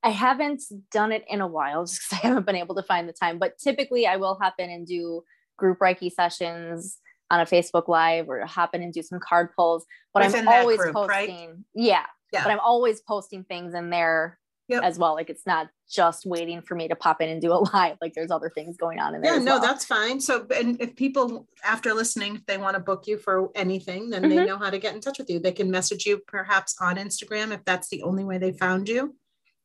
I 0.04 0.10
haven't 0.10 0.64
done 0.92 1.12
it 1.12 1.24
in 1.30 1.42
a 1.42 1.48
while 1.48 1.86
just 1.86 2.02
because 2.10 2.20
I 2.24 2.28
haven't 2.28 2.46
been 2.46 2.56
able 2.56 2.76
to 2.76 2.84
find 2.84 3.08
the 3.08 3.14
time. 3.14 3.40
But 3.40 3.58
typically, 3.58 4.06
I 4.06 4.18
will 4.18 4.36
hop 4.42 4.56
in 4.60 4.70
and 4.70 4.86
do 4.86 5.24
group 5.58 5.80
Reiki 5.80 6.12
sessions 6.12 7.00
on 7.32 7.40
a 7.40 7.46
Facebook 7.46 7.88
Live 7.88 8.28
or 8.30 8.46
hop 8.46 8.76
in 8.76 8.84
and 8.84 8.94
do 8.94 9.02
some 9.02 9.20
card 9.20 9.50
pulls. 9.56 9.86
But 10.14 10.24
I'm 10.24 10.48
always 10.48 10.78
group, 10.78 10.96
right? 10.96 11.30
posting, 11.30 11.66
yeah, 11.74 12.06
Yeah. 12.32 12.44
But 12.44 12.52
I'm 12.52 12.60
always 12.60 13.02
posting 13.02 13.44
things 13.44 13.74
in 13.74 13.90
there 13.90 14.40
Yep. 14.70 14.84
as 14.84 14.98
well. 14.98 15.14
Like 15.14 15.30
it's 15.30 15.46
not 15.46 15.68
just 15.90 16.26
waiting 16.26 16.62
for 16.62 16.74
me 16.76 16.88
to 16.88 16.96
pop 16.96 17.22
in 17.22 17.28
and 17.30 17.42
do 17.42 17.52
a 17.52 17.60
live. 17.74 17.98
Like 18.02 18.14
there's 18.14 18.32
other 18.32 18.50
things 18.50 18.78
going 18.78 18.98
on 18.98 19.14
in 19.14 19.22
there. 19.22 19.34
Yeah, 19.34 19.40
no, 19.40 19.54
well. 19.54 19.62
that's 19.62 19.84
fine. 19.84 20.22
So, 20.22 20.48
and 20.56 20.80
if 20.82 20.96
people 20.96 21.48
after 21.66 21.94
listening, 21.94 22.36
if 22.36 22.46
they 22.46 22.58
want 22.58 22.76
to 22.76 22.80
book 22.80 23.06
you 23.06 23.18
for 23.18 23.50
anything, 23.56 24.10
then 24.10 24.30
they 24.30 24.38
Mhm. 24.38 24.48
know 24.48 24.58
how 24.58 24.70
to 24.70 24.80
get 24.80 24.96
in 24.96 25.02
touch 25.02 25.18
with 25.20 25.30
you. 25.30 25.40
They 25.40 25.52
can 25.52 25.70
message 25.70 26.06
you 26.06 26.22
perhaps 26.28 26.76
on 26.80 26.96
Instagram 26.96 27.52
if 27.54 27.66
that's 27.66 27.90
the 27.90 28.04
only 28.04 28.24
way 28.24 28.38
they 28.38 28.54
found 28.54 28.88
you. 28.88 29.16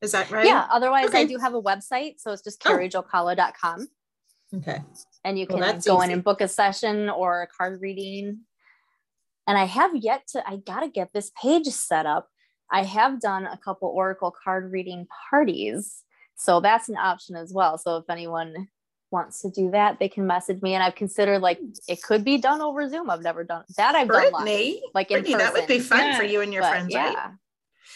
Is 0.00 0.12
that 0.12 0.30
right? 0.30 0.46
Yeah. 0.46 0.66
Otherwise, 0.70 1.14
I 1.14 1.24
do 1.24 1.38
have 1.38 1.54
a 1.54 1.62
website. 1.62 2.14
So 2.18 2.32
it's 2.32 2.42
just 2.42 2.64
Oh. 2.66 2.70
carriejokala.com. 2.70 3.88
Okay. 4.56 4.80
and 5.24 5.38
you 5.38 5.46
can 5.46 5.60
that's 5.60 5.86
go 5.86 6.00
in 6.00 6.10
and 6.10 6.24
book 6.24 6.40
a 6.40 6.48
session 6.48 7.10
or 7.10 7.42
a 7.42 7.46
card 7.46 7.82
reading. 7.82 8.40
And 9.46 9.58
I 9.58 9.64
have 9.64 9.94
yet 9.94 10.26
to, 10.28 10.48
I 10.48 10.56
got 10.56 10.80
to 10.80 10.88
get 10.88 11.12
this 11.12 11.30
page 11.40 11.66
set 11.66 12.06
up. 12.06 12.28
I 12.72 12.84
have 12.84 13.20
done 13.20 13.44
a 13.46 13.58
couple 13.58 13.88
Oracle 13.88 14.30
card 14.44 14.72
reading 14.72 15.06
parties. 15.30 16.02
So 16.36 16.60
that's 16.60 16.88
an 16.88 16.96
option 16.96 17.36
as 17.36 17.52
well. 17.52 17.76
So 17.76 17.96
if 17.98 18.04
anyone 18.08 18.68
wants 19.10 19.42
to 19.42 19.50
do 19.50 19.70
that, 19.72 19.98
they 19.98 20.08
can 20.08 20.26
message 20.26 20.62
me. 20.62 20.72
And 20.74 20.82
I've 20.82 20.94
considered 20.94 21.40
like 21.42 21.58
it 21.86 22.00
could 22.02 22.24
be 22.24 22.38
done 22.38 22.62
over 22.62 22.88
Zoom. 22.88 23.10
I've 23.10 23.22
never 23.22 23.44
done 23.44 23.64
that. 23.76 23.94
I've 23.96 24.08
done 24.08 24.22
live, 24.22 24.32
Brittany, 24.32 24.82
like 24.94 25.10
in 25.10 25.16
Brittany, 25.22 25.34
that 25.36 25.52
would 25.52 25.66
be 25.66 25.78
fun 25.80 25.98
Yeah, 26.06 26.16
for 26.16 26.24
you 26.24 26.40
and 26.40 26.52
your 26.54 26.62
but 26.62 26.70
friends, 26.70 26.88
yeah. 26.90 27.04
right? 27.14 27.30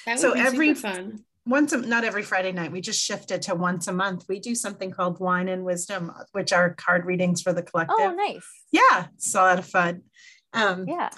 That 0.07 0.19
So 0.19 0.35
be 0.35 0.41
every- 0.41 0.75
super 0.75 0.89
fun. 0.95 1.25
Once 1.45 1.73
a, 1.73 1.79
not 1.79 2.05
every 2.05 2.23
Friday 2.23 2.53
night, 2.53 2.71
we 2.71 2.81
just 2.81 3.03
shifted 3.03 3.43
to 3.43 3.55
once 3.55 3.89
a 3.89 3.93
month. 3.93 4.25
We 4.29 4.39
do 4.39 4.55
something 4.55 4.91
called 4.93 5.19
Wine 5.19 5.49
and 5.49 5.65
Wisdom, 5.65 6.13
which 6.33 6.53
are 6.53 6.75
card 6.75 7.05
readings 7.05 7.43
for 7.43 7.53
the 7.53 7.63
collective. 7.63 7.97
Oh, 7.99 8.13
nice. 8.15 8.47
Yeah, 8.71 9.07
it's 9.15 9.35
a 9.35 9.39
lot 9.39 9.59
of 9.59 9.67
fun. 9.67 10.03
Um, 10.53 10.87
Yeah. 10.87 11.11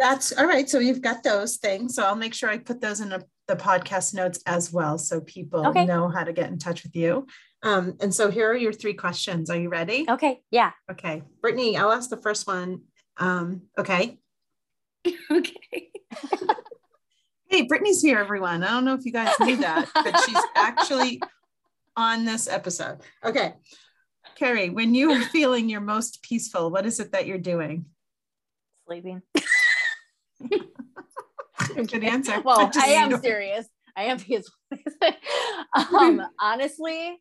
That's 0.00 0.30
all 0.32 0.46
right. 0.46 0.68
So 0.70 0.78
you've 0.78 1.02
got 1.02 1.24
those 1.24 1.56
things. 1.56 1.96
So 1.96 2.04
I'll 2.04 2.14
make 2.14 2.32
sure 2.32 2.48
I 2.48 2.58
put 2.58 2.80
those 2.80 3.00
in 3.00 3.08
the, 3.08 3.24
the 3.48 3.56
podcast 3.56 4.14
notes 4.14 4.40
as 4.46 4.72
well, 4.72 4.96
so 4.96 5.20
people 5.20 5.66
Okay. 5.68 5.84
know 5.86 6.08
how 6.08 6.22
to 6.22 6.32
get 6.32 6.50
in 6.50 6.58
touch 6.58 6.84
with 6.84 6.94
you. 6.94 7.26
Um, 7.64 7.96
and 8.00 8.14
so 8.14 8.30
here 8.30 8.48
are 8.48 8.56
your 8.56 8.72
three 8.72 8.94
questions. 8.94 9.50
Are 9.50 9.58
you 9.58 9.68
ready? 9.68 10.06
Okay. 10.08 10.40
Yeah. 10.52 10.70
Okay, 10.88 11.22
Brittany, 11.42 11.76
I'll 11.76 11.90
ask 11.90 12.10
the 12.10 12.16
first 12.16 12.46
one. 12.46 12.82
Um, 13.16 13.62
okay. 13.76 14.18
okay. 15.30 15.90
Hey, 17.48 17.62
Brittany's 17.62 18.02
here, 18.02 18.18
everyone. 18.18 18.62
I 18.62 18.68
don't 18.68 18.84
know 18.84 18.92
if 18.94 19.06
you 19.06 19.12
guys 19.12 19.32
knew 19.40 19.56
that, 19.56 19.88
but 19.94 20.20
she's 20.26 20.36
actually 20.54 21.20
on 21.96 22.26
this 22.26 22.46
episode. 22.46 22.98
Okay. 23.24 23.54
Carrie, 24.34 24.68
when 24.68 24.94
you 24.94 25.10
are 25.12 25.22
feeling 25.22 25.70
your 25.70 25.80
most 25.80 26.22
peaceful, 26.22 26.70
what 26.70 26.84
is 26.84 27.00
it 27.00 27.12
that 27.12 27.26
you're 27.26 27.38
doing? 27.38 27.86
Sleeping. 28.86 29.22
Good 31.74 32.04
answer. 32.04 32.40
well, 32.42 32.70
I 32.76 32.88
am 32.90 33.18
serious. 33.20 33.66
I 33.96 34.04
am 34.04 34.18
because 34.18 34.50
um 35.92 36.22
honestly 36.40 37.20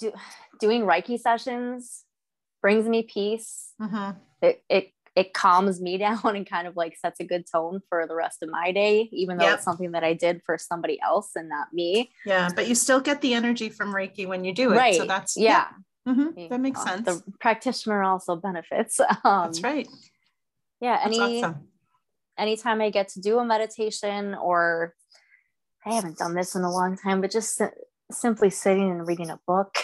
do, 0.00 0.12
doing 0.58 0.82
Reiki 0.82 1.18
sessions 1.18 2.04
brings 2.60 2.88
me 2.88 3.02
peace. 3.04 3.72
Mhm. 3.80 4.16
It, 4.42 4.62
it 4.68 4.92
it 5.18 5.34
calms 5.34 5.80
me 5.80 5.98
down 6.06 6.20
and 6.24 6.48
kind 6.48 6.66
of 6.68 6.76
like 6.76 6.96
sets 6.96 7.20
a 7.20 7.24
good 7.24 7.44
tone 7.50 7.80
for 7.88 8.06
the 8.06 8.14
rest 8.14 8.42
of 8.42 8.48
my 8.50 8.72
day, 8.72 9.08
even 9.12 9.36
though 9.38 9.44
Yep. 9.44 9.54
it's 9.56 9.64
something 9.64 9.92
that 9.92 10.04
I 10.04 10.14
did 10.14 10.42
for 10.46 10.56
somebody 10.58 11.00
else 11.00 11.30
and 11.34 11.48
not 11.48 11.72
me. 11.72 12.10
Yeah, 12.24 12.48
but 12.54 12.68
you 12.68 12.74
still 12.74 13.00
get 13.00 13.20
the 13.20 13.34
energy 13.34 13.68
from 13.68 13.94
Reiki 13.94 14.26
when 14.26 14.44
you 14.44 14.54
do 14.54 14.72
it. 14.72 14.76
right. 14.76 14.94
So 14.94 15.04
that's 15.04 15.36
yeah. 15.36 15.68
Mhm, 16.06 16.48
That 16.48 16.60
makes 16.60 16.82
sense. 16.82 17.04
The 17.04 17.22
practitioner 17.38 18.02
also 18.02 18.36
benefits. 18.36 18.98
Um, 19.24 19.46
That's 19.46 19.62
right. 19.62 19.86
Yeah. 20.80 20.98
Any 21.02 21.42
awesome. 21.42 21.68
anytime 22.38 22.80
I 22.80 22.90
get 22.90 23.08
to 23.10 23.20
do 23.20 23.38
a 23.38 23.44
meditation 23.44 24.34
or 24.34 24.94
I 25.84 25.94
haven't 25.94 26.18
done 26.18 26.34
this 26.34 26.54
in 26.54 26.62
a 26.62 26.70
long 26.70 26.96
time, 26.96 27.20
but 27.20 27.30
just 27.30 27.60
simply 28.10 28.50
sitting 28.50 28.90
and 28.90 29.06
reading 29.06 29.30
a 29.30 29.38
book. 29.46 29.74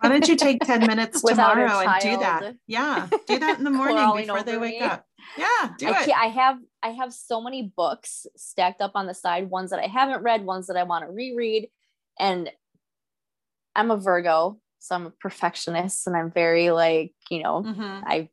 Why 0.00 0.08
don't 0.08 0.26
you 0.28 0.36
take 0.36 0.60
10 0.64 0.80
minutes 0.86 1.22
tomorrow 1.22 1.78
and 1.80 2.00
do 2.02 2.16
that? 2.18 2.54
Yeah. 2.66 3.08
Do 3.26 3.38
that 3.38 3.58
in 3.58 3.64
the 3.64 3.70
morning 3.82 4.12
before 4.16 4.42
they 4.42 4.56
wake 4.58 4.80
me. 4.80 4.86
up. 4.86 5.04
Yeah. 5.36 5.70
Do 5.78 5.86
I, 5.88 6.02
it. 6.02 6.10
I 6.16 6.26
have 6.26 6.58
I 6.82 6.88
have 6.90 7.12
so 7.12 7.40
many 7.40 7.72
books 7.76 8.26
stacked 8.36 8.80
up 8.80 8.92
on 8.94 9.06
the 9.06 9.14
side, 9.14 9.48
ones 9.50 9.70
that 9.70 9.80
I 9.80 9.86
haven't 9.86 10.22
read, 10.22 10.44
ones 10.44 10.66
that 10.66 10.76
I 10.76 10.82
want 10.84 11.04
to 11.06 11.12
reread. 11.12 11.68
And 12.18 12.50
I'm 13.76 13.90
a 13.90 13.96
Virgo, 13.96 14.58
so 14.80 14.94
I'm 14.94 15.06
a 15.06 15.10
perfectionist 15.10 16.06
and 16.06 16.16
I'm 16.16 16.30
very 16.32 16.70
like, 16.70 17.14
you 17.30 17.42
know, 17.42 17.62
Mhm. 17.62 18.02
I 18.04 18.28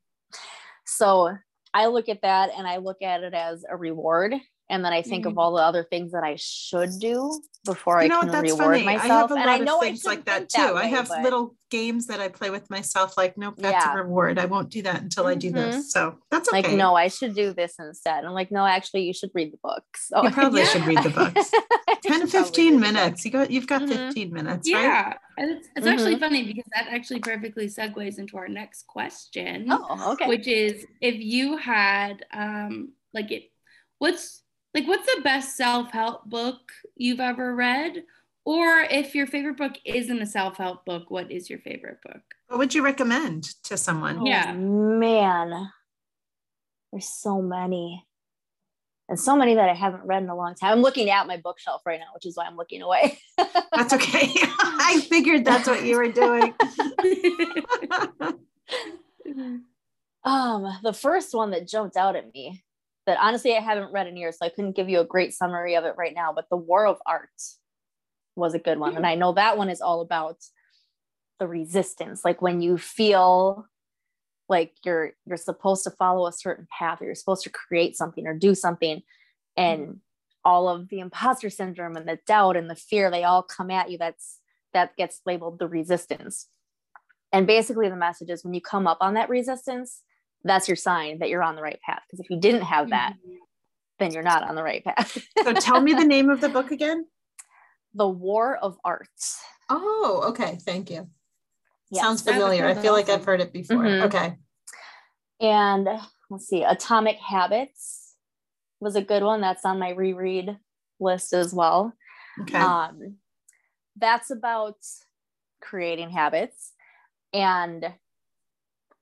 so 0.85 1.35
I 1.73 1.87
look 1.87 2.09
at 2.09 2.21
that 2.21 2.51
and 2.57 2.65
I 2.67 2.77
look 2.77 3.01
at 3.01 3.23
it 3.23 3.33
as 3.33 3.63
a 3.69 3.75
reward. 3.75 4.33
And 4.69 4.83
then 4.83 4.93
I 4.93 5.03
think 5.03 5.25
Mhm. 5.25 5.31
of 5.31 5.37
all 5.37 5.53
the 5.55 5.61
other 5.61 5.83
things 5.83 6.11
that 6.13 6.23
I 6.23 6.37
should 6.39 6.89
do 6.99 7.39
before 7.65 8.01
You 8.01 8.07
I 8.07 8.09
can? 8.21 8.31
That's 8.31 8.51
reward 8.51 8.77
funny. 8.79 8.81
I 8.87 8.97
myself. 8.97 9.29
have 9.29 9.31
a 9.31 9.35
and 9.35 9.45
lot 9.45 9.61
I 9.61 9.63
know 9.63 9.77
of 9.77 9.83
I 9.83 9.85
things 9.85 10.05
like 10.05 10.11
shouldn't 10.19 10.25
that 10.25 10.51
think 10.51 10.69
too. 10.71 10.75
I 10.75 10.85
have 10.87 11.07
but- 11.07 11.21
little 11.21 11.55
games 11.69 12.07
that 12.07 12.19
I 12.19 12.29
play 12.29 12.49
with 12.49 12.69
myself, 12.69 13.15
like, 13.17 13.37
nope, 13.37 13.55
that's 13.57 13.85
Yeah. 13.85 13.93
a 13.93 13.97
reward. 14.03 14.39
I 14.39 14.45
won't 14.45 14.69
do 14.69 14.81
that 14.83 15.01
until 15.01 15.27
I 15.27 15.35
do 15.35 15.51
this. 15.51 15.91
So 15.91 16.15
that's 16.31 16.47
okay. 16.49 16.61
like, 16.63 16.71
no, 16.71 16.95
I 16.95 17.09
should 17.09 17.35
do 17.35 17.53
this 17.53 17.75
instead. 17.79 18.23
I'm 18.25 18.31
like, 18.33 18.49
no, 18.51 18.65
actually, 18.65 19.03
you 19.03 19.13
should 19.13 19.31
read 19.33 19.51
the 19.53 19.57
books. 19.61 20.07
So 20.07 20.23
You 20.23 20.31
probably 20.31 20.61
Yeah. 20.61 20.67
should 20.73 20.85
read 20.87 21.03
the 21.03 21.09
books. 21.09 21.51
10 22.03 22.21
to 22.21 22.27
15 22.27 22.65
read 22.65 22.73
the 22.73 22.85
book. 22.85 22.93
minutes. 22.93 23.25
You 23.25 23.31
got 23.31 23.51
you've 23.51 23.67
got 23.67 23.81
Mhm. 23.83 23.89
15 23.89 24.31
minutes, 24.33 24.71
right? 24.71 24.81
Yeah, 24.81 25.13
and 25.37 25.51
it's, 25.51 25.67
it's 25.75 25.87
actually 25.87 26.15
Mhm. 26.15 26.19
funny 26.19 26.43
because 26.43 26.65
that 26.75 26.87
actually 26.87 27.19
perfectly 27.19 27.67
segues 27.67 28.19
into 28.19 28.37
our 28.37 28.47
next 28.47 28.85
question, 28.87 29.67
Oh, 29.71 30.13
okay. 30.13 30.27
which 30.27 30.47
is 30.47 30.85
if 31.01 31.15
you 31.15 31.57
had 31.57 32.25
um 32.31 32.93
like 33.13 33.31
it, 33.31 33.51
what's 33.97 34.43
like 34.75 34.87
what's 34.87 35.07
the 35.15 35.21
best 35.23 35.55
self 35.55 35.89
help 35.91 36.25
book 36.25 36.59
you've 36.97 37.21
ever 37.21 37.55
read, 37.55 38.03
or 38.43 38.81
if 38.81 39.15
your 39.15 39.25
favorite 39.25 39.57
book 39.57 39.73
isn't 39.85 40.21
a 40.21 40.25
self 40.25 40.57
help 40.57 40.85
book, 40.85 41.09
what 41.09 41.31
is 41.31 41.49
your 41.49 41.59
favorite 41.59 41.99
book? 42.03 42.21
What 42.47 42.59
would 42.59 42.75
you 42.75 42.83
recommend 42.83 43.43
to 43.63 43.77
someone? 43.77 44.17
Oh, 44.19 44.27
Yeah. 44.27 44.51
man. 44.53 45.71
There's 46.91 47.07
so 47.07 47.41
many. 47.41 48.05
And 49.07 49.19
so 49.19 49.35
many 49.35 49.53
that 49.55 49.69
I 49.69 49.75
haven't 49.75 50.05
read 50.05 50.23
in 50.23 50.29
a 50.29 50.35
long 50.35 50.55
time. 50.55 50.73
I'm 50.73 50.81
looking 50.81 51.09
at 51.09 51.27
my 51.27 51.37
bookshelf 51.37 51.83
right 51.85 51.99
now, 51.99 52.07
which 52.13 52.25
is 52.25 52.35
why 52.35 52.45
I'm 52.45 52.57
looking 52.57 52.81
away. 52.81 53.19
That's 53.37 53.93
okay. 53.93 54.29
I 54.59 54.99
figured 55.07 55.45
that's 55.45 55.67
what 55.67 55.85
you 55.85 55.95
were 55.95 56.11
doing. 56.11 56.53
um, 60.23 60.79
the 60.83 60.93
first 60.93 61.33
one 61.35 61.51
that 61.51 61.67
jumped 61.67 61.97
out 61.97 62.15
at 62.15 62.33
me 62.33 62.63
that 63.05 63.17
honestly 63.19 63.55
I 63.55 63.59
haven't 63.59 63.91
read 63.91 64.07
in 64.07 64.17
years, 64.17 64.37
so 64.37 64.45
I 64.45 64.49
couldn't 64.49 64.75
give 64.75 64.89
you 64.89 64.99
a 64.99 65.05
great 65.05 65.33
summary 65.33 65.75
of 65.75 65.85
it 65.85 65.95
right 65.97 66.13
now, 66.13 66.33
but 66.33 66.49
The 66.49 66.57
War 66.57 66.87
of 66.87 66.97
Art 67.05 67.29
was 68.35 68.53
a 68.53 68.59
good 68.59 68.79
one. 68.79 68.95
And 68.95 69.05
I 69.05 69.15
know 69.15 69.33
that 69.33 69.57
one 69.57 69.69
is 69.69 69.81
all 69.81 70.01
about 70.01 70.37
the 71.39 71.47
resistance, 71.47 72.23
like 72.23 72.41
when 72.41 72.61
you 72.61 72.77
feel 72.77 73.67
like 74.47 74.73
you're 74.83 75.13
you're 75.25 75.37
supposed 75.37 75.83
to 75.83 75.91
follow 75.91 76.27
a 76.27 76.31
certain 76.31 76.67
path 76.77 77.01
or 77.01 77.05
you're 77.05 77.15
supposed 77.15 77.43
to 77.43 77.49
create 77.49 77.95
something 77.95 78.27
or 78.27 78.33
do 78.33 78.53
something 78.53 79.01
and 79.57 79.81
mm-hmm. 79.81 79.97
all 80.43 80.69
of 80.69 80.89
the 80.89 80.99
imposter 80.99 81.49
syndrome 81.49 81.95
and 81.95 82.07
the 82.07 82.19
doubt 82.27 82.55
and 82.55 82.69
the 82.69 82.75
fear 82.75 83.09
they 83.09 83.23
all 83.23 83.41
come 83.41 83.71
at 83.71 83.89
you 83.89 83.97
that's 83.97 84.39
that 84.73 84.95
gets 84.97 85.21
labeled 85.25 85.57
the 85.59 85.67
resistance 85.67 86.47
and 87.31 87.47
basically 87.47 87.89
the 87.89 87.95
message 87.95 88.29
is 88.29 88.43
when 88.43 88.53
you 88.53 88.61
come 88.61 88.87
up 88.87 88.97
on 89.01 89.15
that 89.15 89.29
resistance 89.29 90.01
that's 90.45 90.67
your 90.69 90.75
sign 90.77 91.19
that 91.19 91.29
you're 91.29 91.43
on 91.43 91.55
the 91.55 91.61
right 91.61 91.79
path 91.85 92.01
because 92.07 92.19
if 92.21 92.29
you 92.29 92.39
didn't 92.39 92.61
have 92.63 92.89
that 92.91 93.13
then 93.99 94.11
you're 94.13 94.23
not 94.23 94.43
on 94.43 94.55
the 94.55 94.63
right 94.63 94.83
path 94.83 95.17
so 95.43 95.53
tell 95.53 95.81
me 95.81 95.93
the 95.93 96.05
name 96.15 96.29
of 96.29 96.39
the 96.41 96.49
book 96.49 96.71
again. 96.71 97.05
the 97.93 98.07
war 98.07 98.55
of 98.57 98.77
art 98.85 99.09
Oh, 99.67 100.25
okay. 100.27 100.59
Thank 100.63 100.91
you. 100.91 101.09
Yes. 101.89 102.03
Sounds 102.03 102.21
familiar. 102.21 102.67
I 102.67 102.75
feel 102.75 102.93
like. 102.93 103.09
I've 103.09 103.25
heard 103.25 103.41
it 103.41 103.51
before. 103.51 103.77
Mhm. 103.83 104.03
Okay. 104.03 104.37
and 105.41 105.87
let's 106.29 106.47
see 106.47 106.63
atomic 106.63 107.17
habits 107.17 108.15
was 108.79 108.95
a 108.95 109.01
good 109.01 109.23
one 109.23 109.41
that's 109.41 109.65
on 109.65 109.79
my 109.79 109.89
reread 109.89 110.57
list 110.99 111.33
as 111.33 111.53
well 111.53 111.93
Okay. 112.41 112.59
um 112.59 113.15
that's 113.97 114.29
about 114.29 114.77
creating 115.61 116.09
habits 116.11 116.73
and 117.33 117.91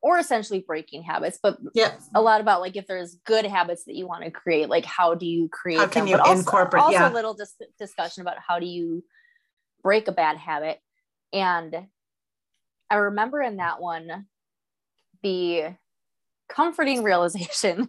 or 0.04 0.20
essentially 0.20 0.60
breaking 0.60 1.02
habits 1.02 1.40
but 1.42 1.58
yeah. 1.74 1.94
a 2.14 2.22
lot 2.22 2.42
about 2.42 2.62
like 2.62 2.76
if 2.76 2.86
there's 2.86 3.16
good 3.26 3.46
habits 3.46 3.86
that 3.86 3.96
you 3.96 4.06
want 4.06 4.24
to 4.24 4.30
create 4.30 4.70
like 4.70 4.86
how 4.86 5.16
do 5.16 5.26
you 5.26 5.50
create 5.50 5.80
How 5.80 5.88
can 5.88 6.02
them 6.02 6.10
you 6.10 6.18
but 6.18 6.28
also, 6.28 6.40
incorporate- 6.40 6.84
also 6.84 7.00
yeah. 7.00 7.12
a 7.12 7.14
little 7.14 7.34
dis- 7.34 7.56
discussion 7.80 8.22
about 8.22 8.38
how 8.46 8.60
do 8.60 8.68
you 8.68 9.04
break 9.82 10.08
a 10.08 10.12
bad 10.12 10.38
habit 10.38 10.78
and 11.32 11.76
i 12.90 12.96
remember 12.96 13.42
in 13.42 13.58
that 13.58 13.82
one 13.82 14.28
the 15.24 15.76
comforting 16.50 17.02
realization 17.12 17.88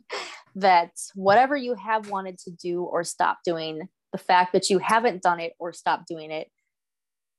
that 0.54 0.92
whatever 1.16 1.56
you 1.56 1.74
have 1.74 2.08
wanted 2.08 2.38
to 2.38 2.52
do 2.52 2.82
or 2.82 3.02
stop 3.02 3.38
doing 3.44 3.88
the 4.12 4.18
fact 4.18 4.52
that 4.52 4.70
you 4.70 4.78
haven't 4.78 5.20
done 5.20 5.40
it 5.40 5.54
or 5.58 5.72
stopped 5.72 6.06
doing 6.06 6.30
it 6.30 6.48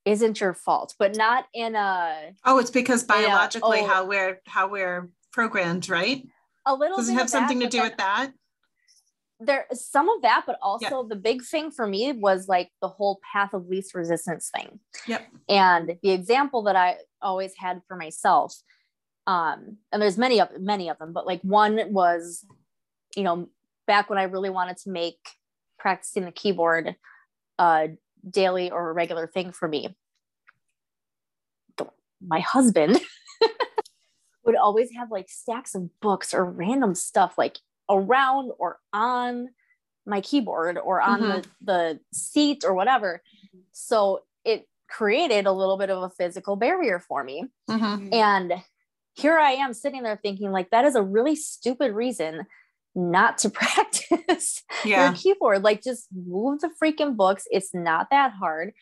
isn't 0.05 0.39
your 0.39 0.53
fault 0.53 0.93
but 0.99 1.15
not 1.17 1.45
in 1.53 1.75
a 1.75 2.33
Oh, 2.45 2.59
it's 2.59 2.71
because 2.71 3.03
Yeah. 3.03 3.15
biologically 3.15 3.79
Oh. 3.81 3.87
how 3.87 4.05
we're 4.05 4.41
how 4.47 4.67
we're 4.67 5.09
programmed, 5.33 5.89
right? 5.89 6.23
a 6.67 6.73
little 6.73 6.97
Does 6.97 7.09
it 7.09 7.13
have 7.13 7.25
of 7.25 7.31
that, 7.31 7.37
something 7.37 7.59
to 7.59 7.67
do 7.67 7.81
with 7.81 7.97
that? 7.97 8.31
there 9.41 9.65
some 9.73 10.07
of 10.07 10.21
that 10.21 10.43
but 10.47 10.57
also 10.61 11.03
the 11.03 11.15
big 11.15 11.43
thing 11.43 11.69
for 11.69 11.85
me 11.85 12.13
was 12.13 12.47
like 12.47 12.69
the 12.81 12.87
whole 12.87 13.19
path 13.33 13.53
of 13.53 13.67
least 13.67 13.93
resistance 13.93 14.49
thing 14.55 14.79
Yep. 15.07 15.27
and 15.49 15.97
the 16.01 16.11
example 16.11 16.63
that 16.63 16.77
i 16.77 16.97
always 17.21 17.53
had 17.57 17.81
for 17.85 17.97
myself 17.97 18.55
um 19.27 19.77
and 19.91 20.01
there's 20.01 20.17
many 20.17 20.39
of 20.39 20.47
many 20.59 20.87
of 20.89 20.97
them 20.99 21.11
but 21.11 21.27
like 21.27 21.41
one 21.41 21.81
was 21.91 22.45
you 23.17 23.23
know 23.23 23.49
back 23.87 24.09
when 24.09 24.17
i 24.17 24.23
really 24.23 24.49
wanted 24.49 24.77
to 24.77 24.89
make 24.89 25.19
practicing 25.77 26.23
the 26.23 26.31
keyboard 26.31 26.95
a 27.59 27.89
daily 28.29 28.71
or 28.71 28.89
a 28.89 28.93
regular 28.93 29.27
thing 29.27 29.51
for 29.51 29.67
me 29.67 29.95
my 32.27 32.39
husband 32.39 32.99
would 34.45 34.55
always 34.55 34.91
have 34.91 35.11
like 35.11 35.29
stacks 35.29 35.75
of 35.75 35.89
books 35.99 36.33
or 36.33 36.45
random 36.45 36.95
stuff 36.95 37.37
like 37.37 37.57
around 37.89 38.51
or 38.57 38.79
on 38.93 39.49
my 40.05 40.21
keyboard 40.21 40.77
or 40.77 41.01
on 41.01 41.19
the, 41.21 41.45
the 41.63 41.99
seat 42.13 42.63
or 42.63 42.73
whatever. 42.73 43.21
So 43.71 44.23
it 44.43 44.67
created 44.87 45.47
a 45.47 45.51
little 45.51 45.77
bit 45.77 45.89
of 45.89 46.03
a 46.03 46.09
physical 46.09 46.55
barrier 46.55 46.99
for 46.99 47.23
me. 47.23 47.45
Mhm. 47.69 48.13
And 48.13 48.53
here 49.15 49.37
I 49.37 49.51
am 49.51 49.73
sitting 49.73 50.03
there 50.03 50.19
thinking, 50.21 50.51
like, 50.51 50.69
that 50.69 50.85
is 50.85 50.95
a 50.95 51.01
really 51.01 51.35
stupid 51.35 51.93
reason 51.93 52.45
not 52.95 53.37
to 53.39 53.49
practice 53.51 54.63
Yeah. 54.83 55.05
your 55.07 55.13
keyboard. 55.15 55.63
Like, 55.63 55.83
just 55.83 56.07
move 56.13 56.61
the 56.61 56.69
freaking 56.81 57.15
books. 57.15 57.45
It's 57.51 57.73
not 57.73 58.07
that 58.11 58.31
hard. 58.31 58.73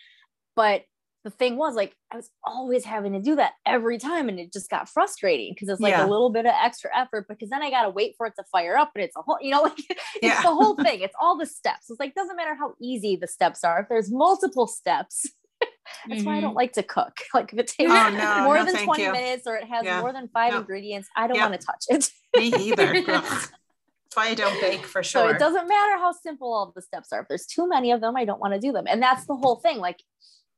But 0.55 0.83
the 1.23 1.29
thing 1.29 1.55
was, 1.57 1.73
like, 1.73 1.95
I 2.11 2.17
was 2.17 2.29
always 2.43 2.83
having 2.83 3.13
to 3.13 3.21
do 3.21 3.37
that 3.37 3.53
every 3.65 3.97
time. 3.97 4.27
And 4.29 4.39
it 4.39 4.51
just 4.51 4.69
got 4.69 4.89
frustrating 4.89 5.53
because 5.53 5.69
it's 5.69 5.79
like 5.81 5.91
Yeah. 5.93 6.05
a 6.05 6.09
little 6.09 6.29
bit 6.29 6.45
of 6.45 6.53
extra 6.61 6.89
effort 6.95 7.27
because 7.29 7.49
then 7.49 7.63
I 7.63 7.69
got 7.69 7.83
to 7.83 7.89
wait 7.89 8.15
for 8.17 8.27
it 8.27 8.33
to 8.37 8.43
fire 8.51 8.77
up. 8.77 8.91
And 8.95 9.03
it's 9.03 9.15
a 9.15 9.21
whole, 9.21 9.37
you 9.41 9.51
know, 9.51 9.61
like, 9.63 9.77
it's 9.79 9.97
Yeah. 10.21 10.41
the 10.41 10.53
whole 10.53 10.75
thing. 10.83 10.99
It's 11.01 11.15
all 11.19 11.37
the 11.37 11.45
steps. 11.45 11.89
It's 11.89 11.99
like, 11.99 12.13
doesn't 12.13 12.35
matter 12.35 12.55
how 12.55 12.73
easy 12.81 13.15
the 13.15 13.27
steps 13.27 13.63
are. 13.63 13.79
If 13.81 13.89
there's 13.89 14.11
multiple 14.11 14.67
steps, 14.67 15.25
that's 16.09 16.23
why 16.23 16.37
I 16.37 16.41
don't 16.41 16.49
mm-hmm. 16.51 16.57
like 16.57 16.73
to 16.73 16.83
cook. 16.83 17.17
Like, 17.33 17.53
if 17.53 17.59
it 17.59 17.67
takes 17.67 17.89
Oh, 17.91 18.09
no, 18.09 18.43
more 18.43 18.57
no, 18.57 18.65
than 18.65 18.83
20 18.83 19.03
you. 19.03 19.11
minutes 19.13 19.47
or 19.47 19.55
it 19.55 19.63
has 19.69 19.85
Yeah. 19.85 20.01
more 20.01 20.11
than 20.11 20.27
five 20.27 20.51
No. 20.51 20.59
ingredients, 20.59 21.07
I 21.15 21.27
don't 21.27 21.39
want 21.39 21.59
to 21.59 21.65
touch 21.65 21.85
it. 21.89 22.09
Me 22.37 22.47
either. 22.71 23.03
That's 24.13 24.25
why 24.27 24.31
I 24.31 24.35
don't 24.35 24.61
bake 24.61 24.85
for 24.85 25.01
sure. 25.03 25.21
So 25.21 25.27
it 25.29 25.39
doesn't 25.39 25.67
matter 25.67 25.97
how 25.97 26.11
simple 26.11 26.53
all 26.53 26.71
the 26.75 26.81
steps 26.81 27.11
are. 27.11 27.21
If 27.21 27.27
there's 27.29 27.45
too 27.47 27.67
many 27.67 27.91
of 27.91 28.01
them, 28.01 28.15
I 28.15 28.25
don't 28.25 28.39
want 28.39 28.53
to 28.53 28.59
do 28.59 28.71
them. 28.71 28.85
And 28.87 29.01
that's 29.01 29.25
the 29.25 29.35
whole 29.35 29.55
thing. 29.55 29.79
Like, 29.79 30.01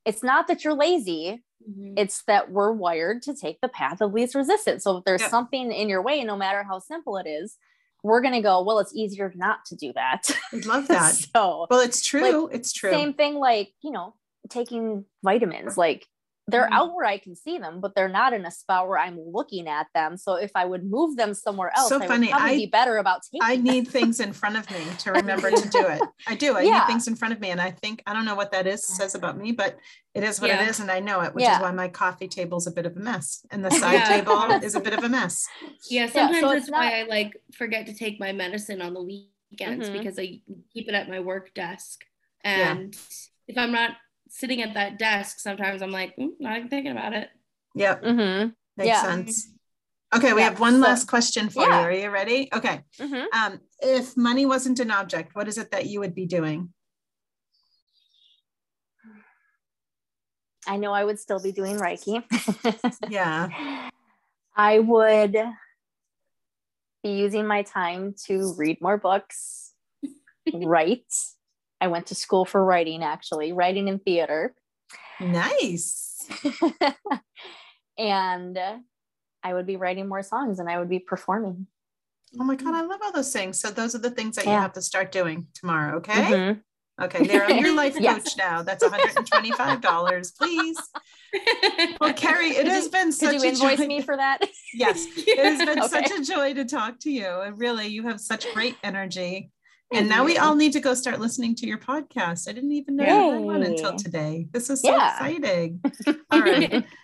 it's 0.05 0.21
not 0.23 0.47
that 0.47 0.63
you're 0.63 0.73
lazy, 0.73 1.41
Mhm. 1.67 1.93
it's 1.97 2.23
that 2.27 2.51
we're 2.51 2.71
wired 2.73 3.21
to 3.23 3.33
take 3.33 3.59
the 3.61 3.67
path 3.69 4.01
of 4.01 4.13
least 4.13 4.35
resistance. 4.35 4.83
So 4.83 4.97
if 4.97 5.03
there's 5.05 5.25
something 5.25 5.71
in 5.71 5.87
your 5.89 6.01
way, 6.01 6.23
no 6.23 6.35
matter 6.35 6.63
how 6.63 6.79
simple 6.79 7.17
it 7.17 7.27
is, 7.27 7.57
we're 8.03 8.21
going 8.21 8.33
to 8.35 8.41
go, 8.41 8.61
well, 8.61 8.77
it's 8.79 8.93
easier 8.93 9.31
not 9.35 9.65
to 9.67 9.75
do 9.75 9.91
that. 9.93 10.29
I 10.53 10.57
love 10.57 10.87
that. 10.89 11.15
so, 11.35 11.65
Well, 11.69 11.79
it's 11.79 12.01
true. 12.05 12.47
it's 12.51 12.71
true. 12.73 12.91
same 12.91 13.13
thing 13.13 13.35
like, 13.35 13.71
you 13.81 13.91
know, 13.91 14.15
taking 14.49 15.05
vitamins. 15.23 15.75
Like, 15.77 16.05
they're 16.47 16.67
Mhm. 16.69 16.73
out 16.73 16.93
where 16.93 17.05
I 17.07 17.17
can 17.17 17.35
see 17.35 17.57
them, 17.57 17.81
but 17.81 17.95
they're 17.95 18.07
not 18.07 18.31
in 18.31 18.45
a 18.45 18.51
spot 18.51 18.87
where 18.87 18.99
I'm 18.99 19.19
looking 19.19 19.67
at 19.67 19.87
them. 19.95 20.15
So 20.15 20.35
if 20.35 20.51
I 20.53 20.63
would 20.65 20.83
move 20.85 21.15
them 21.17 21.33
somewhere 21.33 21.71
else, 21.75 21.89
So 21.89 21.99
I 21.99 22.05
funny. 22.07 22.27
would 22.27 22.33
probably 22.33 22.51
I- 22.51 22.55
be 22.57 22.65
better 22.67 22.97
about 22.97 23.21
taking. 23.23 23.41
I 23.41 23.55
them. 23.55 23.63
need 23.63 23.87
things 23.87 24.19
in 24.19 24.31
front 24.31 24.55
of 24.57 24.69
me 24.69 24.85
to 24.99 25.11
remember 25.11 25.49
to 25.49 25.69
do 25.69 25.87
it. 25.87 26.01
I 26.27 26.35
do. 26.35 26.55
I 26.55 26.61
Yeah. 26.61 26.79
need 26.79 26.87
things 26.87 27.07
in 27.07 27.15
front 27.15 27.33
of 27.33 27.39
me. 27.39 27.49
And 27.49 27.59
I 27.59 27.71
think, 27.71 28.03
I 28.05 28.13
don't 28.13 28.25
know 28.25 28.35
what 28.35 28.51
that 28.51 28.67
is, 28.67 28.85
says 28.85 29.15
about 29.15 29.37
me, 29.37 29.53
but 29.53 29.79
it 30.13 30.23
is 30.23 30.39
what 30.39 30.49
Yeah. 30.51 30.61
it 30.63 30.69
is. 30.69 30.79
And 30.79 30.91
I 30.91 30.99
know 30.99 31.21
it, 31.21 31.33
which 31.33 31.45
is 31.45 31.59
why 31.59 31.71
my 31.71 31.87
coffee 31.87 32.27
table's 32.27 32.67
a 32.67 32.71
bit 32.71 32.85
of 32.85 32.95
a 32.95 32.99
mess. 32.99 33.43
And 33.49 33.65
the 33.65 33.69
side 33.71 33.93
Yeah. 33.93 34.07
table 34.07 34.39
is 34.63 34.75
a 34.75 34.79
bit 34.79 34.93
of 34.93 35.03
a 35.03 35.09
mess. 35.09 35.47
Yeah, 35.89 36.05
so 36.05 36.13
sometimes 36.13 36.43
it's 36.43 36.53
that's 36.53 36.71
why 36.71 36.99
I 36.99 37.03
like 37.03 37.41
forget 37.53 37.87
to 37.87 37.93
take 37.95 38.19
my 38.19 38.31
medicine 38.33 38.83
on 38.83 38.93
the 38.93 39.01
weekends 39.01 39.89
Mhm. 39.89 39.93
because 39.93 40.19
I 40.19 40.41
keep 40.71 40.87
it 40.89 40.93
at 40.93 41.09
my 41.09 41.21
work 41.21 41.55
desk. 41.55 42.05
Yeah. 42.43 42.71
And 42.73 42.95
if 43.47 43.57
I'm 43.57 43.71
not 43.71 43.97
sitting 44.29 44.61
at 44.61 44.73
that 44.73 44.97
desk, 44.99 45.39
sometimes 45.39 45.81
I'm 45.81 45.91
like, 45.91 46.15
"Mm, 46.17 46.31
not 46.39 46.57
even 46.57 46.69
thinking 46.69 46.91
about 46.91 47.13
it. 47.13 47.29
Yep. 47.75 48.03
Mhm. 48.03 48.55
Makes 48.77 48.87
Yeah. 48.87 49.01
sense. 49.03 49.49
Okay. 50.15 50.33
We 50.33 50.41
Yeah, 50.41 50.49
have 50.49 50.59
one 50.59 50.73
so- 50.75 50.79
last 50.79 51.07
question 51.07 51.49
for 51.49 51.63
Yeah. 51.63 51.81
you. 51.81 51.85
Are 51.87 51.91
you 51.91 52.09
ready? 52.09 52.49
Okay. 52.53 52.83
Mhm. 52.97 53.25
Um, 53.33 53.61
if 53.79 54.15
money 54.17 54.45
wasn't 54.45 54.79
an 54.79 54.91
object, 54.91 55.35
what 55.35 55.47
is 55.47 55.57
it 55.57 55.71
that 55.71 55.85
you 55.87 55.99
would 55.99 56.15
be 56.15 56.25
doing? 56.25 56.73
I 60.67 60.77
know 60.77 60.93
I 60.93 61.03
would 61.03 61.19
still 61.19 61.39
be 61.41 61.51
doing 61.51 61.77
Reiki. 61.77 62.23
Yeah. 63.09 63.89
I 64.55 64.79
would 64.79 65.33
be 67.03 67.09
using 67.17 67.45
my 67.45 67.61
time 67.63 68.15
to 68.25 68.53
read 68.57 68.81
more 68.81 68.97
books, 68.97 69.73
write. 70.53 71.13
I 71.85 71.87
went 71.87 72.07
to 72.07 72.15
school 72.15 72.45
for 72.45 72.65
writing, 72.65 73.03
actually, 73.03 73.53
writing 73.53 73.87
in 73.87 73.99
theater. 73.99 74.55
Nice. 75.21 76.27
and 77.97 78.57
I 79.43 79.53
would 79.53 79.67
be 79.67 79.75
writing 79.75 80.07
more 80.07 80.23
songs 80.23 80.57
and 80.57 80.67
I 80.67 80.79
would 80.79 80.89
be 80.89 80.97
performing. 80.97 81.67
Oh 82.39 82.43
my 82.43 82.55
God. 82.55 82.73
I 82.73 82.81
love 82.81 83.01
all 83.03 83.11
those 83.11 83.31
things. 83.31 83.59
So 83.59 83.69
those 83.69 83.93
are 83.93 83.99
the 83.99 84.09
things 84.09 84.35
that 84.35 84.45
you 84.45 84.51
have 84.51 84.73
to 84.73 84.81
start 84.81 85.11
doing 85.11 85.45
tomorrow. 85.53 85.97
Okay. 85.97 86.13
Mhm. 86.13 86.61
Okay. 86.99 87.27
They're 87.27 87.45
on 87.45 87.59
your 87.59 87.75
life 87.75 87.95
Yes. 87.99 88.23
coach 88.23 88.37
now. 88.37 88.63
That's 88.63 88.83
$125, 88.83 90.37
please. 90.37 90.77
Well, 91.99 92.13
Carrie, 92.13 92.51
it 92.51 92.63
Did 92.63 92.67
has 92.71 92.85
you- 92.85 92.91
been 92.91 93.11
such 93.11 93.31
Did 93.33 93.41
you 93.41 93.49
a 93.49 93.51
invoice 93.51 93.79
joy. 93.79 93.87
me 93.87 94.01
for 94.01 94.15
that? 94.17 94.39
Yes. 94.73 95.05
It 95.17 95.37
has 95.37 95.59
been 95.59 95.79
Okay. 95.83 95.87
such 95.89 96.09
a 96.11 96.23
joy 96.23 96.53
to 96.55 96.63
talk 96.65 96.97
to 97.01 97.11
you. 97.11 97.27
And 97.41 97.59
really, 97.59 97.87
you 97.87 98.07
have 98.07 98.19
such 98.21 98.51
great 98.53 98.75
energy. 98.83 99.51
And 99.95 100.07
Thank 100.07 100.17
now 100.19 100.25
we 100.25 100.37
all 100.37 100.55
need 100.55 100.73
to 100.73 100.79
go 100.79 100.93
start 100.93 101.19
listening 101.19 101.55
to 101.55 101.67
your 101.67 101.77
podcast. 101.77 102.49
I 102.49 102.51
didn't 102.53 102.73
even 102.73 102.95
know 102.97 103.05
you 103.05 103.31
had 103.33 103.41
one 103.43 103.63
until 103.63 103.95
today. 103.95 104.47
This 104.51 104.69
is 104.69 104.81
so 104.81 104.89
Yeah. 104.91 105.13
exciting. 105.13 105.81
All 106.31 106.41
right. 106.41 106.85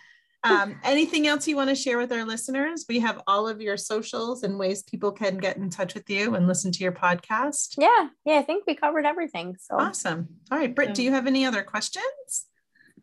Um, 0.44 0.80
anything 0.82 1.28
else 1.28 1.46
you 1.46 1.54
want 1.54 1.70
to 1.70 1.76
share 1.76 1.98
with 1.98 2.10
our 2.10 2.24
listeners? 2.24 2.84
We 2.88 2.98
have 2.98 3.22
all 3.28 3.46
of 3.46 3.60
your 3.60 3.76
socials 3.76 4.42
and 4.42 4.58
ways 4.58 4.82
people 4.82 5.12
can 5.12 5.38
get 5.38 5.56
in 5.56 5.70
touch 5.70 5.94
with 5.94 6.10
you 6.10 6.34
and 6.34 6.48
listen 6.48 6.72
to 6.72 6.82
your 6.82 6.90
podcast. 6.90 7.74
yeah, 7.78 8.08
yeah, 8.24 8.38
I 8.40 8.42
think 8.42 8.64
we 8.66 8.74
covered 8.74 9.06
everything. 9.06 9.54
So 9.60 9.76
Awesome. 9.78 10.26
All 10.50 10.58
right, 10.58 10.74
Britt, 10.74 10.94
do 10.94 11.04
you 11.04 11.12
have 11.12 11.28
any 11.28 11.46
other 11.46 11.62
questions? 11.62 12.46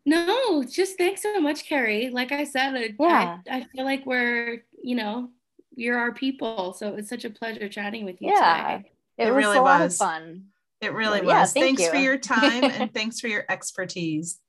no, 0.06 0.64
just 0.64 0.98
thanks 0.98 1.22
so 1.22 1.40
much, 1.40 1.66
Carrie. 1.66 2.10
Like 2.10 2.34
I 2.34 2.44
said, 2.44 2.76
I, 2.76 2.94
Yeah. 3.00 3.38
I, 3.50 3.58
I 3.60 3.66
feel 3.74 3.86
like 3.86 4.06
we're, 4.06 4.66
you 4.84 4.96
know, 4.96 5.30
you're 5.76 5.98
our 5.98 6.14
people. 6.14 6.74
So 6.74 6.96
it's 6.96 7.08
such 7.08 7.24
a 7.24 7.30
pleasure 7.30 7.70
chatting 7.70 8.04
with 8.04 8.22
you 8.22 8.34
yeah, 8.34 8.80
today. 8.80 8.92
It, 9.20 9.28
It 9.28 9.32
was 9.32 9.46
really 9.46 9.58
a 9.58 9.62
lot 9.62 9.82
was. 9.82 9.94
of 9.94 10.08
fun. 10.08 10.46
It 10.82 10.94
really 10.94 11.20
Yeah, 11.28 11.42
was. 11.42 11.54
thank 11.54 11.78
thanks 11.78 11.92
for 11.92 11.98
your 11.98 12.18
time 12.18 12.64
and 12.80 12.94
thanks 12.94 13.20
for 13.20 13.28
your 13.28 13.46
expertise. 13.50 14.40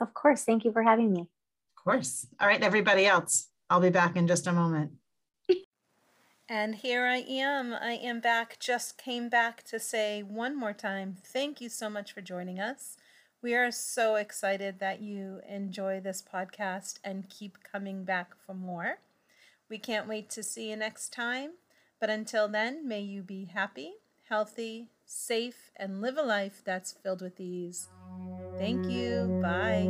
Of 0.00 0.14
course. 0.14 0.42
Thank 0.44 0.64
you 0.64 0.72
for 0.72 0.82
having 0.82 1.12
me. 1.12 1.20
Of 1.20 1.84
course. 1.84 2.26
All 2.40 2.48
right, 2.48 2.62
everybody 2.62 3.06
else. 3.06 3.48
I'll 3.70 3.80
be 3.80 3.90
back 3.90 4.16
in 4.16 4.26
just 4.26 4.46
a 4.46 4.52
moment. 4.52 4.92
And 6.46 6.74
here 6.74 7.06
I 7.06 7.24
am. 7.26 7.72
I 7.72 7.92
am 7.94 8.20
back. 8.20 8.58
Just 8.60 8.98
came 8.98 9.30
back 9.30 9.62
to 9.64 9.80
say 9.80 10.22
one 10.22 10.54
more 10.58 10.74
time 10.74 11.16
thank 11.24 11.60
you 11.62 11.70
so 11.70 11.88
much 11.88 12.12
for 12.12 12.20
joining 12.20 12.60
us. 12.60 12.98
We 13.42 13.54
are 13.54 13.70
so 13.70 14.16
excited 14.16 14.78
that 14.78 15.00
you 15.00 15.40
enjoy 15.48 16.00
this 16.00 16.22
podcast 16.22 16.98
and 17.02 17.30
keep 17.30 17.58
coming 17.62 18.04
back 18.04 18.32
for 18.44 18.52
more. 18.54 18.98
We 19.70 19.78
can't 19.78 20.06
wait 20.08 20.28
to 20.30 20.42
see 20.42 20.68
you 20.68 20.76
next 20.76 21.14
time. 21.14 21.52
But 21.98 22.10
until 22.10 22.46
then, 22.48 22.86
may 22.86 23.00
you 23.00 23.22
be 23.22 23.46
happy, 23.46 23.94
healthy, 24.34 24.88
safe, 25.06 25.70
and 25.76 26.00
live 26.00 26.16
a 26.18 26.22
life 26.22 26.60
that's 26.64 26.90
filled 26.90 27.22
with 27.22 27.38
ease. 27.38 27.86
Thank 28.58 28.90
you. 28.90 29.38
Bye. 29.40 29.86